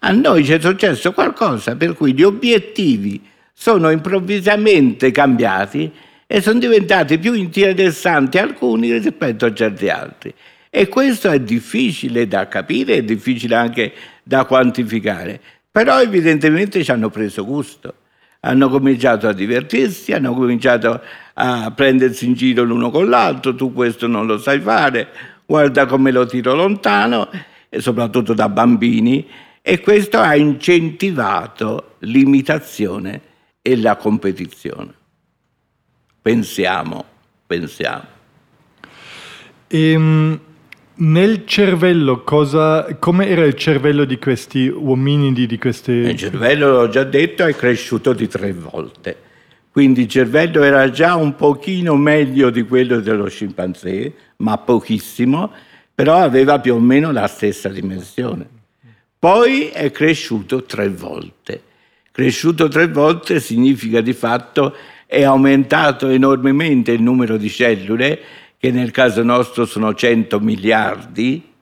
A 0.00 0.10
noi 0.10 0.44
ci 0.44 0.52
è 0.52 0.60
successo 0.60 1.12
qualcosa 1.12 1.74
per 1.76 1.94
cui 1.94 2.12
gli 2.12 2.22
obiettivi 2.22 3.26
sono 3.54 3.88
improvvisamente 3.88 5.10
cambiati 5.10 5.90
e 6.26 6.42
sono 6.42 6.58
diventati 6.58 7.18
più 7.18 7.32
interessanti 7.32 8.36
alcuni 8.36 8.92
rispetto 8.92 9.46
a 9.46 9.54
certi 9.54 9.88
altri. 9.88 10.34
E 10.68 10.88
questo 10.88 11.30
è 11.30 11.40
difficile 11.40 12.28
da 12.28 12.48
capire, 12.48 12.96
è 12.96 13.02
difficile 13.02 13.54
anche 13.54 13.92
da 14.22 14.44
quantificare, 14.44 15.40
però 15.74 16.00
evidentemente 16.00 16.84
ci 16.84 16.92
hanno 16.92 17.10
preso 17.10 17.44
gusto 17.44 17.94
hanno 18.44 18.68
cominciato 18.68 19.26
a 19.26 19.32
divertirsi, 19.32 20.12
hanno 20.12 20.34
cominciato 20.34 21.00
a 21.34 21.72
prendersi 21.74 22.26
in 22.26 22.34
giro 22.34 22.62
l'uno 22.62 22.90
con 22.90 23.08
l'altro, 23.08 23.54
tu 23.54 23.72
questo 23.72 24.06
non 24.06 24.26
lo 24.26 24.38
sai 24.38 24.60
fare, 24.60 25.08
guarda 25.46 25.86
come 25.86 26.10
lo 26.10 26.26
tiro 26.26 26.54
lontano, 26.54 27.28
e 27.68 27.80
soprattutto 27.80 28.34
da 28.34 28.48
bambini, 28.50 29.26
e 29.62 29.80
questo 29.80 30.18
ha 30.18 30.36
incentivato 30.36 31.96
l'imitazione 32.00 33.20
e 33.62 33.76
la 33.78 33.96
competizione. 33.96 34.92
Pensiamo, 36.20 37.04
pensiamo. 37.46 38.04
Ehm, 39.68 40.38
nel 40.96 41.44
cervello, 41.46 42.22
cosa, 42.22 42.86
come 42.98 43.28
era 43.28 43.44
il 43.44 43.54
cervello 43.54 44.04
di 44.04 44.18
questi 44.18 44.68
uominidi? 44.68 45.46
Di 45.46 45.58
queste... 45.58 45.92
Il 45.92 46.16
cervello, 46.16 46.70
l'ho 46.70 46.88
già 46.88 47.04
detto, 47.04 47.44
è 47.44 47.54
cresciuto 47.54 48.12
di 48.12 48.28
tre 48.28 48.52
volte. 48.52 49.16
Quindi 49.70 50.02
il 50.02 50.08
cervello 50.08 50.62
era 50.62 50.88
già 50.90 51.16
un 51.16 51.34
pochino 51.34 51.96
meglio 51.96 52.50
di 52.50 52.62
quello 52.62 53.00
dello 53.00 53.28
scimpanzé, 53.28 54.12
ma 54.36 54.56
pochissimo, 54.58 55.50
però 55.92 56.18
aveva 56.18 56.60
più 56.60 56.74
o 56.74 56.78
meno 56.78 57.10
la 57.10 57.26
stessa 57.26 57.68
dimensione. 57.68 58.46
Poi 59.18 59.68
è 59.68 59.90
cresciuto 59.90 60.62
tre 60.62 60.88
volte. 60.88 61.62
Cresciuto 62.12 62.68
tre 62.68 62.86
volte 62.86 63.40
significa 63.40 64.00
di 64.00 64.12
fatto 64.12 64.76
è 65.06 65.24
aumentato 65.24 66.08
enormemente 66.08 66.92
il 66.92 67.02
numero 67.02 67.36
di 67.36 67.48
cellule, 67.48 68.20
che 68.64 68.70
nel 68.70 68.92
caso 68.92 69.22
nostro 69.22 69.66
sono 69.66 69.92
100 69.92 70.40
miliardi, 70.40 71.52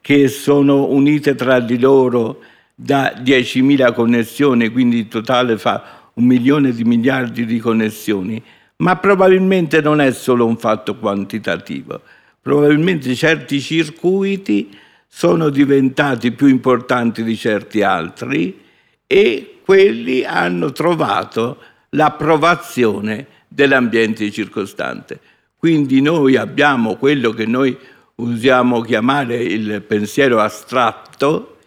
che 0.00 0.28
sono 0.28 0.86
unite 0.86 1.34
tra 1.34 1.60
di 1.60 1.78
loro 1.78 2.40
da 2.74 3.12
10.000 3.22 3.92
connessioni, 3.92 4.70
quindi 4.70 5.00
in 5.00 5.08
totale 5.08 5.58
fa 5.58 6.10
un 6.14 6.24
milione 6.24 6.72
di 6.72 6.84
miliardi 6.84 7.44
di 7.44 7.58
connessioni, 7.58 8.42
ma 8.76 8.96
probabilmente 8.96 9.82
non 9.82 10.00
è 10.00 10.10
solo 10.12 10.46
un 10.46 10.56
fatto 10.56 10.96
quantitativo, 10.96 12.00
probabilmente 12.40 13.14
certi 13.14 13.60
circuiti 13.60 14.74
sono 15.06 15.50
diventati 15.50 16.32
più 16.32 16.46
importanti 16.46 17.22
di 17.24 17.36
certi 17.36 17.82
altri 17.82 18.58
e 19.06 19.58
quelli 19.62 20.24
hanno 20.24 20.72
trovato 20.72 21.58
l'approvazione 21.90 23.26
dell'ambiente 23.48 24.30
circostante. 24.30 25.20
Quindi 25.64 26.00
noi 26.00 26.34
abbiamo 26.34 26.96
quello 26.96 27.30
che 27.30 27.46
noi 27.46 27.78
usiamo 28.16 28.80
chiamare 28.80 29.36
il 29.36 29.80
pensiero 29.82 30.40
astratto, 30.40 31.58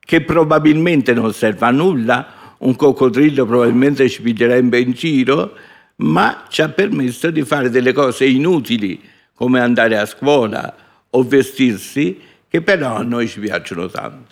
che 0.00 0.22
probabilmente 0.22 1.12
non 1.12 1.34
serve 1.34 1.66
a 1.66 1.70
nulla, 1.70 2.56
un 2.60 2.74
coccodrillo 2.74 3.44
probabilmente 3.44 4.08
ci 4.08 4.22
piglierebbe 4.22 4.80
in 4.80 4.92
giro, 4.92 5.52
ma 5.96 6.46
ci 6.48 6.62
ha 6.62 6.70
permesso 6.70 7.30
di 7.30 7.42
fare 7.42 7.68
delle 7.68 7.92
cose 7.92 8.24
inutili 8.24 8.98
come 9.34 9.60
andare 9.60 9.98
a 9.98 10.06
scuola 10.06 10.74
o 11.10 11.22
vestirsi, 11.22 12.18
che 12.48 12.62
però 12.62 12.96
a 12.96 13.02
noi 13.02 13.28
ci 13.28 13.38
piacciono 13.38 13.86
tanto. 13.86 14.31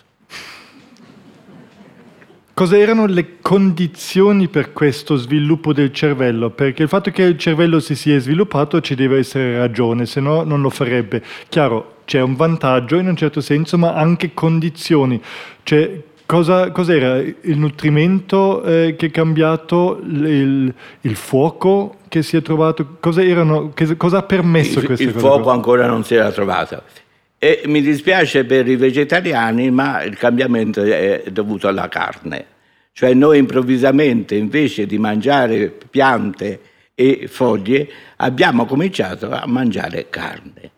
Cosa 2.61 2.77
erano 2.77 3.07
le 3.07 3.39
condizioni 3.41 4.47
per 4.47 4.71
questo 4.71 5.15
sviluppo 5.15 5.73
del 5.73 5.91
cervello? 5.91 6.51
Perché 6.51 6.83
il 6.83 6.89
fatto 6.89 7.09
che 7.09 7.23
il 7.23 7.35
cervello 7.39 7.79
si 7.79 7.95
sia 7.95 8.19
sviluppato 8.19 8.81
ci 8.81 8.93
deve 8.93 9.17
essere 9.17 9.57
ragione, 9.57 10.05
se 10.05 10.19
no 10.19 10.43
non 10.43 10.61
lo 10.61 10.69
farebbe. 10.69 11.23
Chiaro, 11.49 12.01
c'è 12.05 12.21
un 12.21 12.35
vantaggio 12.35 12.97
in 12.97 13.07
un 13.07 13.15
certo 13.15 13.41
senso, 13.41 13.79
ma 13.79 13.95
anche 13.95 14.35
condizioni. 14.35 15.19
Cioè, 15.63 16.03
cosa, 16.27 16.69
cos'era 16.69 17.17
il 17.17 17.57
nutrimento 17.57 18.61
eh, 18.61 18.95
che 18.95 19.07
è 19.07 19.09
cambiato, 19.09 19.99
il, 20.03 20.71
il, 21.01 21.15
fuoco 21.15 21.95
che 22.09 22.21
si 22.21 22.37
è 22.37 22.43
trovato? 22.43 22.97
Cosa, 22.99 23.23
erano, 23.23 23.71
che, 23.73 23.97
cosa 23.97 24.19
ha 24.19 24.23
permesso 24.23 24.77
il, 24.77 24.85
queste 24.85 25.05
il 25.05 25.13
cose? 25.13 25.25
Il 25.25 25.31
fuoco 25.31 25.49
ancora 25.49 25.87
non 25.87 26.03
si 26.03 26.13
era 26.13 26.31
trovato. 26.31 26.83
E 27.39 27.63
mi 27.65 27.81
dispiace 27.81 28.45
per 28.45 28.67
i 28.67 28.75
vegetariani, 28.75 29.71
ma 29.71 30.03
il 30.03 30.15
cambiamento 30.15 30.83
è 30.83 31.23
dovuto 31.31 31.67
alla 31.67 31.87
carne. 31.87 32.50
Cioè 32.93 33.13
noi 33.13 33.37
improvvisamente, 33.37 34.35
invece 34.35 34.85
di 34.85 34.97
mangiare 34.97 35.69
piante 35.89 36.59
e 36.93 37.27
foglie, 37.27 37.89
abbiamo 38.17 38.65
cominciato 38.65 39.31
a 39.31 39.43
mangiare 39.47 40.09
carne. 40.09 40.71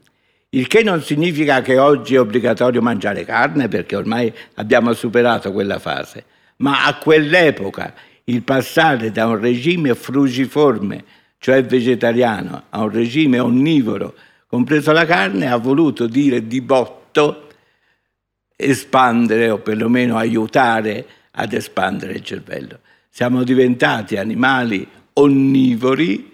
Il 0.50 0.68
che 0.68 0.84
non 0.84 1.02
significa 1.02 1.62
che 1.62 1.80
oggi 1.80 2.14
è 2.14 2.20
obbligatorio 2.20 2.82
mangiare 2.82 3.26
carne, 3.26 3.68
perché 3.68 3.96
ormai 3.96 4.32
abbiamo 4.56 4.94
superato 4.94 5.52
quella 5.52 5.80
fase, 5.80 6.26
ma 6.58 6.86
a 6.86 6.98
quell'epoca 6.98 7.94
il 8.26 8.44
passare 8.44 9.12
da 9.12 9.26
un 9.26 9.40
regime 9.40 9.96
frugiforme, 9.96 11.04
cioè 11.40 11.64
vegetariano, 11.64 12.66
a 12.70 12.84
un 12.84 12.92
regime 12.92 13.40
onnivoro, 13.40 14.14
compreso 14.48 14.92
la 14.92 15.06
carne, 15.06 15.50
ha 15.50 15.58
voluto 15.58 16.06
dire 16.06 16.46
di 16.46 16.62
botto 16.62 17.48
espandere 18.56 19.50
o 19.50 19.58
perlomeno 19.58 20.16
aiutare 20.16 21.06
ad 21.36 21.54
espandere 21.54 22.14
il 22.14 22.24
cervello. 22.24 22.80
Siamo 23.10 23.44
diventati 23.44 24.18
animali 24.18 24.88
onnivori 25.14 26.32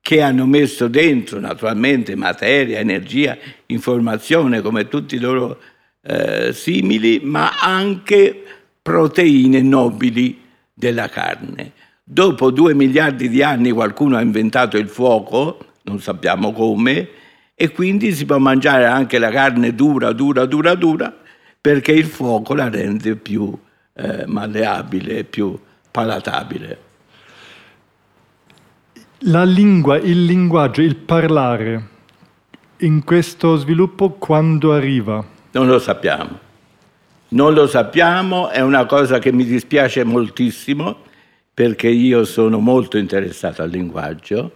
che 0.00 0.22
hanno 0.22 0.46
messo 0.46 0.88
dentro 0.88 1.38
naturalmente 1.38 2.14
materia, 2.16 2.78
energia, 2.78 3.36
informazione 3.66 4.60
come 4.60 4.88
tutti 4.88 5.16
i 5.16 5.20
loro 5.20 5.60
eh, 6.02 6.52
simili, 6.52 7.20
ma 7.22 7.58
anche 7.60 8.42
proteine 8.80 9.60
nobili 9.60 10.40
della 10.72 11.08
carne. 11.08 11.72
Dopo 12.02 12.50
due 12.50 12.72
miliardi 12.74 13.28
di 13.28 13.42
anni 13.42 13.70
qualcuno 13.70 14.16
ha 14.16 14.22
inventato 14.22 14.78
il 14.78 14.88
fuoco, 14.88 15.58
non 15.82 16.00
sappiamo 16.00 16.52
come, 16.52 17.08
e 17.54 17.70
quindi 17.70 18.12
si 18.12 18.24
può 18.24 18.38
mangiare 18.38 18.86
anche 18.86 19.18
la 19.18 19.30
carne 19.30 19.74
dura, 19.74 20.12
dura, 20.12 20.46
dura, 20.46 20.74
dura, 20.74 21.14
perché 21.60 21.92
il 21.92 22.06
fuoco 22.06 22.54
la 22.54 22.70
rende 22.70 23.16
più 23.16 23.54
eh, 23.98 24.24
malleabile, 24.26 25.24
più 25.24 25.58
palatabile. 25.90 26.86
La 29.22 29.44
lingua, 29.44 29.98
il 29.98 30.24
linguaggio, 30.24 30.80
il 30.80 30.96
parlare, 30.96 31.88
in 32.78 33.02
questo 33.04 33.56
sviluppo 33.56 34.10
quando 34.12 34.72
arriva? 34.72 35.24
Non 35.50 35.66
lo 35.66 35.78
sappiamo. 35.78 36.46
Non 37.30 37.52
lo 37.52 37.66
sappiamo, 37.66 38.48
è 38.48 38.60
una 38.60 38.86
cosa 38.86 39.18
che 39.18 39.32
mi 39.32 39.44
dispiace 39.44 40.04
moltissimo 40.04 41.02
perché 41.52 41.88
io 41.88 42.24
sono 42.24 42.58
molto 42.58 42.96
interessato 42.96 43.62
al 43.62 43.70
linguaggio 43.70 44.52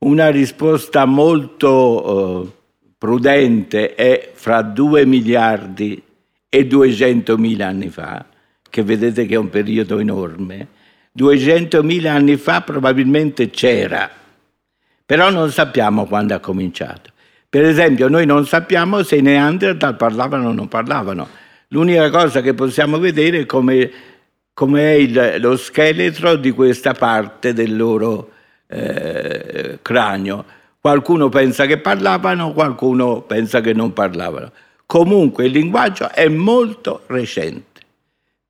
una 0.00 0.30
risposta 0.30 1.04
molto 1.04 2.44
eh, 2.44 2.52
prudente 2.96 3.94
è 3.94 4.30
fra 4.32 4.62
2 4.62 5.04
miliardi 5.04 6.02
e 6.48 6.66
200 6.66 7.36
mila 7.36 7.66
anni 7.66 7.90
fa, 7.90 8.24
che 8.70 8.82
vedete 8.82 9.26
che 9.26 9.34
è 9.34 9.38
un 9.38 9.50
periodo 9.50 9.98
enorme. 9.98 10.78
200 11.12 11.82
mila 11.82 12.12
anni 12.12 12.36
fa 12.36 12.62
probabilmente 12.62 13.50
c'era, 13.50 14.08
però 15.04 15.30
non 15.30 15.50
sappiamo 15.50 16.06
quando 16.06 16.34
ha 16.34 16.38
cominciato. 16.38 17.10
Per 17.48 17.64
esempio, 17.64 18.08
noi 18.08 18.26
non 18.26 18.46
sappiamo 18.46 19.02
se 19.02 19.16
i 19.16 19.22
Neanderthal 19.22 19.96
parlavano 19.96 20.50
o 20.50 20.52
non 20.52 20.68
parlavano. 20.68 21.26
L'unica 21.68 22.08
cosa 22.10 22.40
che 22.42 22.54
possiamo 22.54 23.00
vedere 23.00 23.40
è 23.40 23.46
come, 23.46 23.90
come 24.54 24.82
è 24.82 24.94
il, 24.94 25.36
lo 25.40 25.56
scheletro 25.56 26.36
di 26.36 26.52
questa 26.52 26.94
parte 26.94 27.52
del 27.52 27.76
loro 27.76 28.30
eh, 28.68 29.80
cranio. 29.82 30.44
Qualcuno 30.80 31.28
pensa 31.28 31.66
che 31.66 31.78
parlavano, 31.78 32.52
qualcuno 32.52 33.22
pensa 33.22 33.60
che 33.60 33.72
non 33.72 33.92
parlavano. 33.92 34.52
Comunque 34.86 35.46
il 35.46 35.52
linguaggio 35.52 36.08
è 36.10 36.28
molto 36.28 37.02
recente. 37.08 37.69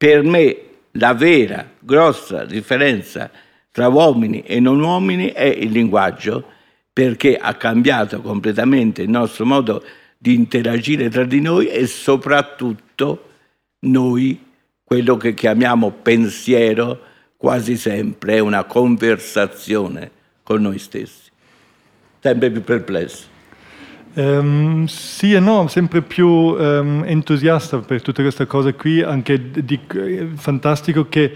Per 0.00 0.22
me 0.22 0.56
la 0.92 1.12
vera 1.12 1.72
grossa 1.78 2.46
differenza 2.46 3.30
tra 3.70 3.88
uomini 3.88 4.40
e 4.40 4.58
non 4.58 4.80
uomini 4.80 5.26
è 5.26 5.44
il 5.44 5.70
linguaggio, 5.70 6.42
perché 6.90 7.36
ha 7.36 7.52
cambiato 7.52 8.22
completamente 8.22 9.02
il 9.02 9.10
nostro 9.10 9.44
modo 9.44 9.84
di 10.16 10.32
interagire 10.32 11.10
tra 11.10 11.24
di 11.24 11.42
noi 11.42 11.66
e 11.66 11.86
soprattutto 11.86 13.28
noi, 13.80 14.42
quello 14.82 15.18
che 15.18 15.34
chiamiamo 15.34 15.90
pensiero, 15.90 16.98
quasi 17.36 17.76
sempre 17.76 18.36
è 18.36 18.38
una 18.38 18.64
conversazione 18.64 20.10
con 20.42 20.62
noi 20.62 20.78
stessi, 20.78 21.30
sempre 22.20 22.50
più 22.50 22.64
perplessi. 22.64 23.24
Um, 24.12 24.86
sì 24.86 25.34
e 25.34 25.38
no, 25.38 25.68
sempre 25.68 26.02
più 26.02 26.26
um, 26.26 27.04
entusiasta 27.06 27.78
per 27.78 28.02
tutte 28.02 28.22
queste 28.22 28.46
cose 28.46 28.74
qui, 28.74 29.00
anche 29.02 29.50
di, 29.50 29.64
di, 29.64 29.80
fantastico 30.34 31.08
che 31.08 31.32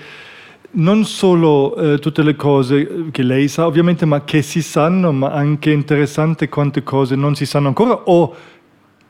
non 0.73 1.05
solo 1.05 1.77
eh, 1.77 1.99
tutte 2.01 2.25
le 2.25 2.35
cose 2.35 3.07
che 3.13 3.23
lei 3.23 3.47
sa 3.47 3.67
ovviamente, 3.67 4.07
ma 4.07 4.25
che 4.25 4.43
si 4.43 4.61
sanno, 4.61 5.13
ma 5.13 5.31
anche 5.31 5.71
interessante 5.71 6.49
quante 6.49 6.83
cose 6.83 7.15
non 7.15 7.37
si 7.37 7.47
sanno 7.47 7.69
ancora 7.69 7.95
o 8.07 8.35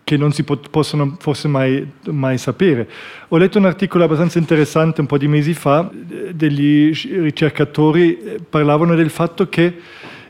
che 0.05 0.19
non 0.19 0.32
si 0.32 0.45
pot- 0.45 0.69
possono 0.69 1.16
forse 1.19 1.49
mai, 1.49 1.91
mai, 2.11 2.36
sapere. 2.36 2.86
Ho 3.28 3.39
letto 3.39 3.57
un 3.57 3.65
articolo 3.65 4.05
abbastanza 4.05 4.39
interessante 4.39 5.01
un 5.01 5.07
po' 5.07 5.16
di 5.16 5.27
mesi 5.27 5.55
fa, 5.55 5.91
degli 5.91 6.93
ricercatori 6.93 8.19
eh, 8.19 8.39
parlavano 8.47 8.95
del 8.95 9.09
fatto 9.09 9.49
che 9.49 9.78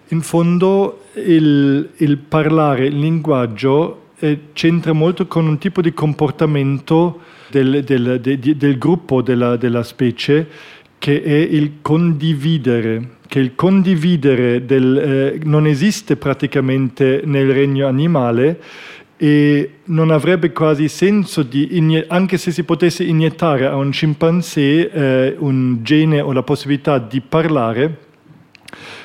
in 0.08 0.20
fondo 0.20 1.04
il, 1.14 1.90
il 1.96 2.16
parlare, 2.18 2.86
il 2.86 2.98
linguaggio 2.98 4.02
eh, 4.18 4.38
c'entra 4.52 4.92
molto 4.92 5.26
con 5.26 5.46
un 5.46 5.58
tipo 5.58 5.80
di 5.80 5.92
comportamento 5.92 7.20
del, 7.50 7.82
del, 7.84 8.20
de, 8.20 8.38
del 8.38 8.78
gruppo, 8.78 9.22
della, 9.22 9.56
della 9.56 9.82
specie, 9.82 10.46
che 10.98 11.22
è 11.22 11.34
il 11.34 11.74
condividere, 11.82 13.16
che 13.26 13.38
il 13.38 13.54
condividere 13.54 14.64
del, 14.64 14.96
eh, 14.96 15.40
non 15.44 15.66
esiste 15.66 16.16
praticamente 16.16 17.22
nel 17.24 17.52
regno 17.52 17.86
animale, 17.86 18.60
e 19.16 19.70
non 19.84 20.10
avrebbe 20.10 20.52
quasi 20.52 20.88
senso 20.88 21.42
di, 21.42 22.04
anche 22.08 22.36
se 22.36 22.50
si 22.50 22.64
potesse 22.64 23.04
iniettare 23.04 23.66
a 23.66 23.76
un 23.76 23.92
scimpanzé 23.92 24.90
eh, 24.90 25.36
un 25.38 25.78
gene 25.82 26.20
o 26.20 26.32
la 26.32 26.42
possibilità 26.42 26.98
di 26.98 27.20
parlare, 27.20 28.03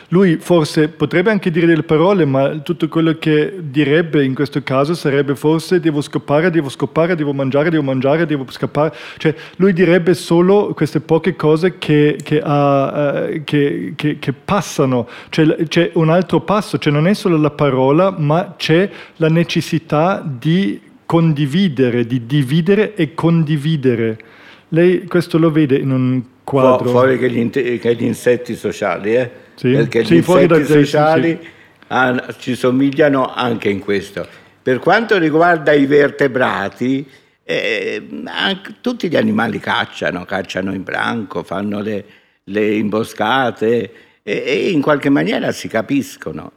lui 0.10 0.38
forse 0.38 0.90
potrebbe 0.90 1.30
anche 1.30 1.52
dire 1.52 1.68
delle 1.68 1.84
parole, 1.84 2.26
ma 2.26 2.58
tutto 2.60 2.88
quello 2.88 3.16
che 3.20 3.60
direbbe 3.62 4.24
in 4.24 4.34
questo 4.34 4.64
caso 4.64 4.94
sarebbe 4.94 5.36
forse 5.36 5.80
devo 5.80 6.02
scappare, 6.02 6.50
devo 6.50 6.70
scappare, 6.70 7.16
devo 7.16 7.34
mangiare, 7.34 7.70
devo 7.70 7.84
mangiare, 7.84 8.26
devo 8.26 8.46
scappare. 8.50 8.94
Cioè 9.18 9.36
lui 9.58 9.72
direbbe 9.74 10.16
solo 10.16 10.74
queste 10.74 11.00
poche 11.00 11.36
cose 11.36 11.78
che, 11.78 12.18
che, 12.24 12.42
ha, 12.44 13.28
uh, 13.30 13.44
che, 13.44 13.94
che 13.96 14.34
passano. 14.34 15.08
Cioè, 15.30 15.68
c'è 15.68 15.92
un 15.94 16.10
altro 16.10 16.42
passo, 16.42 16.80
cioè 16.80 16.92
non 16.92 17.08
è 17.08 17.14
solo 17.14 17.38
la 17.38 17.52
parola, 17.52 18.14
ma 18.18 18.56
c'è 18.58 18.90
la 19.18 19.30
necessità 19.30 20.26
di 20.26 20.82
condividere, 21.06 22.06
di 22.06 22.26
dividere 22.26 22.96
e 22.96 23.14
condividere. 23.14 24.18
Lei 24.70 25.06
questo 25.06 25.38
lo 25.38 25.52
vede 25.52 25.78
in 25.78 25.92
un 25.92 26.22
quadro. 26.44 26.86
Fu- 26.86 26.92
fuori 26.92 27.18
che 27.20 27.30
gli, 27.30 28.04
insetti 28.04 28.56
sociali, 28.56 29.16
eh? 29.16 29.48
Sì. 29.60 29.72
perché 29.72 30.06
sì, 30.06 30.14
gli 30.14 30.18
insetti 30.18 30.66
sociali 30.66 31.38
hanno, 31.88 32.24
ci 32.38 32.56
somigliano 32.56 33.34
anche 33.34 33.68
in 33.68 33.80
questo. 33.80 34.26
Per 34.62 34.80
quanto 34.80 35.18
riguarda 35.18 35.74
i 35.74 35.86
vertebrati, 35.86 37.06
eh, 37.44 38.08
tutti 38.80 39.10
gli 39.10 39.18
animali 39.18 39.60
cacciano, 39.60 40.24
cacciano 40.24 40.74
in 40.74 40.84
branco, 40.84 41.44
fanno 41.44 41.82
le, 41.82 42.06
le 42.46 42.74
imboscate 42.76 43.92
e, 44.24 44.44
e 44.46 44.70
in 44.70 44.82
qualche 44.82 45.10
maniera 45.10 45.52
si 45.52 45.68
capiscono. 45.68 46.54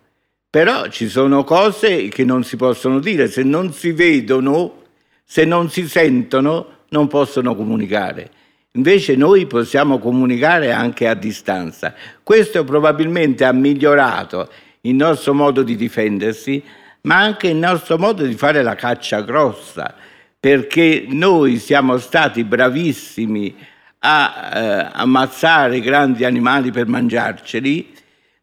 Però 0.49 0.87
ci 0.87 1.09
sono 1.09 1.43
cose 1.43 2.07
che 2.07 2.24
non 2.24 2.45
si 2.45 2.55
possono 2.55 3.01
dire, 3.01 3.27
se 3.27 3.43
non 3.43 3.73
si 3.73 3.91
vedono, 3.91 4.83
se 5.24 5.45
non 5.45 5.70
si 5.70 5.89
sentono, 5.89 6.83
non 6.91 7.09
possono 7.09 7.57
comunicare. 7.57 8.31
Invece 8.73 9.16
noi 9.16 9.47
possiamo 9.47 9.99
comunicare 9.99 10.73
anche 10.73 11.07
a 11.07 11.15
distanza. 11.15 11.94
Questo 12.23 12.65
probabilmente 12.65 13.44
ha 13.44 13.53
migliorato 13.53 14.49
il 14.82 14.94
nostro 14.94 15.35
modo 15.35 15.62
di 15.62 15.77
difendersi, 15.77 16.62
ma 17.03 17.19
anche 17.19 17.49
il 17.49 17.57
nostro 17.57 17.99
modo 17.99 18.24
di 18.24 18.35
fare 18.35 18.62
la 18.62 18.74
caccia 18.74 19.20
grossa, 19.20 19.94
perché 20.40 21.05
noi 21.09 21.59
siamo 21.59 21.99
stati 21.99 22.44
bravissimi 22.44 23.55
a 24.01 24.51
eh, 24.55 24.90
ammazzare 24.93 25.81
grandi 25.81 26.24
animali 26.24 26.70
per 26.70 26.86
mangiarceli, 26.86 27.93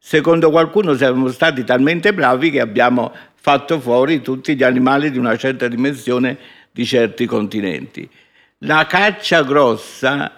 Secondo 0.01 0.49
qualcuno 0.49 0.95
siamo 0.95 1.27
stati 1.27 1.65
talmente 1.65 2.13
bravi 2.13 2.51
che 2.51 2.61
abbiamo 2.61 3.13
fatto 3.35 3.79
fuori 3.79 4.21
tutti 4.21 4.55
gli 4.55 4.63
animali 4.63 5.11
di 5.11 5.17
una 5.17 5.35
certa 5.35 5.67
dimensione 5.67 6.37
di 6.71 6.85
certi 6.85 7.25
continenti. 7.25 8.09
La 8.59 8.85
caccia 8.85 9.43
grossa 9.43 10.31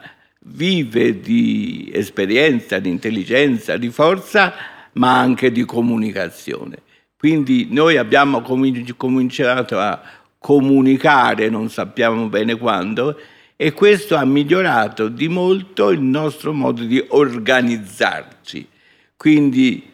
vive 0.45 1.19
di 1.19 1.89
esperienza, 1.93 2.79
di 2.79 2.89
intelligenza, 2.89 3.77
di 3.77 3.89
forza, 3.89 4.53
ma 4.93 5.17
anche 5.19 5.51
di 5.51 5.63
comunicazione. 5.65 6.77
Quindi 7.17 7.67
noi 7.69 7.97
abbiamo 7.97 8.41
cominciato 8.41 9.79
a 9.79 10.01
comunicare, 10.39 11.49
non 11.49 11.69
sappiamo 11.69 12.27
bene 12.27 12.55
quando, 12.57 13.17
e 13.55 13.73
questo 13.73 14.15
ha 14.15 14.25
migliorato 14.25 15.07
di 15.07 15.27
molto 15.27 15.89
il 15.91 16.01
nostro 16.01 16.51
modo 16.51 16.83
di 16.83 17.03
organizzarci 17.09 18.67
quindi 19.21 19.87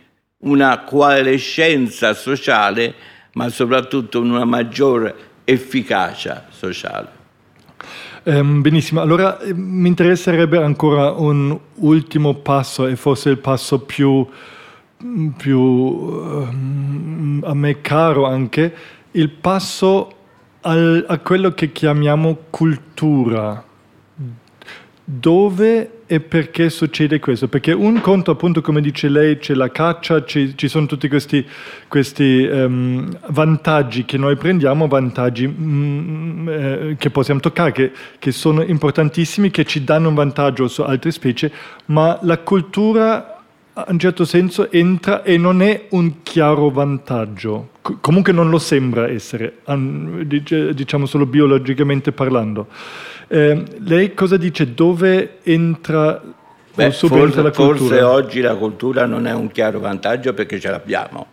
una 0.43 0.85
coalescenza 0.85 2.13
sociale, 2.13 2.95
ma 3.33 3.49
soprattutto 3.49 4.21
una 4.21 4.45
maggiore 4.45 5.13
efficacia 5.43 6.45
sociale. 6.49 7.16
Um, 8.27 8.59
benissimo, 8.59 8.99
allora 8.99 9.39
eh, 9.39 9.53
mi 9.53 9.87
interesserebbe 9.87 10.57
ancora 10.57 11.11
un 11.11 11.57
ultimo 11.75 12.33
passo 12.33 12.85
e 12.85 12.97
forse 12.97 13.29
il 13.29 13.37
passo 13.37 13.79
più, 13.79 14.27
più 15.37 15.59
um, 15.61 17.41
a 17.45 17.53
me 17.53 17.79
caro 17.79 18.25
anche, 18.25 18.75
il 19.11 19.29
passo 19.29 20.11
al, 20.59 21.05
a 21.07 21.19
quello 21.19 21.53
che 21.53 21.71
chiamiamo 21.71 22.37
cultura. 22.49 23.63
Dove 25.05 25.96
e 26.07 26.21
perché 26.21 26.69
succede 26.69 27.19
questo? 27.19 27.49
Perché 27.49 27.73
un 27.73 27.99
conto, 27.99 28.31
appunto, 28.31 28.61
come 28.61 28.79
dice 28.79 29.09
lei, 29.09 29.37
c'è 29.39 29.53
la 29.53 29.69
caccia, 29.69 30.23
ci 30.23 30.55
sono 30.67 30.85
tutti 30.85 31.09
questi, 31.09 31.45
questi 31.89 32.47
um, 32.49 33.09
vantaggi 33.31 34.05
che 34.05 34.17
noi 34.17 34.37
prendiamo, 34.37 34.87
vantaggi 34.87 35.45
mm, 35.45 36.49
eh, 36.49 36.95
che 36.97 37.09
possiamo 37.09 37.41
toccare, 37.41 37.73
che, 37.73 37.91
che, 38.19 38.31
sono 38.31 38.63
importantissimi, 38.63 39.51
che 39.51 39.65
ci 39.65 39.83
danno 39.83 40.07
un 40.07 40.15
vantaggio 40.15 40.69
su 40.69 40.81
altre 40.81 41.11
specie, 41.11 41.51
ma 41.87 42.17
la 42.21 42.37
cultura 42.37 43.36
in 43.85 43.93
un 43.93 43.99
certo 43.99 44.25
senso 44.25 44.71
entra 44.71 45.21
e 45.21 45.37
non 45.37 45.61
è 45.61 45.85
un 45.89 46.23
chiaro 46.23 46.69
vantaggio. 46.69 47.69
C- 47.81 47.97
comunque 48.01 48.33
non 48.33 48.49
lo 48.49 48.57
sembra 48.57 49.07
essere, 49.07 49.59
diciamo 50.73 51.05
solo 51.05 51.25
biologicamente 51.25 52.11
parlando. 52.11 52.67
Eh, 53.27 53.63
lei 53.79 54.13
cosa 54.13 54.37
dice? 54.37 54.73
Dove 54.73 55.39
entra 55.43 56.21
Beh, 56.73 56.91
forse, 56.91 57.41
la 57.41 57.51
cultura? 57.51 57.75
Forse 57.75 58.01
oggi 58.01 58.41
la 58.41 58.55
cultura 58.55 59.05
non 59.05 59.27
è 59.27 59.33
un 59.33 59.51
chiaro 59.51 59.79
vantaggio 59.79 60.33
perché 60.33 60.59
ce 60.59 60.69
l'abbiamo, 60.69 61.27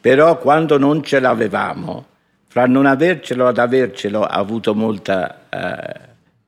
però 0.00 0.38
quando 0.38 0.78
non 0.78 1.02
ce 1.02 1.18
l'avevamo, 1.18 2.06
fra 2.46 2.66
non 2.66 2.86
avercelo 2.86 3.46
ad 3.46 3.58
avercelo 3.58 4.22
ha, 4.24 4.44
molta, 4.74 5.48
eh, 5.48 6.00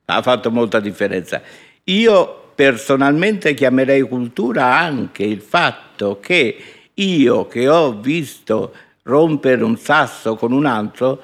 ha 0.05 0.23
fatto 0.23 0.51
molta 0.51 0.79
differenza. 0.79 1.41
Io 1.85 2.44
personalmente 2.55 3.55
chiamerei 3.55 4.03
cultura 4.03 4.79
anche 4.79 5.25
il 5.25 5.41
fatto 5.41 6.21
che 6.21 6.57
io 6.95 7.47
che 7.47 7.69
ho 7.69 7.99
visto 8.01 8.73
rompere 9.03 9.65
un 9.65 9.77
sasso 9.77 10.37
con 10.37 10.53
un 10.53 10.67
altro, 10.67 11.23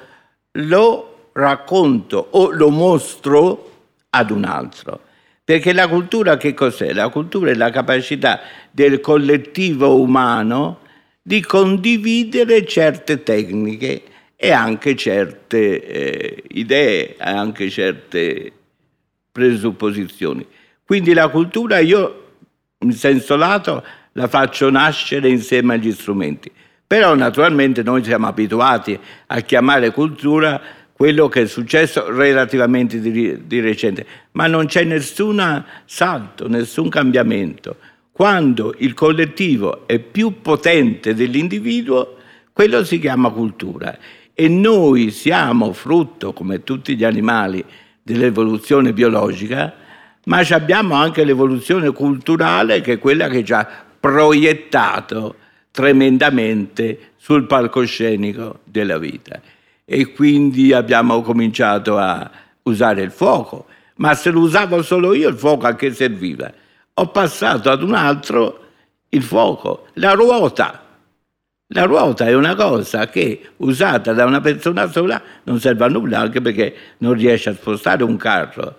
lo 0.53 1.29
racconto 1.33 2.29
o 2.31 2.51
lo 2.51 2.71
mostro 2.71 3.71
ad 4.11 4.31
un 4.31 4.45
altro. 4.45 5.01
Perché 5.45 5.73
la 5.73 5.89
cultura 5.89 6.37
che 6.37 6.55
cos'è? 6.55 6.93
La 6.93 7.09
cultura 7.09 7.51
è 7.51 7.55
la 7.55 7.71
capacità 7.71 8.41
del 8.71 9.01
collettivo 9.01 10.01
umano 10.01 10.81
di 11.23 11.41
condividere 11.41 12.65
certe 12.65 13.23
tecniche 13.23 14.03
e 14.37 14.53
anche 14.53 14.97
certe 14.97 15.85
eh, 15.85 16.43
idee, 16.49 17.17
anche 17.19 17.69
certe 17.69 18.53
presupposizioni. 19.31 20.47
Quindi 20.91 21.13
la 21.13 21.29
cultura 21.29 21.79
io, 21.79 22.25
in 22.81 22.91
senso 22.91 23.37
lato, 23.37 23.81
la 24.15 24.27
faccio 24.27 24.71
nascere 24.71 25.29
insieme 25.29 25.75
agli 25.75 25.93
strumenti. 25.93 26.51
Però 26.85 27.15
naturalmente 27.15 27.85
noi 27.85 28.03
siamo 28.03 28.27
abituati 28.27 28.99
a 29.29 29.41
chiamare 29.43 29.93
cultura 29.93 30.61
quello 30.93 31.29
che 31.29 31.43
è 31.43 31.47
successo 31.47 32.11
relativamente 32.11 32.99
di, 32.99 33.47
di 33.47 33.61
recente, 33.61 34.05
ma 34.33 34.49
non 34.49 34.67
c'è 34.67 34.83
nessun 34.83 35.65
salto, 35.85 36.49
nessun 36.49 36.89
cambiamento. 36.89 37.77
Quando 38.11 38.75
il 38.79 38.93
collettivo 38.93 39.87
è 39.87 40.01
più 40.01 40.41
potente 40.41 41.15
dell'individuo, 41.15 42.17
quello 42.53 42.83
si 42.83 42.99
chiama 42.99 43.31
cultura. 43.31 43.97
E 44.35 44.49
noi 44.49 45.13
siamo 45.13 45.73
frutto, 45.73 46.33
come 46.33 46.65
tutti 46.65 46.97
gli 46.97 47.05
animali, 47.05 47.65
dell'evoluzione 48.03 48.93
biologica, 48.93 49.80
ma 50.25 50.45
abbiamo 50.51 50.95
anche 50.95 51.25
l'evoluzione 51.25 51.91
culturale 51.93 52.81
che 52.81 52.95
è 52.95 52.99
quella 52.99 53.29
che 53.29 53.45
ci 53.45 53.53
ha 53.53 53.67
proiettato 53.99 55.37
tremendamente 55.71 57.13
sul 57.17 57.47
palcoscenico 57.47 58.61
della 58.65 58.99
vita 58.99 59.41
e 59.85 60.13
quindi 60.13 60.73
abbiamo 60.73 61.21
cominciato 61.23 61.99
a 61.99 62.31
usare 62.63 63.03
il 63.03 63.11
fuoco. 63.11 63.67
Ma 63.97 64.15
se 64.15 64.31
lo 64.31 64.41
usavo 64.41 64.83
solo 64.83 65.15
io 65.15 65.29
il 65.29 65.37
fuoco 65.37 65.67
a 65.67 65.75
che 65.75 65.93
serviva? 65.93 66.51
Ho 66.95 67.09
passato 67.09 67.71
ad 67.71 67.83
un 67.83 67.95
altro 67.95 68.65
il 69.11 69.23
fuoco, 69.23 69.87
la 69.95 70.13
ruota. 70.13 70.87
La 71.73 71.85
ruota 71.85 72.27
è 72.27 72.35
una 72.35 72.55
cosa 72.55 73.09
che 73.09 73.51
usata 73.59 74.13
da 74.13 74.25
una 74.25 74.41
persona 74.41 74.91
sola 74.91 75.21
non 75.45 75.61
serve 75.61 75.85
a 75.85 75.89
nulla 75.89 76.21
anche 76.21 76.41
perché 76.41 76.75
non 76.99 77.15
riesce 77.15 77.51
a 77.51 77.55
spostare 77.55 78.03
un 78.03 78.17
carro. 78.17 78.77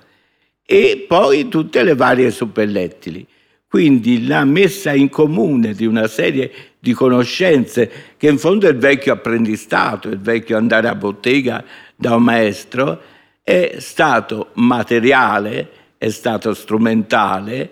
E 0.66 1.06
poi 1.08 1.48
tutte 1.48 1.84
le 1.84 1.96
varie 1.96 2.32
suppellettili. 2.32 3.28
Quindi 3.68 4.28
la 4.28 4.44
messa 4.44 4.94
in 4.94 5.08
comune 5.10 5.74
di 5.74 5.86
una 5.86 6.08
serie 6.08 6.52
di 6.78 6.92
conoscenze 6.92 7.90
che 8.18 8.28
in 8.28 8.38
fondo 8.38 8.68
è 8.68 8.72
il 8.72 8.78
vecchio 8.78 9.14
apprendistato, 9.14 10.10
il 10.10 10.20
vecchio 10.20 10.58
andare 10.58 10.90
a 10.90 10.96
bottega 10.96 11.64
da 11.96 12.16
un 12.16 12.24
maestro, 12.24 13.02
è 13.42 13.76
stato 13.78 14.50
materiale, 14.56 15.70
è 15.98 16.10
stato 16.10 16.54
strumentale 16.54 17.70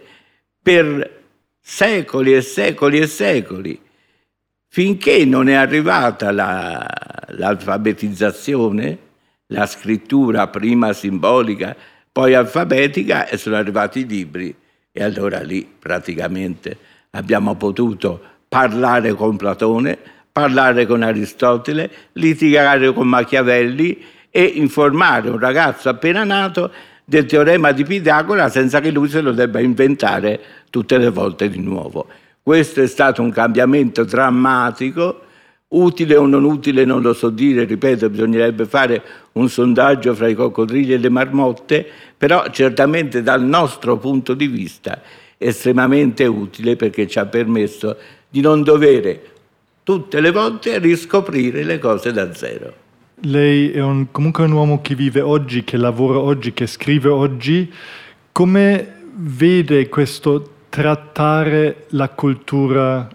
per 0.61 1.17
secoli 1.59 2.33
e 2.33 2.41
secoli 2.41 2.99
e 2.99 3.07
secoli, 3.07 3.81
finché 4.67 5.25
non 5.25 5.49
è 5.49 5.53
arrivata 5.53 6.31
la, 6.31 6.87
l'alfabetizzazione, 7.29 8.97
la 9.47 9.65
scrittura 9.65 10.47
prima 10.47 10.93
simbolica, 10.93 11.75
poi 12.11 12.33
alfabetica 12.33 13.27
e 13.27 13.37
sono 13.37 13.55
arrivati 13.55 13.99
i 13.99 14.07
libri 14.07 14.55
e 14.91 15.03
allora 15.03 15.41
lì 15.41 15.67
praticamente 15.77 16.77
abbiamo 17.11 17.55
potuto 17.55 18.21
parlare 18.47 19.13
con 19.13 19.37
Platone, 19.37 19.97
parlare 20.31 20.85
con 20.85 21.03
Aristotele, 21.03 21.89
litigare 22.13 22.91
con 22.93 23.07
Machiavelli 23.07 24.03
e 24.29 24.43
informare 24.43 25.29
un 25.29 25.39
ragazzo 25.39 25.89
appena 25.89 26.23
nato 26.23 26.71
del 27.05 27.25
teorema 27.25 27.71
di 27.71 27.83
Pitagora 27.83 28.49
senza 28.49 28.79
che 28.79 28.91
lui 28.91 29.09
se 29.09 29.21
lo 29.21 29.31
debba 29.31 29.59
inventare 29.59 30.39
tutte 30.69 30.97
le 30.97 31.09
volte 31.09 31.49
di 31.49 31.59
nuovo. 31.59 32.07
Questo 32.41 32.81
è 32.81 32.87
stato 32.87 33.21
un 33.21 33.31
cambiamento 33.31 34.03
drammatico, 34.03 35.21
utile 35.69 36.15
o 36.15 36.25
non 36.25 36.43
utile 36.43 36.85
non 36.85 37.01
lo 37.01 37.13
so 37.13 37.29
dire, 37.29 37.65
ripeto, 37.65 38.09
bisognerebbe 38.09 38.65
fare 38.65 39.03
un 39.33 39.49
sondaggio 39.49 40.13
fra 40.15 40.27
i 40.27 40.33
coccodrilli 40.33 40.93
e 40.93 40.97
le 40.97 41.09
marmotte, 41.09 41.85
però 42.17 42.49
certamente 42.49 43.21
dal 43.21 43.43
nostro 43.43 43.97
punto 43.97 44.33
di 44.33 44.47
vista 44.47 45.01
estremamente 45.37 46.25
utile 46.25 46.75
perché 46.75 47.07
ci 47.07 47.19
ha 47.19 47.25
permesso 47.25 47.97
di 48.29 48.41
non 48.41 48.63
dovere 48.63 49.21
tutte 49.83 50.19
le 50.19 50.31
volte 50.31 50.79
riscoprire 50.79 51.63
le 51.63 51.79
cose 51.79 52.11
da 52.11 52.33
zero. 52.33 52.73
Lei 53.23 53.71
è 53.71 53.81
un, 53.81 54.11
comunque 54.11 54.45
un 54.45 54.51
uomo 54.51 54.81
che 54.81 54.95
vive 54.95 55.21
oggi, 55.21 55.63
che 55.63 55.77
lavora 55.77 56.19
oggi, 56.19 56.53
che 56.53 56.67
scrive 56.67 57.09
oggi. 57.09 57.71
Come 58.31 58.93
vede 59.15 59.89
questo 59.89 60.51
trattare 60.69 61.85
la 61.89 62.09
cultura 62.09 63.09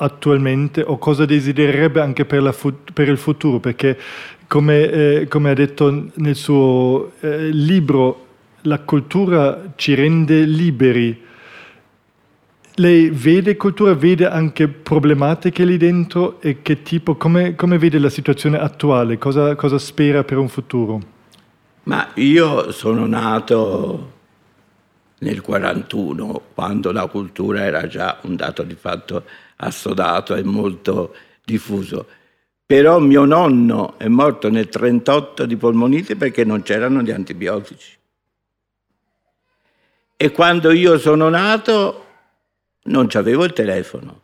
attualmente 0.00 0.82
o 0.82 0.98
cosa 0.98 1.24
desidererebbe 1.24 2.00
anche 2.00 2.24
per, 2.24 2.52
fut- 2.54 2.92
per 2.92 3.08
il 3.08 3.18
futuro? 3.18 3.60
Perché 3.60 3.98
come, 4.46 4.90
eh, 4.90 5.26
come, 5.28 5.50
ha 5.50 5.54
detto 5.54 6.10
nel 6.14 6.34
suo 6.34 7.12
eh, 7.20 7.50
libro, 7.50 8.26
la 8.62 8.80
cultura 8.80 9.72
ci 9.76 9.94
rende 9.94 10.44
liberi 10.44 11.28
lei 12.80 13.10
vede 13.10 13.56
cultura, 13.56 13.94
vede 13.94 14.26
anche 14.26 14.66
problematiche 14.66 15.64
lì 15.64 15.76
dentro 15.76 16.40
e 16.40 16.62
che 16.62 16.82
tipo, 16.82 17.14
come, 17.16 17.54
come 17.54 17.76
vede 17.76 17.98
la 17.98 18.08
situazione 18.08 18.58
attuale? 18.58 19.18
Cosa, 19.18 19.54
cosa 19.54 19.78
spera 19.78 20.24
per 20.24 20.38
un 20.38 20.48
futuro? 20.48 21.00
Ma 21.84 22.08
io 22.14 22.72
sono 22.72 23.06
nato 23.06 24.12
nel 25.18 25.42
41, 25.42 26.42
quando 26.54 26.90
la 26.92 27.06
cultura 27.06 27.64
era 27.64 27.86
già 27.86 28.18
un 28.22 28.36
dato 28.36 28.62
di 28.62 28.74
fatto 28.74 29.24
assodato 29.60 30.34
e 30.34 30.42
molto 30.42 31.14
diffuso. 31.44 32.06
Però 32.64 32.98
mio 32.98 33.24
nonno 33.24 33.98
è 33.98 34.06
morto 34.08 34.48
nel 34.48 34.68
38 34.68 35.46
di 35.46 35.56
polmonite 35.56 36.16
perché 36.16 36.44
non 36.44 36.62
c'erano 36.62 37.02
gli 37.02 37.10
antibiotici. 37.10 37.98
E 40.16 40.30
quando 40.30 40.70
io 40.70 40.98
sono 40.98 41.28
nato 41.28 42.06
non 42.84 43.06
c'avevo 43.06 43.44
il 43.44 43.52
telefono. 43.52 44.20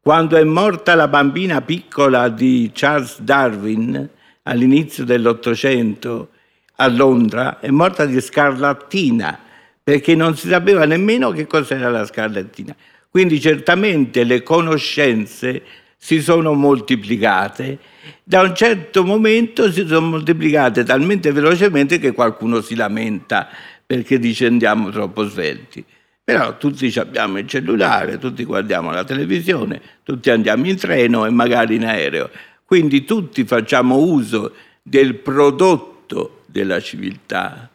Quando 0.00 0.36
è 0.36 0.44
morta 0.44 0.94
la 0.94 1.08
bambina 1.08 1.62
piccola 1.62 2.28
di 2.28 2.70
Charles 2.74 3.20
Darwin 3.20 4.08
all'inizio 4.42 5.04
dell'Ottocento 5.04 6.30
a 6.76 6.88
Londra, 6.88 7.60
è 7.60 7.70
morta 7.70 8.04
di 8.04 8.20
scarlattina, 8.20 9.38
perché 9.82 10.14
non 10.14 10.36
si 10.36 10.48
sapeva 10.48 10.84
nemmeno 10.84 11.30
che 11.30 11.46
cos'era 11.46 11.88
la 11.88 12.04
scarlattina. 12.04 12.74
Quindi 13.14 13.40
certamente 13.40 14.24
le 14.24 14.42
conoscenze 14.42 15.62
si 15.96 16.20
sono 16.20 16.52
moltiplicate, 16.54 17.78
da 18.24 18.40
un 18.40 18.56
certo 18.56 19.04
momento 19.04 19.70
si 19.70 19.86
sono 19.86 20.08
moltiplicate 20.08 20.82
talmente 20.82 21.30
velocemente 21.30 22.00
che 22.00 22.10
qualcuno 22.10 22.60
si 22.60 22.74
lamenta 22.74 23.48
perché 23.86 24.18
dice 24.18 24.46
andiamo 24.46 24.90
troppo 24.90 25.28
svelti. 25.28 25.84
Però 26.24 26.56
tutti 26.56 26.92
abbiamo 26.98 27.38
il 27.38 27.46
cellulare, 27.46 28.18
tutti 28.18 28.42
guardiamo 28.42 28.90
la 28.90 29.04
televisione, 29.04 29.80
tutti 30.02 30.30
andiamo 30.30 30.66
in 30.66 30.76
treno 30.76 31.24
e 31.24 31.30
magari 31.30 31.76
in 31.76 31.84
aereo. 31.84 32.28
Quindi 32.64 33.04
tutti 33.04 33.44
facciamo 33.44 33.98
uso 33.98 34.54
del 34.82 35.14
prodotto 35.14 36.42
della 36.46 36.80
civiltà. 36.80 37.70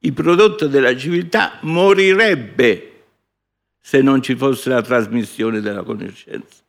Il 0.00 0.12
prodotto 0.12 0.66
della 0.66 0.94
civiltà 0.94 1.56
morirebbe 1.62 2.90
se 3.86 4.00
non 4.00 4.22
ci 4.22 4.34
fosse 4.34 4.70
la 4.70 4.80
trasmissione 4.80 5.60
della 5.60 5.82
conoscenza, 5.82 6.62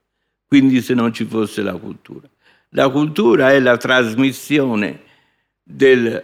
quindi 0.46 0.82
se 0.82 0.94
non 0.94 1.14
ci 1.14 1.24
fosse 1.24 1.62
la 1.62 1.78
cultura. 1.78 2.28
La 2.72 2.90
cultura 2.90 3.54
è 3.54 3.60
la 3.62 3.78
trasmissione 3.78 5.00
del 5.64 6.22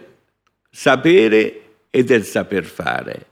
sapere 0.68 1.62
e 1.88 2.04
del 2.04 2.24
saper 2.24 2.64
fare. 2.66 3.26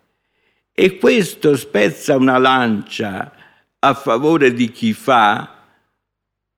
E 0.72 0.96
questo 0.96 1.54
spezza 1.54 2.16
una 2.16 2.38
lancia 2.38 3.30
a 3.78 3.92
favore 3.92 4.54
di 4.54 4.70
chi 4.70 4.94
fa 4.94 5.58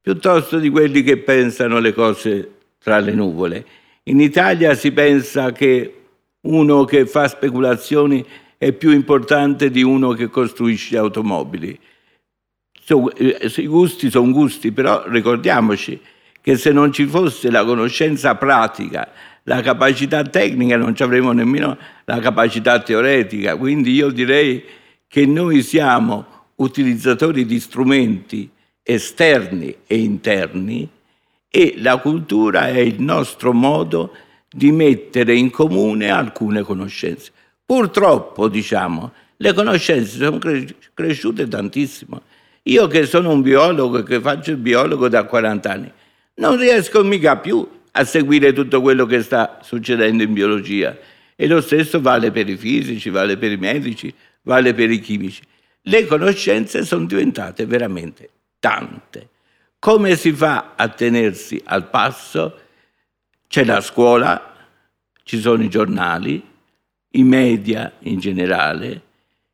piuttosto 0.00 0.60
di 0.60 0.70
quelli 0.70 1.02
che 1.02 1.16
pensano 1.16 1.80
le 1.80 1.92
cose 1.92 2.52
tra 2.78 3.00
le 3.00 3.12
nuvole. 3.12 3.66
In 4.04 4.20
Italia 4.20 4.74
si 4.74 4.92
pensa 4.92 5.50
che 5.50 6.02
uno 6.42 6.84
che 6.84 7.06
fa 7.06 7.26
speculazioni 7.26 8.24
è 8.62 8.70
più 8.70 8.92
importante 8.92 9.72
di 9.72 9.82
uno 9.82 10.12
che 10.12 10.28
costruisce 10.28 10.96
automobili. 10.96 11.76
Eh, 12.86 13.52
I 13.56 13.66
gusti 13.66 14.08
sono 14.08 14.30
gusti, 14.30 14.70
però 14.70 15.02
ricordiamoci 15.08 16.00
che 16.40 16.56
se 16.56 16.70
non 16.70 16.92
ci 16.92 17.06
fosse 17.06 17.50
la 17.50 17.64
conoscenza 17.64 18.36
pratica 18.36 19.10
la 19.44 19.60
capacità 19.62 20.22
tecnica, 20.22 20.76
non 20.76 20.94
avremo 20.96 21.32
nemmeno 21.32 21.76
la 22.04 22.20
capacità 22.20 22.80
teoretica. 22.80 23.56
Quindi 23.56 23.90
io 23.90 24.10
direi 24.10 24.62
che 25.08 25.26
noi 25.26 25.60
siamo 25.62 26.24
utilizzatori 26.54 27.44
di 27.44 27.58
strumenti 27.58 28.48
esterni 28.84 29.74
e 29.88 29.98
interni 29.98 30.88
e 31.48 31.74
la 31.78 31.96
cultura 31.96 32.68
è 32.68 32.78
il 32.78 33.02
nostro 33.02 33.52
modo 33.52 34.14
di 34.48 34.70
mettere 34.70 35.34
in 35.34 35.50
comune 35.50 36.10
alcune 36.10 36.62
conoscenze. 36.62 37.32
Purtroppo, 37.64 38.48
diciamo, 38.48 39.12
le 39.36 39.52
conoscenze 39.54 40.18
sono 40.18 40.38
cresciute 40.94 41.48
tantissimo. 41.48 42.22
Io 42.64 42.86
che 42.86 43.06
sono 43.06 43.30
un 43.30 43.42
biologo 43.42 43.98
e 43.98 44.02
che 44.04 44.20
faccio 44.20 44.52
il 44.52 44.56
biologo 44.56 45.08
da 45.08 45.24
40 45.24 45.70
anni, 45.70 45.92
non 46.34 46.56
riesco 46.56 47.02
mica 47.02 47.36
più 47.36 47.66
a 47.92 48.04
seguire 48.04 48.52
tutto 48.52 48.80
quello 48.80 49.04
che 49.06 49.22
sta 49.22 49.58
succedendo 49.62 50.22
in 50.22 50.32
biologia. 50.32 50.96
E 51.34 51.46
lo 51.46 51.60
stesso 51.60 52.00
vale 52.00 52.30
per 52.30 52.48
i 52.48 52.56
fisici, 52.56 53.10
vale 53.10 53.36
per 53.36 53.50
i 53.50 53.56
medici, 53.56 54.14
vale 54.42 54.74
per 54.74 54.90
i 54.90 55.00
chimici. 55.00 55.42
Le 55.82 56.06
conoscenze 56.06 56.84
sono 56.84 57.06
diventate 57.06 57.66
veramente 57.66 58.28
tante. 58.60 59.28
Come 59.80 60.14
si 60.14 60.32
fa 60.32 60.74
a 60.76 60.88
tenersi 60.88 61.60
al 61.64 61.90
passo? 61.90 62.58
C'è 63.48 63.64
la 63.64 63.80
scuola, 63.80 64.54
ci 65.24 65.40
sono 65.40 65.64
i 65.64 65.68
giornali, 65.68 66.50
i 67.12 67.22
media 67.22 67.92
in 68.00 68.18
generale 68.18 69.02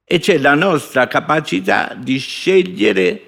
e 0.05 0.19
c'è 0.19 0.39
la 0.39 0.55
nostra 0.55 1.07
capacità 1.07 1.97
di 1.99 2.19
scegliere 2.19 3.23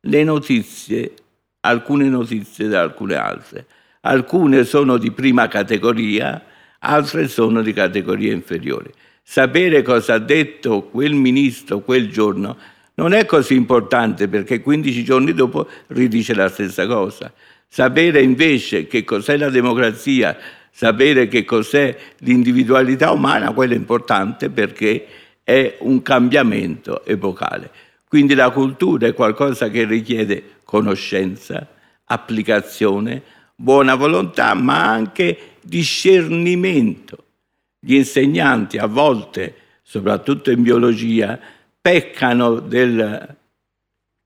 le 0.00 0.24
notizie, 0.24 1.12
alcune 1.60 2.08
notizie 2.08 2.68
da 2.68 2.80
alcune 2.80 3.16
altre. 3.16 3.66
Alcune 4.00 4.64
sono 4.64 4.96
di 4.96 5.12
prima 5.12 5.46
categoria, 5.46 6.42
altre 6.80 7.28
sono 7.28 7.62
di 7.62 7.72
categoria 7.72 8.32
inferiore. 8.32 8.92
Sapere 9.22 9.82
cosa 9.82 10.14
ha 10.14 10.18
detto 10.18 10.82
quel 10.84 11.14
ministro 11.14 11.80
quel 11.80 12.10
giorno 12.10 12.56
non 12.94 13.12
è 13.12 13.24
così 13.24 13.54
importante 13.54 14.28
perché 14.28 14.60
15 14.60 15.04
giorni 15.04 15.32
dopo 15.32 15.68
ridice 15.88 16.34
la 16.34 16.48
stessa 16.48 16.86
cosa. 16.86 17.32
Sapere 17.68 18.20
invece 18.20 18.86
che 18.86 19.04
cos'è 19.04 19.36
la 19.36 19.48
democrazia, 19.48 20.36
sapere 20.74 21.28
che 21.28 21.44
cos'è 21.44 21.94
l'individualità 22.18 23.12
umana, 23.12 23.52
quello 23.52 23.74
è 23.74 23.76
importante 23.76 24.48
perché 24.48 25.06
è 25.44 25.76
un 25.80 26.00
cambiamento 26.00 27.04
epocale. 27.04 27.70
Quindi 28.08 28.34
la 28.34 28.50
cultura 28.50 29.06
è 29.06 29.14
qualcosa 29.14 29.68
che 29.68 29.84
richiede 29.84 30.60
conoscenza, 30.64 31.68
applicazione, 32.04 33.22
buona 33.54 33.94
volontà, 33.94 34.54
ma 34.54 34.88
anche 34.88 35.56
discernimento. 35.60 37.24
Gli 37.78 37.94
insegnanti 37.94 38.78
a 38.78 38.86
volte, 38.86 39.54
soprattutto 39.82 40.50
in 40.50 40.62
biologia, 40.62 41.38
peccano 41.80 42.60
del 42.60 43.36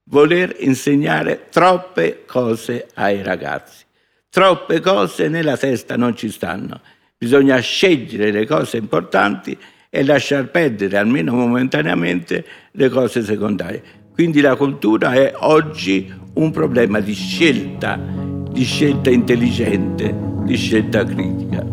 voler 0.09 0.55
insegnare 0.59 1.47
troppe 1.49 2.23
cose 2.25 2.87
ai 2.93 3.21
ragazzi. 3.21 3.86
Troppe 4.37 4.81
cose 4.81 5.29
nella 5.29 5.57
testa 5.57 5.97
non 5.97 6.15
ci 6.15 6.29
stanno. 6.29 6.79
Bisogna 7.17 7.57
scegliere 7.57 8.29
le 8.29 8.45
cose 8.45 8.77
importanti 8.77 9.57
e 9.89 10.03
lasciar 10.03 10.51
perdere, 10.51 10.95
almeno 10.97 11.33
momentaneamente, 11.33 12.45
le 12.73 12.89
cose 12.89 13.23
secondarie. 13.23 13.81
Quindi 14.13 14.39
la 14.39 14.55
cultura 14.55 15.13
è 15.13 15.33
oggi 15.37 16.13
un 16.35 16.51
problema 16.51 16.99
di 16.99 17.15
scelta 17.15 17.99
di 18.51 18.63
scelta 18.63 19.09
intelligente, 19.09 20.15
di 20.43 20.55
scelta 20.55 21.03
critica. 21.03 21.65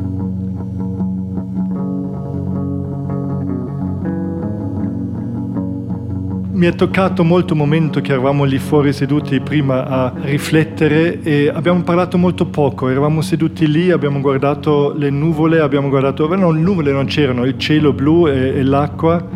Mi 6.54 6.66
è 6.66 6.74
toccato 6.74 7.24
molto 7.24 7.52
il 7.54 7.58
momento 7.58 8.00
che 8.00 8.12
eravamo 8.12 8.44
lì 8.44 8.58
fuori 8.58 8.92
seduti 8.92 9.40
prima 9.40 9.86
a 9.86 10.12
riflettere 10.22 11.20
e 11.20 11.48
abbiamo 11.48 11.82
parlato 11.82 12.16
molto 12.16 12.46
poco, 12.46 12.88
eravamo 12.88 13.22
seduti 13.22 13.66
lì, 13.66 13.90
abbiamo 13.90 14.20
guardato 14.20 14.94
le 14.96 15.10
nuvole, 15.10 15.58
abbiamo 15.58 15.88
guardato, 15.88 16.32
no, 16.36 16.52
le 16.52 16.60
nuvole 16.60 16.92
non 16.92 17.06
c'erano, 17.06 17.44
il 17.44 17.58
cielo 17.58 17.92
blu 17.92 18.28
e, 18.28 18.58
e 18.58 18.62
l'acqua. 18.62 19.26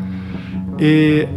E 0.76 1.28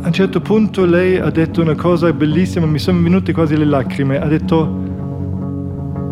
a 0.00 0.06
un 0.06 0.12
certo 0.12 0.40
punto 0.40 0.86
lei 0.86 1.18
ha 1.18 1.30
detto 1.30 1.60
una 1.60 1.74
cosa 1.74 2.10
bellissima, 2.14 2.64
mi 2.64 2.78
sono 2.78 3.02
venute 3.02 3.32
quasi 3.32 3.54
le 3.54 3.66
lacrime, 3.66 4.18
ha 4.18 4.26
detto 4.26 4.84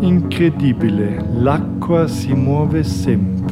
incredibile, 0.01 1.25
l'acqua 1.39 2.05
si 2.05 2.33
muove 2.33 2.83
sempre. 2.83 3.44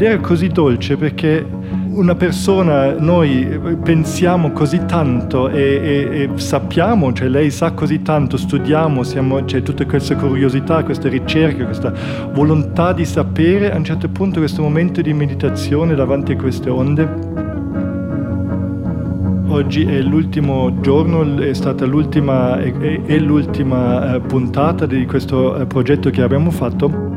Ed 0.00 0.06
era 0.06 0.18
così 0.18 0.48
dolce 0.48 0.96
perché 0.96 1.46
una 1.90 2.14
persona, 2.14 2.98
noi 2.98 3.60
pensiamo 3.82 4.50
così 4.50 4.86
tanto 4.86 5.50
e, 5.50 5.60
e, 5.60 6.22
e 6.22 6.30
sappiamo, 6.38 7.12
cioè 7.12 7.28
lei 7.28 7.50
sa 7.50 7.72
così 7.72 8.00
tanto, 8.00 8.38
studiamo, 8.38 9.02
siamo, 9.02 9.44
c'è 9.44 9.60
tutta 9.62 9.84
questa 9.84 10.16
curiosità, 10.16 10.82
questa 10.84 11.10
ricerca, 11.10 11.66
questa 11.66 11.92
volontà 12.32 12.94
di 12.94 13.04
sapere, 13.04 13.74
a 13.74 13.76
un 13.76 13.84
certo 13.84 14.08
punto 14.08 14.38
questo 14.38 14.62
momento 14.62 15.02
di 15.02 15.12
meditazione 15.12 15.94
davanti 15.94 16.32
a 16.32 16.36
queste 16.36 16.70
onde. 16.70 17.08
Oggi 19.48 19.84
è 19.84 20.00
l'ultimo 20.00 20.80
giorno, 20.80 21.40
è 21.40 21.52
stata 21.52 21.84
l'ultima, 21.84 22.58
è, 22.58 23.02
è 23.02 23.18
l'ultima 23.18 24.14
eh, 24.14 24.20
puntata 24.20 24.86
di 24.86 25.04
questo 25.04 25.56
eh, 25.56 25.66
progetto 25.66 26.08
che 26.08 26.22
abbiamo 26.22 26.50
fatto 26.50 27.09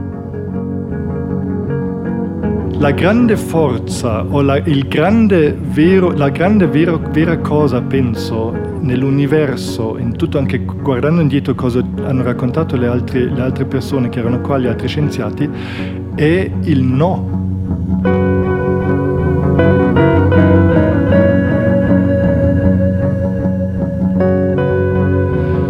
la 2.84 2.92
grande 2.92 3.38
forza 3.38 4.26
o 4.26 4.42
la, 4.42 4.60
grande 4.60 5.58
vero, 5.58 6.12
la 6.12 6.28
grande 6.28 6.68
vero, 6.68 7.00
vera 7.12 7.38
cosa, 7.38 7.82
penso, 7.82 8.52
nell'universo, 8.82 9.98
in 9.98 10.18
tutto 10.18 10.38
anche 10.38 10.66
guardando 10.66 11.22
indietro 11.22 11.56
cosa 11.56 11.80
hanno 12.04 12.24
raccontato 12.24 12.76
le 12.76 12.88
altre, 12.88 13.30
le 13.30 13.40
altre 13.40 13.64
persone 13.64 14.10
che 14.10 14.20
erano 14.20 14.42
qua, 14.42 14.58
gli 14.58 14.68
altri 14.68 14.90
scienziati, 14.90 15.50
è 16.16 16.52
il 16.64 16.84
no. 16.84 17.42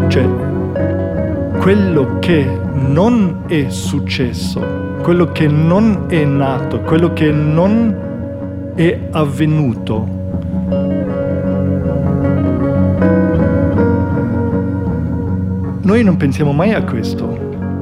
Cioè, 0.07 0.27
quello 1.59 2.17
che 2.17 2.59
non 2.73 3.43
è 3.45 3.69
successo 3.69 4.82
quello 5.03 5.33
che 5.33 5.49
non 5.49 6.05
è 6.07 6.23
nato, 6.23 6.79
quello 6.79 7.11
che 7.11 7.29
non 7.29 8.71
è 8.73 8.97
avvenuto. 9.11 10.07
Noi 15.81 16.03
non 16.05 16.15
pensiamo 16.15 16.53
mai 16.53 16.73
a 16.73 16.83
questo, 16.83 17.25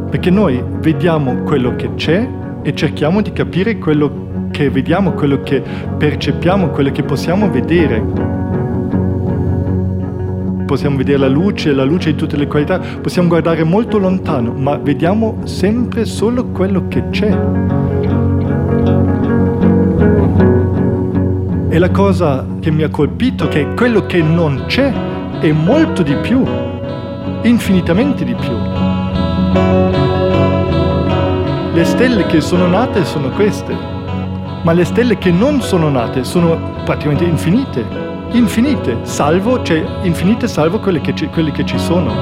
perché 0.10 0.32
noi 0.32 0.64
vediamo 0.80 1.44
quello 1.44 1.76
che 1.76 1.94
c'è 1.94 2.28
e 2.64 2.74
cerchiamo 2.74 3.22
di 3.22 3.32
capire 3.32 3.78
quello 3.78 4.50
che 4.50 4.72
vediamo, 4.72 5.12
quello 5.12 5.44
che 5.44 5.62
percepiamo, 5.96 6.70
quello 6.70 6.92
che 6.92 7.04
possiamo 7.04 7.52
vedere 7.52 8.41
possiamo 10.72 10.96
vedere 10.96 11.18
la 11.18 11.28
luce, 11.28 11.74
la 11.74 11.84
luce 11.84 12.12
di 12.12 12.18
tutte 12.18 12.38
le 12.38 12.48
qualità, 12.48 12.80
possiamo 12.80 13.28
guardare 13.28 13.62
molto 13.66 13.98
lontano, 13.98 14.54
ma 14.54 14.78
vediamo 14.78 15.40
sempre 15.44 16.06
solo 16.06 16.46
quello 16.46 16.88
che 16.88 17.10
c'è. 17.10 17.38
E 21.68 21.78
la 21.78 21.90
cosa 21.90 22.46
che 22.62 22.72
mi 22.72 22.84
ha 22.84 22.90
colpito 22.90 23.46
è 23.46 23.48
che 23.50 23.74
quello 23.76 24.06
che 24.06 24.22
non 24.22 24.64
c'è 24.68 24.94
è 25.42 25.52
molto 25.52 26.04
di 26.04 26.16
più, 26.16 26.42
infinitamente 27.42 28.24
di 28.24 28.34
più. 28.34 28.56
Le 31.74 31.84
stelle 31.84 32.26
che 32.28 32.40
sono 32.40 32.66
nate 32.68 33.04
sono 33.04 33.28
queste, 33.32 33.76
ma 34.62 34.72
le 34.72 34.86
stelle 34.86 35.18
che 35.18 35.32
non 35.32 35.60
sono 35.60 35.90
nate 35.90 36.24
sono 36.24 36.58
praticamente 36.86 37.26
infinite 37.26 38.11
infinite, 38.34 39.00
salvo, 39.04 39.62
cioè 39.62 39.84
infinite 40.04 40.48
salvo 40.48 40.80
quelle 40.80 41.02
che 41.02 41.14
ci, 41.14 41.28
quelle 41.28 41.52
che 41.52 41.66
ci 41.66 41.78
sono. 41.78 42.14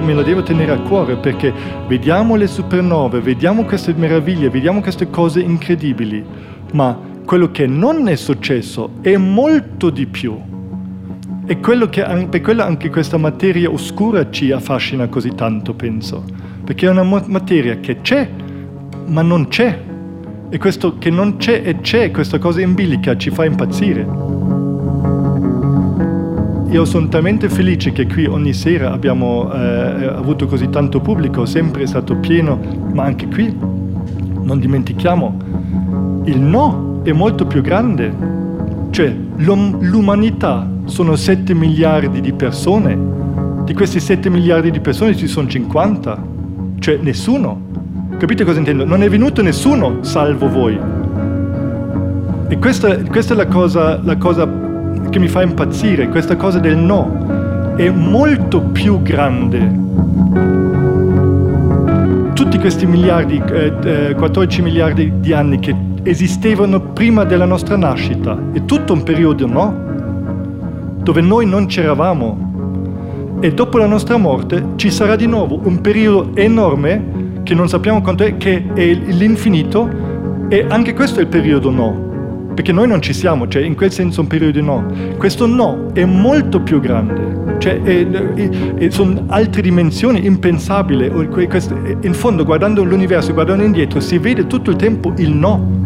Me 0.00 0.14
lo 0.14 0.22
devo 0.22 0.42
tenere 0.42 0.72
a 0.72 0.78
cuore 0.78 1.16
perché 1.16 1.52
vediamo 1.86 2.34
le 2.36 2.46
supernove, 2.46 3.20
vediamo 3.20 3.64
queste 3.64 3.92
meraviglie, 3.94 4.48
vediamo 4.48 4.80
queste 4.80 5.10
cose 5.10 5.40
incredibili, 5.40 6.24
ma 6.72 6.98
quello 7.24 7.50
che 7.50 7.66
non 7.66 8.08
è 8.08 8.16
successo 8.16 8.94
è 9.00 9.16
molto 9.16 9.90
di 9.90 10.06
più. 10.06 10.38
E 11.44 11.58
quello 11.58 11.88
che, 11.88 12.02
per 12.30 12.40
quello 12.40 12.62
anche 12.62 12.88
questa 12.88 13.16
materia 13.16 13.70
oscura 13.70 14.30
ci 14.30 14.50
affascina 14.50 15.08
così 15.08 15.34
tanto, 15.34 15.74
penso 15.74 16.51
perché 16.64 16.86
è 16.86 16.90
una 16.90 17.02
materia 17.02 17.78
che 17.80 18.00
c'è, 18.00 18.28
ma 19.06 19.22
non 19.22 19.48
c'è. 19.48 19.90
E 20.48 20.58
questo 20.58 20.98
che 20.98 21.10
non 21.10 21.36
c'è 21.38 21.62
e 21.64 21.80
c'è, 21.80 22.10
questa 22.10 22.38
cosa 22.38 22.60
in 22.60 22.74
bilica 22.74 23.16
ci 23.16 23.30
fa 23.30 23.44
impazzire. 23.44 24.06
Io 26.68 26.84
sono 26.84 27.08
talmente 27.08 27.48
felice 27.48 27.92
che 27.92 28.06
qui 28.06 28.26
ogni 28.26 28.52
sera 28.52 28.92
abbiamo 28.92 29.52
eh, 29.52 30.06
avuto 30.06 30.46
così 30.46 30.70
tanto 30.70 31.00
pubblico, 31.00 31.44
sempre 31.44 31.82
è 31.82 31.86
stato 31.86 32.16
pieno, 32.16 32.58
ma 32.92 33.04
anche 33.04 33.26
qui 33.26 33.54
non 34.42 34.58
dimentichiamo, 34.58 35.36
il 36.24 36.40
no 36.40 37.00
è 37.02 37.12
molto 37.12 37.46
più 37.46 37.60
grande. 37.60 38.40
Cioè 38.90 39.14
l'umanità 39.36 40.70
sono 40.84 41.16
7 41.16 41.54
miliardi 41.54 42.20
di 42.20 42.32
persone, 42.32 42.98
di 43.64 43.74
questi 43.74 44.00
7 44.00 44.28
miliardi 44.28 44.70
di 44.70 44.80
persone 44.80 45.16
ci 45.16 45.26
sono 45.26 45.48
50 45.48 46.31
cioè 46.82 46.98
nessuno. 47.00 47.70
Capite 48.18 48.44
cosa 48.44 48.58
intendo? 48.58 48.84
Non 48.84 49.02
è 49.02 49.08
venuto 49.08 49.40
nessuno 49.40 50.02
salvo 50.02 50.48
voi. 50.48 50.78
E 52.48 52.58
questa, 52.58 52.96
questa 53.04 53.34
è 53.34 53.36
la 53.36 53.46
cosa, 53.46 54.00
la 54.02 54.16
cosa 54.16 54.46
che 55.08 55.18
mi 55.18 55.28
fa 55.28 55.42
impazzire, 55.42 56.08
questa 56.08 56.36
cosa 56.36 56.58
del 56.58 56.76
no. 56.76 57.74
È 57.76 57.88
molto 57.88 58.60
più 58.60 59.00
grande 59.00 59.80
tutti 62.34 62.58
questi 62.58 62.86
miliardi, 62.86 63.40
eh, 63.50 64.14
14 64.16 64.58
eh, 64.58 64.62
miliardi 64.62 65.12
di 65.20 65.32
anni 65.32 65.58
che 65.60 65.74
esistevano 66.02 66.80
prima 66.80 67.24
della 67.24 67.44
nostra 67.44 67.76
nascita, 67.76 68.36
è 68.52 68.64
tutto 68.64 68.92
un 68.92 69.04
periodo, 69.04 69.46
no? 69.46 69.74
Dove 70.98 71.20
noi 71.20 71.46
non 71.46 71.66
c'eravamo, 71.66 72.41
e 73.42 73.52
dopo 73.52 73.76
la 73.76 73.86
nostra 73.86 74.16
morte 74.16 74.74
ci 74.76 74.88
sarà 74.88 75.16
di 75.16 75.26
nuovo 75.26 75.58
un 75.64 75.80
periodo 75.80 76.30
enorme 76.36 77.40
che 77.42 77.54
non 77.54 77.68
sappiamo 77.68 78.00
quanto 78.00 78.22
è, 78.22 78.36
che 78.36 78.66
è 78.72 78.84
l'infinito 78.94 79.90
e 80.48 80.64
anche 80.68 80.94
questo 80.94 81.18
è 81.18 81.22
il 81.22 81.28
periodo 81.28 81.70
no. 81.70 82.10
Perché 82.54 82.70
noi 82.70 82.86
non 82.86 83.02
ci 83.02 83.12
siamo, 83.12 83.48
cioè 83.48 83.62
in 83.62 83.74
quel 83.74 83.90
senso 83.90 84.20
un 84.20 84.28
periodo 84.28 84.60
no. 84.60 84.86
Questo 85.16 85.46
no 85.46 85.88
è 85.92 86.04
molto 86.04 86.60
più 86.60 86.78
grande, 86.78 87.56
cioè 87.58 87.82
è, 87.82 88.06
è, 88.06 88.48
è, 88.76 88.90
sono 88.90 89.24
altre 89.26 89.60
dimensioni 89.60 90.24
impensabili. 90.24 91.06
In 92.02 92.14
fondo, 92.14 92.44
guardando 92.44 92.84
l'universo, 92.84 93.32
guardando 93.32 93.64
indietro, 93.64 93.98
si 93.98 94.18
vede 94.18 94.46
tutto 94.46 94.70
il 94.70 94.76
tempo 94.76 95.12
il 95.16 95.32
no. 95.32 95.81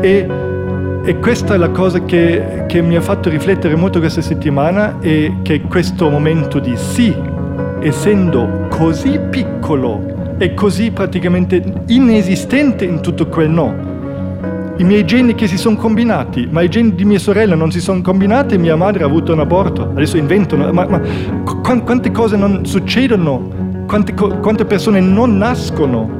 E, 0.00 0.26
e, 1.04 1.18
questa 1.18 1.54
è 1.54 1.56
la 1.58 1.68
cosa 1.68 2.02
che, 2.04 2.64
che, 2.66 2.80
mi 2.80 2.96
ha 2.96 3.02
fatto 3.02 3.28
riflettere 3.28 3.74
molto 3.74 3.98
questa 3.98 4.22
settimana 4.22 4.98
e 5.00 5.36
che 5.42 5.60
questo 5.62 6.08
momento 6.08 6.58
di 6.58 6.74
sì, 6.76 7.14
essendo 7.80 8.66
così 8.70 9.20
piccolo 9.30 10.34
e 10.38 10.54
così 10.54 10.90
praticamente 10.90 11.62
inesistente 11.88 12.86
in 12.86 13.02
tutto 13.02 13.26
quel 13.26 13.50
no, 13.50 13.88
i 14.78 14.84
miei 14.84 15.04
geni 15.04 15.34
che 15.34 15.46
si 15.46 15.58
sono 15.58 15.76
combinati, 15.76 16.48
ma 16.50 16.62
i 16.62 16.70
geni 16.70 16.94
di 16.94 17.04
mia 17.04 17.18
sorella 17.18 17.54
non 17.54 17.70
si 17.70 17.80
sono 17.80 18.00
combinati 18.00 18.56
mia 18.56 18.76
madre 18.76 19.02
ha 19.02 19.06
avuto 19.06 19.34
un 19.34 19.40
aborto, 19.40 19.90
adesso 19.90 20.16
inventano, 20.16 20.72
ma, 20.72 20.86
ma 20.86 21.00
qu- 21.44 21.82
quante 21.84 22.10
cose 22.10 22.38
non 22.38 22.64
succedono, 22.64 23.84
quante, 23.86 24.14
quante 24.14 24.64
persone 24.64 25.00
non 25.00 25.36
nascono 25.36 26.19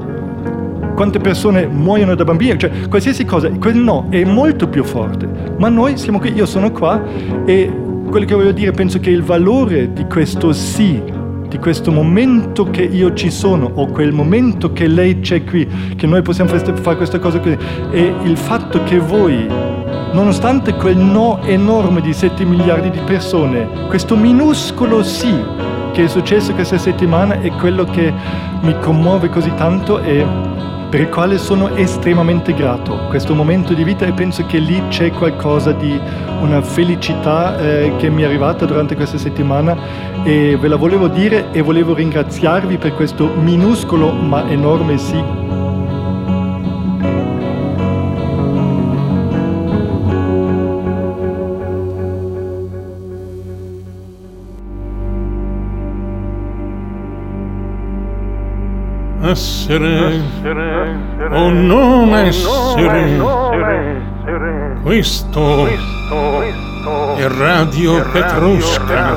quante 1.00 1.18
persone 1.18 1.66
muoiono 1.66 2.14
da 2.14 2.24
bambini, 2.24 2.58
cioè 2.58 2.86
qualsiasi 2.86 3.24
cosa, 3.24 3.48
quel 3.48 3.74
no 3.74 4.08
è 4.10 4.22
molto 4.22 4.68
più 4.68 4.84
forte. 4.84 5.26
Ma 5.56 5.70
noi 5.70 5.96
siamo 5.96 6.18
qui, 6.18 6.34
io 6.34 6.44
sono 6.44 6.70
qua 6.72 7.02
e 7.46 7.72
quello 8.10 8.26
che 8.26 8.34
voglio 8.34 8.52
dire, 8.52 8.70
penso 8.72 9.00
che 9.00 9.08
il 9.08 9.22
valore 9.22 9.94
di 9.94 10.04
questo 10.04 10.52
sì 10.52 11.02
di 11.48 11.56
questo 11.56 11.90
momento 11.90 12.68
che 12.68 12.82
io 12.82 13.14
ci 13.14 13.30
sono 13.30 13.70
o 13.76 13.86
quel 13.86 14.12
momento 14.12 14.74
che 14.74 14.88
lei 14.88 15.20
c'è 15.20 15.42
qui, 15.42 15.66
che 15.96 16.06
noi 16.06 16.20
possiamo 16.20 16.50
fare 16.50 16.96
questa 16.96 17.18
cosa 17.18 17.40
qui 17.40 17.56
e 17.92 18.14
il 18.24 18.36
fatto 18.36 18.82
che 18.82 18.98
voi, 18.98 19.46
nonostante 20.12 20.74
quel 20.74 20.98
no 20.98 21.40
enorme 21.44 22.02
di 22.02 22.12
7 22.12 22.44
miliardi 22.44 22.90
di 22.90 23.00
persone, 23.06 23.66
questo 23.88 24.16
minuscolo 24.16 25.02
sì 25.02 25.34
che 25.92 26.04
è 26.04 26.08
successo 26.08 26.52
questa 26.52 26.76
settimana 26.76 27.40
è 27.40 27.50
quello 27.52 27.84
che 27.84 28.12
mi 28.60 28.78
commuove 28.80 29.30
così 29.30 29.52
tanto 29.56 29.98
e 30.00 30.24
per 30.90 31.00
il 31.00 31.08
quale 31.08 31.38
sono 31.38 31.76
estremamente 31.76 32.52
grato. 32.52 33.06
Questo 33.08 33.32
momento 33.32 33.74
di 33.74 33.84
vita 33.84 34.06
e 34.06 34.12
penso 34.12 34.44
che 34.44 34.58
lì 34.58 34.82
c'è 34.88 35.12
qualcosa 35.12 35.70
di 35.70 35.98
una 36.40 36.60
felicità 36.60 37.56
eh, 37.58 37.92
che 37.96 38.10
mi 38.10 38.22
è 38.22 38.24
arrivata 38.24 38.64
durante 38.64 38.96
questa 38.96 39.16
settimana 39.16 39.76
e 40.24 40.56
ve 40.56 40.68
la 40.68 40.76
volevo 40.76 41.06
dire 41.06 41.52
e 41.52 41.62
volevo 41.62 41.94
ringraziarvi 41.94 42.76
per 42.76 42.94
questo 42.94 43.28
minuscolo 43.28 44.10
ma 44.10 44.48
enorme 44.50 44.98
sì 44.98 45.59
essere 59.70 60.98
o 61.30 61.50
non 61.50 62.14
essere. 62.14 63.18
Questo 64.82 65.66
è 67.16 67.28
Radio 67.28 68.02
Petrusca. 68.10 69.14